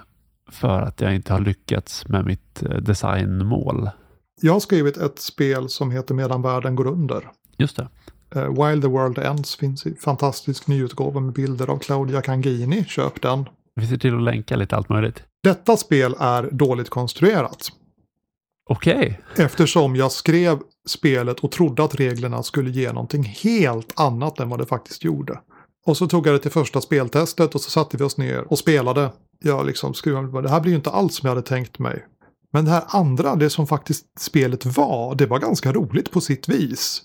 för 0.51 0.81
att 0.83 1.01
jag 1.01 1.15
inte 1.15 1.33
har 1.33 1.41
lyckats 1.41 2.09
med 2.09 2.27
mitt 2.27 2.63
eh, 2.63 2.77
designmål. 2.77 3.91
Jag 4.41 4.53
har 4.53 4.61
skrivit 4.61 4.97
ett 4.97 5.19
spel 5.19 5.69
som 5.69 5.91
heter 5.91 6.15
Medan 6.15 6.43
världen 6.43 6.75
går 6.75 6.87
under. 6.87 7.31
Just 7.57 7.77
det. 7.77 7.89
Uh, 8.37 8.65
While 8.65 8.83
the 8.83 8.89
World 8.89 9.19
Ends 9.19 9.57
finns 9.57 9.87
i 9.87 9.95
fantastisk 9.95 10.67
nyutgåva 10.67 11.21
med 11.21 11.33
bilder 11.33 11.71
av 11.71 11.79
Claudia 11.79 12.23
Cangini. 12.23 12.85
Köp 12.85 13.23
den. 13.23 13.49
Vi 13.75 13.87
ser 13.87 13.97
till 13.97 14.15
att 14.15 14.23
länka 14.23 14.57
lite 14.57 14.77
allt 14.77 14.89
möjligt. 14.89 15.23
Detta 15.43 15.77
spel 15.77 16.15
är 16.19 16.49
dåligt 16.53 16.91
konstruerat. 16.91 17.73
Okej. 18.67 19.21
Okay. 19.33 19.45
Eftersom 19.45 19.97
jag 19.97 20.13
skrev 20.13 20.59
spelet 20.87 21.41
och 21.41 21.53
trodde 21.53 21.85
att 21.85 21.95
reglerna 21.95 22.43
skulle 22.43 22.71
ge 22.71 22.93
någonting 22.93 23.23
helt 23.25 24.01
annat 24.01 24.41
än 24.41 24.49
vad 24.49 24.59
det 24.59 24.67
faktiskt 24.67 25.05
gjorde. 25.05 25.41
Och 25.87 25.97
så 25.97 26.07
tog 26.07 26.27
jag 26.27 26.35
det 26.35 26.39
till 26.39 26.51
första 26.51 26.81
speltestet 26.81 27.55
och 27.55 27.61
så 27.61 27.71
satte 27.71 27.97
vi 27.97 28.05
oss 28.05 28.17
ner 28.17 28.53
och 28.53 28.59
spelade. 28.59 29.13
Jag 29.41 29.67
liksom 29.67 29.95
skruvade, 29.95 30.43
det 30.43 30.49
här 30.49 30.61
blir 30.61 30.73
ju 30.73 30.77
inte 30.77 30.91
alls 30.91 31.15
som 31.15 31.27
jag 31.27 31.35
hade 31.35 31.47
tänkt 31.47 31.79
mig. 31.79 32.05
Men 32.53 32.65
det 32.65 32.71
här 32.71 32.85
andra, 32.87 33.37
det 33.37 33.51
som 33.51 33.67
faktiskt 33.67 34.21
spelet 34.21 34.67
var, 34.67 35.15
det 35.15 35.27
var 35.27 35.39
ganska 35.39 35.73
roligt 35.73 36.11
på 36.11 36.21
sitt 36.21 36.49
vis. 36.49 37.03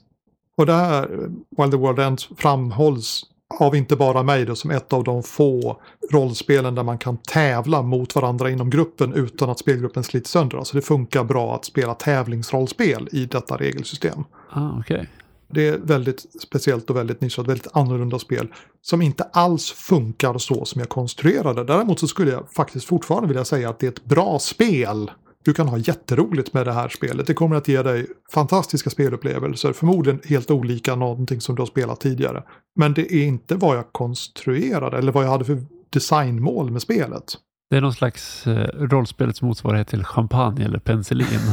Och 0.57 0.65
det 0.65 0.73
här, 0.73 1.03
eh, 1.03 1.29
While 1.57 1.71
the 1.71 1.77
World 1.77 1.99
Ends, 1.99 2.29
framhålls 2.37 3.23
av 3.59 3.75
inte 3.75 3.95
bara 3.95 4.23
mig 4.23 4.45
då, 4.45 4.55
som 4.55 4.71
ett 4.71 4.93
av 4.93 5.03
de 5.03 5.23
få 5.23 5.81
rollspelen 6.11 6.75
där 6.75 6.83
man 6.83 6.97
kan 6.97 7.17
tävla 7.17 7.81
mot 7.81 8.15
varandra 8.15 8.49
inom 8.49 8.69
gruppen 8.69 9.13
utan 9.13 9.49
att 9.49 9.59
spelgruppen 9.59 10.03
slits 10.03 10.31
sönder. 10.31 10.57
Alltså 10.57 10.75
det 10.75 10.81
funkar 10.81 11.23
bra 11.23 11.55
att 11.55 11.65
spela 11.65 11.93
tävlingsrollspel 11.93 13.09
i 13.11 13.25
detta 13.25 13.57
regelsystem. 13.57 14.23
Ah, 14.49 14.79
okay. 14.79 15.05
Det 15.51 15.67
är 15.67 15.77
väldigt 15.77 16.25
speciellt 16.41 16.89
och 16.89 16.95
väldigt 16.95 17.21
nischat, 17.21 17.47
väldigt 17.47 17.67
annorlunda 17.73 18.19
spel. 18.19 18.47
Som 18.81 19.01
inte 19.01 19.23
alls 19.23 19.71
funkar 19.71 20.37
så 20.37 20.65
som 20.65 20.79
jag 20.79 20.89
konstruerade. 20.89 21.63
Däremot 21.63 21.99
så 21.99 22.07
skulle 22.07 22.31
jag 22.31 22.51
faktiskt 22.51 22.85
fortfarande 22.85 23.27
vilja 23.27 23.45
säga 23.45 23.69
att 23.69 23.79
det 23.79 23.87
är 23.87 23.91
ett 23.91 24.05
bra 24.05 24.39
spel. 24.39 25.11
Du 25.45 25.53
kan 25.53 25.67
ha 25.67 25.77
jätteroligt 25.77 26.53
med 26.53 26.65
det 26.65 26.73
här 26.73 26.89
spelet. 26.89 27.27
Det 27.27 27.33
kommer 27.33 27.55
att 27.55 27.67
ge 27.67 27.83
dig 27.83 28.07
fantastiska 28.33 28.89
spelupplevelser. 28.89 29.73
Förmodligen 29.73 30.21
helt 30.25 30.51
olika 30.51 30.95
någonting 30.95 31.41
som 31.41 31.55
du 31.55 31.61
har 31.61 31.67
spelat 31.67 31.99
tidigare. 31.99 32.43
Men 32.75 32.93
det 32.93 33.13
är 33.13 33.25
inte 33.25 33.55
vad 33.55 33.77
jag 33.77 33.91
konstruerade 33.91 34.97
eller 34.97 35.11
vad 35.11 35.23
jag 35.23 35.29
hade 35.29 35.45
för 35.45 35.63
designmål 35.89 36.71
med 36.71 36.81
spelet. 36.81 37.37
Det 37.69 37.77
är 37.77 37.81
någon 37.81 37.93
slags 37.93 38.47
eh, 38.47 38.67
rollspelets 38.73 39.41
motsvarighet 39.41 39.87
till 39.87 40.03
champagne 40.03 40.65
eller 40.65 40.79
penicillin. 40.79 41.27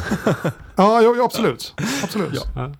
ja, 0.77 1.03
ja, 1.03 1.25
absolut. 1.25 1.75
absolut. 2.03 2.47
Ja. 2.55 2.73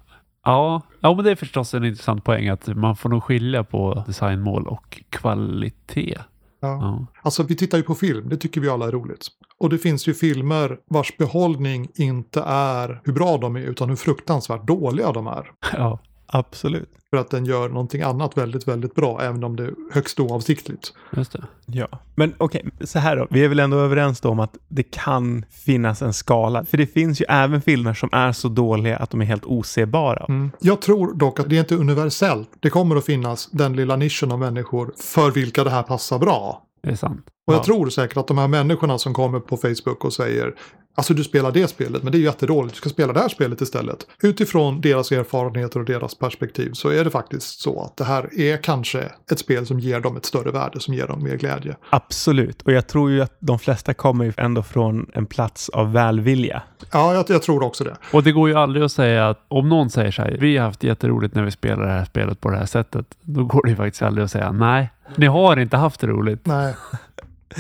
Ja, 0.45 0.83
ja, 1.01 1.15
men 1.15 1.25
det 1.25 1.31
är 1.31 1.37
förstås 1.37 1.75
en 1.75 1.85
intressant 1.85 2.25
poäng 2.25 2.49
att 2.49 2.67
man 2.67 2.97
får 2.97 3.09
nog 3.09 3.25
skilja 3.25 3.65
på 3.65 4.05
designmål 4.07 4.67
och 4.67 5.03
kvalitet. 5.11 6.19
Ja. 6.61 6.69
ja. 6.69 7.07
Alltså 7.23 7.43
vi 7.43 7.57
tittar 7.57 7.79
ju 7.79 7.85
på 7.85 7.95
film, 7.95 8.29
det 8.29 8.37
tycker 8.37 8.61
vi 8.61 8.69
alla 8.69 8.87
är 8.87 8.93
roligt. 8.93 9.27
Och 9.59 9.71
det 9.71 9.79
finns 9.79 10.09
ju 10.09 10.15
filmer 10.15 10.79
vars 10.91 11.17
behållning 11.17 11.89
inte 11.95 12.43
är 12.47 13.01
hur 13.05 13.13
bra 13.13 13.39
de 13.39 13.57
är 13.57 13.61
utan 13.61 13.89
hur 13.89 13.97
fruktansvärt 13.97 14.67
dåliga 14.67 15.13
de 15.13 15.27
är. 15.27 15.51
Ja, 15.73 15.99
absolut. 16.27 16.91
För 17.11 17.17
att 17.17 17.31
den 17.31 17.45
gör 17.45 17.69
någonting 17.69 18.03
annat 18.03 18.39
väldigt, 18.39 18.69
väldigt 18.69 18.95
bra 18.95 19.23
även 19.23 19.45
om 19.45 19.57
det 19.57 19.65
är 19.65 19.75
högst 19.93 20.21
oavsiktligt. 20.21 20.93
Just 21.17 21.33
det. 21.33 21.45
Ja, 21.67 21.89
men 22.15 22.35
okej, 22.39 22.63
okay, 22.75 22.87
så 22.87 22.99
här 22.99 23.17
då. 23.17 23.27
Vi 23.31 23.45
är 23.45 23.49
väl 23.49 23.61
ändå 23.61 23.79
överens 23.79 24.25
om 24.25 24.41
att 24.41 24.57
det 24.69 24.83
kan 24.83 25.45
finnas 25.51 26.03
en 26.03 26.13
skala. 26.13 26.65
För 26.65 26.77
det 26.77 26.87
finns 26.87 27.21
ju 27.21 27.25
även 27.29 27.63
filmer 27.63 27.95
som 27.95 28.09
är 28.13 28.33
så 28.33 28.49
dåliga 28.49 28.97
att 28.97 29.11
de 29.11 29.21
är 29.21 29.25
helt 29.25 29.45
osebara. 29.45 30.27
Mm. 30.29 30.51
Jag 30.61 30.81
tror 30.81 31.15
dock 31.15 31.41
att 31.41 31.49
det 31.49 31.57
är 31.57 31.61
inte 31.61 31.77
universellt. 31.77 32.49
Det 32.61 32.71
kommer 32.71 32.97
att 32.97 33.05
finnas 33.05 33.49
den 33.53 33.77
lilla 33.77 33.97
nischen 33.97 34.33
av 34.33 34.39
människor 34.39 34.93
för 34.97 35.31
vilka 35.31 35.65
det 35.65 35.71
här 35.71 35.83
passar 35.83 36.19
bra. 36.19 36.63
Det 36.83 36.91
är 36.91 36.97
sant. 36.97 37.27
Och 37.47 37.53
jag 37.53 37.61
ja. 37.61 37.65
tror 37.65 37.89
säkert 37.89 38.17
att 38.17 38.27
de 38.27 38.39
här 38.39 38.49
människorna 38.49 38.99
som 38.99 39.15
kommer 39.15 39.41
på 39.41 39.57
Facebook 39.57 40.05
och 40.05 40.13
säger 40.13 40.55
Alltså 40.99 41.15
du 41.15 41.25
spelar 41.25 41.53
det 41.53 41.69
spelet 41.69 42.03
men 42.03 42.13
det 42.13 42.19
är 42.19 42.21
jättedåligt, 42.21 42.75
du 42.75 42.79
ska 42.79 42.89
spela 42.89 43.13
det 43.13 43.21
här 43.21 43.29
spelet 43.29 43.61
istället. 43.61 44.07
Utifrån 44.23 44.81
deras 44.81 45.13
erfarenheter 45.13 45.81
och 45.81 45.87
deras 45.87 46.15
perspektiv 46.15 46.73
så 46.73 46.89
är 46.89 47.05
det 47.05 47.11
faktiskt 47.11 47.61
så 47.61 47.83
att 47.83 47.97
det 47.97 48.05
här 48.05 48.41
är 48.41 48.57
kanske 48.63 49.13
ett 49.31 49.39
spel 49.39 49.67
som 49.67 49.81
ger 49.81 50.01
dem 50.01 50.17
ett 50.17 50.25
större 50.25 50.51
värde, 50.51 50.81
som 50.81 50.95
ger 50.95 51.07
dem 51.07 51.25
mer 51.25 51.37
glädje. 51.37 51.77
Absolut, 51.91 52.63
och 52.63 52.73
jag 52.73 52.87
tror 52.87 53.11
ju 53.11 53.23
att 53.23 53.37
de 53.39 53.59
flesta 53.59 53.95
kommer 53.95 54.25
ju 54.25 54.33
ändå 54.37 54.63
från 54.63 55.11
en 55.15 55.27
plats 55.27 55.69
av 55.69 55.93
välvilja. 55.93 56.63
Ja, 56.93 57.15
jag, 57.15 57.25
jag 57.29 57.43
tror 57.43 57.63
också 57.63 57.85
det. 57.85 57.97
Och 58.13 58.23
det 58.23 58.33
går 58.33 58.49
ju 58.49 58.55
aldrig 58.55 58.85
att 58.85 58.93
säga 58.93 59.29
att 59.29 59.45
om 59.49 59.69
någon 59.69 59.91
säger 59.91 60.11
så 60.11 60.23
här, 60.23 60.37
vi 60.41 60.57
har 60.57 60.67
haft 60.67 60.83
jätteroligt 60.83 61.35
när 61.35 61.43
vi 61.43 61.51
spelar 61.51 61.87
det 61.87 61.93
här 61.93 62.05
spelet 62.05 62.41
på 62.41 62.51
det 62.51 62.57
här 62.57 62.67
sättet, 62.67 63.07
då 63.21 63.45
går 63.45 63.63
det 63.65 63.71
ju 63.71 63.77
faktiskt 63.77 64.03
aldrig 64.03 64.25
att 64.25 64.31
säga 64.31 64.53
nej, 64.53 64.91
ni 65.17 65.27
har 65.27 65.57
inte 65.57 65.77
haft 65.77 66.01
det 66.01 66.07
roligt. 66.07 66.47
Nej. 66.47 66.75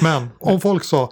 Men 0.03 0.29
om 0.39 0.61
folk 0.61 0.85
sa 0.85 1.11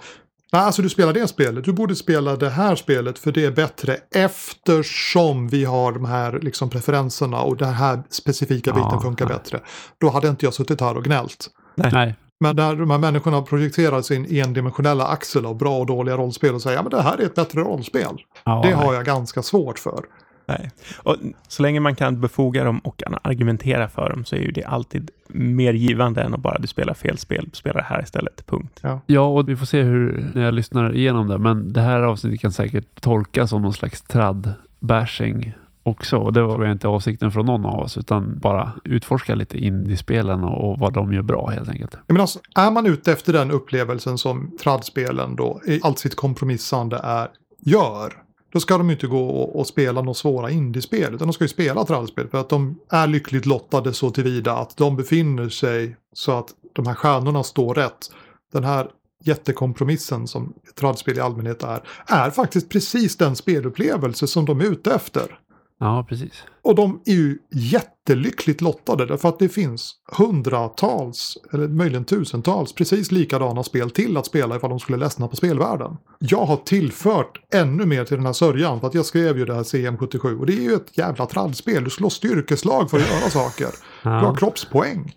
Nej, 0.55 0.63
alltså 0.63 0.81
du 0.81 0.89
spelar 0.89 1.13
det 1.13 1.27
spelet. 1.27 1.65
Du 1.65 1.73
borde 1.73 1.95
spela 1.95 2.35
det 2.35 2.49
här 2.49 2.75
spelet 2.75 3.19
för 3.19 3.31
det 3.31 3.45
är 3.45 3.51
bättre 3.51 3.97
eftersom 4.15 5.47
vi 5.47 5.65
har 5.65 5.91
de 5.91 6.05
här 6.05 6.39
liksom, 6.41 6.69
preferenserna 6.69 7.41
och 7.41 7.57
den 7.57 7.73
här 7.73 8.03
specifika 8.09 8.71
biten 8.71 8.89
ja, 8.91 9.01
funkar 9.01 9.25
nej. 9.25 9.37
bättre. 9.37 9.59
Då 9.97 10.09
hade 10.09 10.27
inte 10.27 10.45
jag 10.45 10.53
suttit 10.53 10.81
här 10.81 10.97
och 10.97 11.03
gnällt. 11.03 11.47
Nej. 11.75 12.15
Men 12.39 12.55
när 12.55 12.75
de 12.75 12.89
här 12.89 12.97
människorna 12.97 13.41
projekterar 13.41 14.01
sin 14.01 14.25
endimensionella 14.35 15.07
axel 15.07 15.45
av 15.45 15.57
bra 15.57 15.77
och 15.77 15.85
dåliga 15.85 16.17
rollspel 16.17 16.55
och 16.55 16.61
säger 16.61 16.79
att 16.79 16.85
ja, 16.91 16.97
det 16.97 17.03
här 17.03 17.17
är 17.17 17.25
ett 17.25 17.35
bättre 17.35 17.61
rollspel. 17.61 18.17
Ja, 18.43 18.61
det 18.65 18.71
har 18.71 18.93
jag 18.93 19.05
ganska 19.05 19.43
svårt 19.43 19.79
för. 19.79 20.05
Nej. 20.45 20.71
Och 20.97 21.15
så 21.47 21.63
länge 21.63 21.79
man 21.79 21.95
kan 21.95 22.21
befoga 22.21 22.63
dem 22.63 22.79
och 22.79 23.03
argumentera 23.21 23.89
för 23.89 24.09
dem 24.09 24.25
så 24.25 24.35
är 24.35 24.39
ju 24.39 24.51
det 24.51 24.63
alltid 24.63 25.11
mer 25.27 25.73
givande 25.73 26.21
än 26.21 26.33
att 26.33 26.39
bara 26.39 26.57
du 26.59 26.67
spelar 26.67 26.93
fel 26.93 27.17
spel, 27.17 27.49
spela 27.53 27.79
det 27.79 27.85
här 27.85 28.03
istället, 28.03 28.45
punkt. 28.45 28.79
Ja. 28.81 29.01
ja, 29.05 29.21
och 29.21 29.49
vi 29.49 29.55
får 29.55 29.65
se 29.65 29.81
hur, 29.81 30.31
när 30.35 30.45
jag 30.45 30.53
lyssnar 30.53 30.95
igenom 30.95 31.27
det, 31.27 31.37
men 31.37 31.73
det 31.73 31.81
här 31.81 31.99
avsnittet 31.99 32.41
kan 32.41 32.51
säkert 32.51 33.01
tolkas 33.01 33.49
som 33.49 33.61
någon 33.61 33.73
slags 33.73 34.03
tradd-bashing 34.03 35.53
också. 35.85 36.17
Och 36.17 36.33
det 36.33 36.41
var 36.41 36.71
inte 36.71 36.87
avsikten 36.87 37.31
från 37.31 37.45
någon 37.45 37.65
av 37.65 37.79
oss, 37.79 37.97
utan 37.97 38.39
bara 38.39 38.71
utforska 38.83 39.35
lite 39.35 39.57
indiespelen 39.57 40.43
och, 40.43 40.71
och 40.71 40.79
vad 40.79 40.93
de 40.93 41.13
gör 41.13 41.21
bra 41.21 41.47
helt 41.47 41.69
enkelt. 41.69 41.97
Men 42.07 42.21
alltså, 42.21 42.39
är 42.55 42.71
man 42.71 42.85
ute 42.85 43.11
efter 43.11 43.33
den 43.33 43.51
upplevelsen 43.51 44.17
som 44.17 44.57
tradspelen 44.63 45.35
då 45.35 45.61
i 45.67 45.79
allt 45.83 45.99
sitt 45.99 46.15
kompromissande 46.15 46.99
är, 47.03 47.27
gör, 47.59 48.13
då 48.55 48.59
ska 48.59 48.77
de 48.77 48.89
ju 48.89 48.93
inte 48.93 49.07
gå 49.07 49.27
och, 49.29 49.59
och 49.59 49.67
spela 49.67 50.01
några 50.01 50.13
svåra 50.13 50.51
indiespel. 50.51 51.13
Utan 51.13 51.27
de 51.27 51.33
ska 51.33 51.43
ju 51.43 51.47
spela 51.47 51.85
trallspel 51.85 52.27
för 52.27 52.37
att 52.37 52.49
de 52.49 52.79
är 52.89 53.07
lyckligt 53.07 53.45
lottade 53.45 53.93
så 53.93 54.09
tillvida 54.09 54.53
att 54.53 54.77
de 54.77 54.95
befinner 54.95 55.49
sig 55.49 55.95
så 56.13 56.31
att 56.31 56.47
de 56.73 56.87
här 56.87 56.93
stjärnorna 56.93 57.43
står 57.43 57.75
rätt. 57.75 58.11
Den 58.53 58.63
här 58.63 58.87
jättekompromissen 59.23 60.27
som 60.27 60.53
trallspel 60.75 61.17
i 61.17 61.21
allmänhet 61.21 61.63
är, 61.63 61.83
är 62.05 62.29
faktiskt 62.29 62.69
precis 62.69 63.17
den 63.17 63.35
spelupplevelse 63.35 64.27
som 64.27 64.45
de 64.45 64.61
är 64.61 64.65
ute 64.65 64.93
efter. 64.93 65.39
Ja, 65.85 66.05
precis. 66.09 66.43
Och 66.61 66.75
de 66.75 67.01
är 67.05 67.13
ju 67.13 67.37
jättelyckligt 67.51 68.61
lottade 68.61 69.05
därför 69.05 69.29
att 69.29 69.39
det 69.39 69.49
finns 69.49 69.95
hundratals, 70.17 71.37
eller 71.53 71.67
möjligen 71.67 72.05
tusentals, 72.05 72.73
precis 72.73 73.11
likadana 73.11 73.63
spel 73.63 73.91
till 73.91 74.17
att 74.17 74.25
spela 74.25 74.55
ifall 74.55 74.69
de 74.69 74.79
skulle 74.79 74.97
ledsna 74.97 75.27
på 75.27 75.35
spelvärlden. 75.35 75.97
Jag 76.19 76.45
har 76.45 76.57
tillfört 76.57 77.41
ännu 77.53 77.85
mer 77.85 78.05
till 78.05 78.17
den 78.17 78.25
här 78.25 78.33
sörjan 78.33 78.79
för 78.79 78.87
att 78.87 78.93
jag 78.93 79.05
skrev 79.05 79.37
ju 79.37 79.45
det 79.45 79.53
här 79.53 79.63
CM77 79.63 80.39
och 80.39 80.45
det 80.45 80.53
är 80.53 80.61
ju 80.61 80.73
ett 80.73 80.97
jävla 80.97 81.25
trallspel. 81.25 81.83
Du 81.83 81.89
slår 81.89 82.09
styrkeslag 82.09 82.89
för 82.89 82.97
att 82.97 83.09
göra 83.09 83.29
saker. 83.29 83.69
Du 84.03 84.09
har 84.09 84.35
kroppspoäng. 84.35 85.15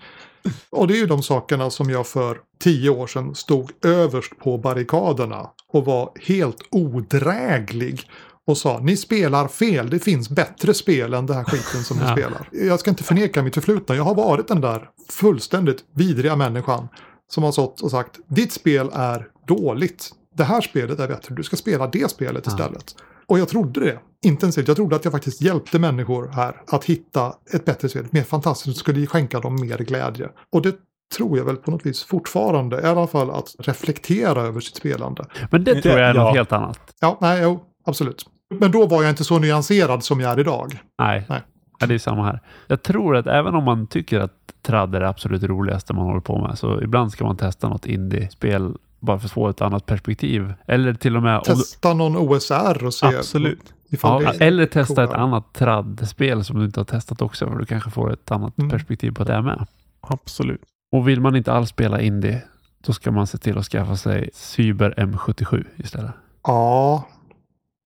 Och 0.70 0.88
det 0.88 0.94
är 0.94 0.98
ju 0.98 1.06
de 1.06 1.22
sakerna 1.22 1.70
som 1.70 1.90
jag 1.90 2.06
för 2.06 2.38
tio 2.60 2.90
år 2.90 3.06
sedan 3.06 3.34
stod 3.34 3.70
överst 3.84 4.38
på 4.38 4.58
barrikaderna 4.58 5.50
och 5.72 5.84
var 5.84 6.10
helt 6.26 6.62
odräglig 6.70 8.10
och 8.48 8.58
sa 8.58 8.78
ni 8.82 8.96
spelar 8.96 9.48
fel, 9.48 9.90
det 9.90 9.98
finns 9.98 10.30
bättre 10.30 10.74
spel 10.74 11.14
än 11.14 11.26
det 11.26 11.34
här 11.34 11.44
skiten 11.44 11.82
som 11.84 11.96
ni 11.96 12.02
Ja. 12.06 12.12
spelar. 12.12 12.48
Jag 12.52 12.80
ska 12.80 12.90
inte 12.90 13.02
förneka 13.04 13.42
mitt 13.42 13.54
förflutna, 13.54 13.94
jag 13.94 14.04
har 14.04 14.14
varit 14.14 14.48
den 14.48 14.60
där 14.60 14.88
fullständigt 15.10 15.84
vidriga 15.94 16.36
människan 16.36 16.88
som 17.30 17.42
har 17.44 17.52
stått 17.52 17.80
och 17.80 17.90
sagt 17.90 18.18
ditt 18.28 18.52
spel 18.52 18.90
är 18.92 19.26
dåligt. 19.46 20.10
Det 20.36 20.44
här 20.44 20.60
spelet 20.60 21.00
är 21.00 21.08
bättre, 21.08 21.34
du 21.34 21.42
ska 21.42 21.56
spela 21.56 21.86
det 21.86 22.10
spelet 22.10 22.42
Ja. 22.46 22.52
istället. 22.52 22.94
Och 23.26 23.38
jag 23.38 23.48
trodde 23.48 23.80
det 23.80 23.98
intensivt. 24.24 24.68
Jag 24.68 24.76
trodde 24.76 24.96
att 24.96 25.04
jag 25.04 25.12
faktiskt 25.12 25.40
hjälpte 25.40 25.78
människor 25.78 26.28
här 26.28 26.62
att 26.66 26.84
hitta 26.84 27.32
ett 27.52 27.64
bättre 27.64 27.88
spel, 27.88 28.06
mer 28.10 28.22
fantastiskt, 28.22 28.78
skulle 28.78 29.06
skänka 29.06 29.40
dem 29.40 29.60
mer 29.60 29.78
glädje. 29.78 30.28
Och 30.52 30.62
det 30.62 30.74
tror 31.16 31.38
jag 31.38 31.44
väl 31.44 31.56
på 31.56 31.70
något 31.70 31.86
vis 31.86 32.04
fortfarande, 32.04 32.80
i 32.80 32.84
alla 32.84 33.06
fall 33.06 33.30
att 33.30 33.54
reflektera 33.58 34.42
över 34.42 34.60
sitt 34.60 34.76
spelande. 34.76 35.24
Men 35.50 35.64
det 35.64 35.82
tror 35.82 35.98
jag 35.98 36.10
är 36.10 36.14
Ja. 36.14 36.24
något 36.24 36.36
helt 36.36 36.52
annat. 36.52 36.80
Ja, 37.00 37.18
nej, 37.20 37.40
jo, 37.42 37.60
absolut. 37.86 38.26
Men 38.54 38.70
då 38.70 38.86
var 38.86 39.02
jag 39.02 39.10
inte 39.10 39.24
så 39.24 39.38
nyanserad 39.38 40.04
som 40.04 40.20
jag 40.20 40.32
är 40.32 40.40
idag. 40.40 40.78
Nej. 40.98 41.24
Nej. 41.28 41.40
Ja, 41.80 41.86
det 41.86 41.94
är 41.94 41.98
samma 41.98 42.24
här. 42.24 42.40
Jag 42.66 42.82
tror 42.82 43.16
att 43.16 43.26
även 43.26 43.54
om 43.54 43.64
man 43.64 43.86
tycker 43.86 44.20
att 44.20 44.32
tradd 44.62 44.94
är 44.94 45.00
det 45.00 45.08
absolut 45.08 45.42
roligaste 45.42 45.92
man 45.92 46.04
håller 46.06 46.20
på 46.20 46.38
med, 46.48 46.58
så 46.58 46.82
ibland 46.82 47.12
ska 47.12 47.24
man 47.24 47.36
testa 47.36 47.68
något 47.68 47.86
indie-spel 47.86 48.74
bara 49.00 49.18
för 49.18 49.26
att 49.26 49.32
få 49.32 49.48
ett 49.48 49.60
annat 49.60 49.86
perspektiv. 49.86 50.54
Eller 50.66 50.94
till 50.94 51.16
och 51.16 51.22
med... 51.22 51.44
Testa 51.44 51.94
någon 51.94 52.16
OSR 52.16 52.84
och 52.84 52.94
se 52.94 53.06
Absolut. 53.06 53.74
ja, 54.02 54.32
eller 54.40 54.66
testa 54.66 55.02
ett 55.02 55.08
coolare. 55.10 55.22
annat 55.24 55.52
tradd-spel 55.54 56.44
som 56.44 56.58
du 56.58 56.64
inte 56.64 56.80
har 56.80 56.84
testat 56.84 57.22
också, 57.22 57.46
för 57.48 57.56
du 57.58 57.66
kanske 57.66 57.90
får 57.90 58.12
ett 58.12 58.30
annat 58.30 58.58
Mm. 58.58 58.70
perspektiv 58.70 59.10
på 59.12 59.24
det 59.24 59.42
med. 59.42 59.66
Absolut. 60.00 60.60
Och 60.92 61.08
vill 61.08 61.20
man 61.20 61.36
inte 61.36 61.52
alls 61.52 61.70
spela 61.70 62.00
indie, 62.00 62.42
då 62.86 62.92
ska 62.92 63.10
man 63.10 63.26
se 63.26 63.38
till 63.38 63.58
att 63.58 63.66
skaffa 63.66 63.96
sig 63.96 64.30
Cyber 64.34 64.94
M77 64.96 65.64
istället. 65.76 66.10
Ja, 66.42 67.08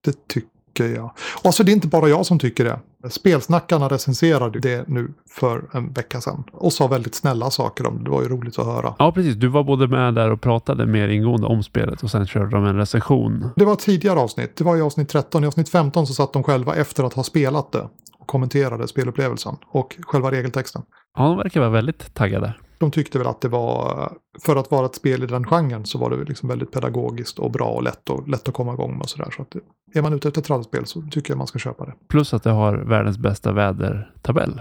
det 0.05 0.29
tycker 0.29 0.49
jag. 0.79 1.05
Och 1.39 1.47
alltså 1.47 1.65
det 1.65 1.73
är 1.73 1.75
inte 1.75 1.89
bara 1.89 2.09
jag 2.09 2.27
som 2.27 2.39
tycker 2.39 2.65
det. 2.65 2.79
Spelsnackarna 3.11 3.89
recenserade 3.89 4.61
det 4.61 4.89
nu 4.89 5.13
för 5.31 5.65
en 5.73 5.93
vecka 5.93 6.21
sedan. 6.21 6.45
Och 6.53 6.73
sa 6.73 6.87
väldigt 6.87 7.15
snälla 7.15 7.51
saker 7.51 7.87
om 7.87 7.99
det. 7.99 8.05
Det 8.05 8.11
var 8.11 8.23
ju 8.23 8.29
roligt 8.29 8.59
att 8.59 8.67
höra. 8.67 8.95
Ja, 8.99 9.13
precis. 9.13 9.35
Du 9.35 9.49
var 9.49 9.65
både 9.65 9.89
med 9.89 10.15
där 10.15 10.31
och 10.31 10.41
pratade 10.41 10.87
mer 10.87 11.09
ingående 11.09 11.47
om 11.47 11.63
spelet 11.63 12.03
och 12.03 12.11
sen 12.11 12.27
körde 12.27 12.51
de 12.51 12.65
en 12.65 12.77
recension. 12.77 13.51
Det 13.57 13.65
var 13.65 13.77
tidigare 13.77 14.19
avsnitt. 14.19 14.57
Det 14.57 14.65
var 14.65 14.77
i 14.77 14.81
avsnitt 14.81 15.09
13. 15.09 15.45
I 15.45 15.47
avsnitt 15.47 15.69
15 15.69 16.07
så 16.07 16.15
satt 16.15 16.33
de 16.33 16.43
själva 16.43 16.75
efter 16.75 17.05
att 17.05 17.15
ha 17.15 17.23
spelat 17.23 17.73
det 17.73 17.89
och 18.19 18.27
kommenterade 18.27 18.89
spelupplevelsen 18.89 19.57
och 19.73 19.97
själva 20.07 20.31
regeltexten. 20.31 20.83
Ja, 21.17 21.25
de 21.25 21.37
verkar 21.37 21.61
vara 21.61 21.71
väldigt 21.71 22.15
taggade. 22.15 22.55
De 22.83 22.91
tyckte 22.91 23.19
väl 23.19 23.27
att 23.27 23.41
det 23.41 23.49
var, 23.49 24.13
för 24.41 24.57
att 24.57 24.71
vara 24.71 24.87
ett 24.87 24.95
spel 24.95 25.23
i 25.23 25.27
den 25.27 25.45
genren 25.45 25.87
så 25.87 25.99
var 25.99 26.11
det 26.11 26.25
liksom 26.25 26.49
väldigt 26.49 26.73
pedagogiskt 26.73 27.39
och 27.39 27.51
bra 27.51 27.67
och 27.67 27.83
lätt, 27.83 28.11
och, 28.11 28.29
lätt 28.29 28.49
att 28.49 28.55
komma 28.55 28.73
igång 28.73 28.93
med 28.93 29.03
och 29.03 29.09
sådär. 29.09 29.31
Så 29.37 29.43
att 29.43 29.57
är 29.95 30.03
man 30.03 30.13
ute 30.13 30.29
efter 30.29 30.41
trallspel 30.41 30.87
så 30.87 31.03
tycker 31.03 31.31
jag 31.31 31.39
man 31.39 31.47
ska 31.47 31.59
köpa 31.59 31.85
det. 31.85 31.95
Plus 32.09 32.35
att 32.35 32.43
det 32.43 32.51
har 32.51 32.77
världens 32.77 33.19
bästa 33.19 33.53
vädertabell. 33.53 34.61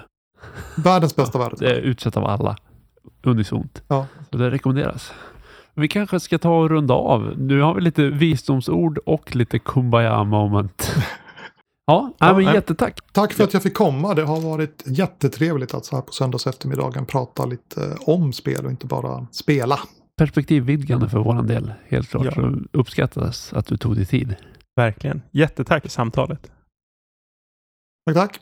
Världens 0.75 1.15
bästa 1.15 1.39
värld. 1.39 1.53
Det 1.59 1.71
är 1.71 1.79
utsett 1.79 2.17
av 2.17 2.25
alla. 2.25 2.55
Unisont. 3.23 3.83
Ja. 3.87 4.05
Så 4.31 4.37
det 4.37 4.51
rekommenderas. 4.51 5.13
Vi 5.73 5.87
kanske 5.87 6.19
ska 6.19 6.37
ta 6.37 6.59
och 6.59 6.69
runda 6.69 6.93
av. 6.93 7.33
Nu 7.37 7.61
har 7.61 7.75
vi 7.75 7.81
lite 7.81 8.03
visdomsord 8.03 8.97
och 9.05 9.35
lite 9.35 9.59
kumbaya 9.59 10.23
moment. 10.23 10.95
Ja, 11.85 12.13
ja 12.19 12.33
men 12.33 12.53
jättetack. 12.53 12.99
Tack 13.11 13.33
för 13.33 13.43
att 13.43 13.53
jag 13.53 13.63
fick 13.63 13.73
komma. 13.73 14.13
Det 14.13 14.23
har 14.23 14.41
varit 14.41 14.83
jättetrevligt 14.85 15.73
att 15.73 15.85
så 15.85 15.95
här 15.95 16.03
på 16.03 16.11
söndags 16.11 16.47
eftermiddagen 16.47 17.05
prata 17.05 17.45
lite 17.45 17.97
om 17.99 18.33
spel 18.33 18.65
och 18.65 18.71
inte 18.71 18.85
bara 18.85 19.27
spela. 19.31 19.79
Perspektivvidgande 20.17 21.09
för 21.09 21.19
våran 21.19 21.47
del. 21.47 21.73
Helt 21.87 22.09
klart. 22.09 22.25
Ja. 22.25 22.31
Så 22.31 22.55
uppskattades 22.71 23.53
att 23.53 23.65
du 23.65 23.77
tog 23.77 23.95
dig 23.95 24.05
tid. 24.05 24.35
Verkligen. 24.75 25.21
Jättetack 25.31 25.81
för 25.81 25.89
samtalet. 25.89 26.51
Tack, 28.05 28.15
tack. 28.15 28.39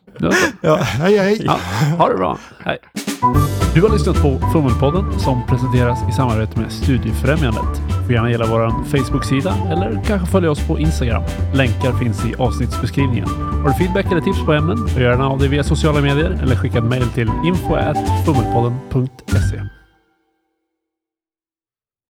Ja. 0.62 0.76
Hej, 0.76 1.18
hej. 1.18 1.42
Ja, 1.46 1.60
ha 1.98 2.10
det 2.10 2.18
bra. 2.18 2.40
Hej. 2.60 2.80
Du 3.76 3.82
har 3.82 3.90
lyssnat 3.90 4.22
på 4.22 4.40
Fummelpodden 4.54 5.20
som 5.20 5.48
presenteras 5.48 6.00
i 6.10 6.12
samarbete 6.12 6.60
med 6.60 6.72
Studiefrämjandet. 6.72 7.82
Du 7.88 7.94
får 8.06 8.14
gärna 8.14 8.32
gilla 8.32 8.46
vår 8.46 8.84
Facebook-sida 8.84 9.56
eller 9.72 10.02
kanske 10.08 10.28
följa 10.28 10.52
oss 10.52 10.68
på 10.68 10.80
Instagram. 10.80 11.24
Länkar 11.54 11.94
finns 11.94 12.26
i 12.26 12.36
avsnittsbeskrivningen. 12.36 13.30
Har 13.30 13.70
du 13.70 13.74
feedback 13.74 14.12
eller 14.12 14.22
tips 14.22 14.46
på 14.46 14.54
ämnen? 14.54 14.88
Gör 14.88 15.02
gärna 15.02 15.30
av 15.30 15.40
det 15.40 15.48
via 15.48 15.64
sociala 15.64 16.02
medier 16.02 16.40
eller 16.44 16.56
skicka 16.56 16.78
ett 16.78 16.84
mejl 16.84 17.10
till 17.10 17.32
info.fummelpodden.se. 17.46 19.79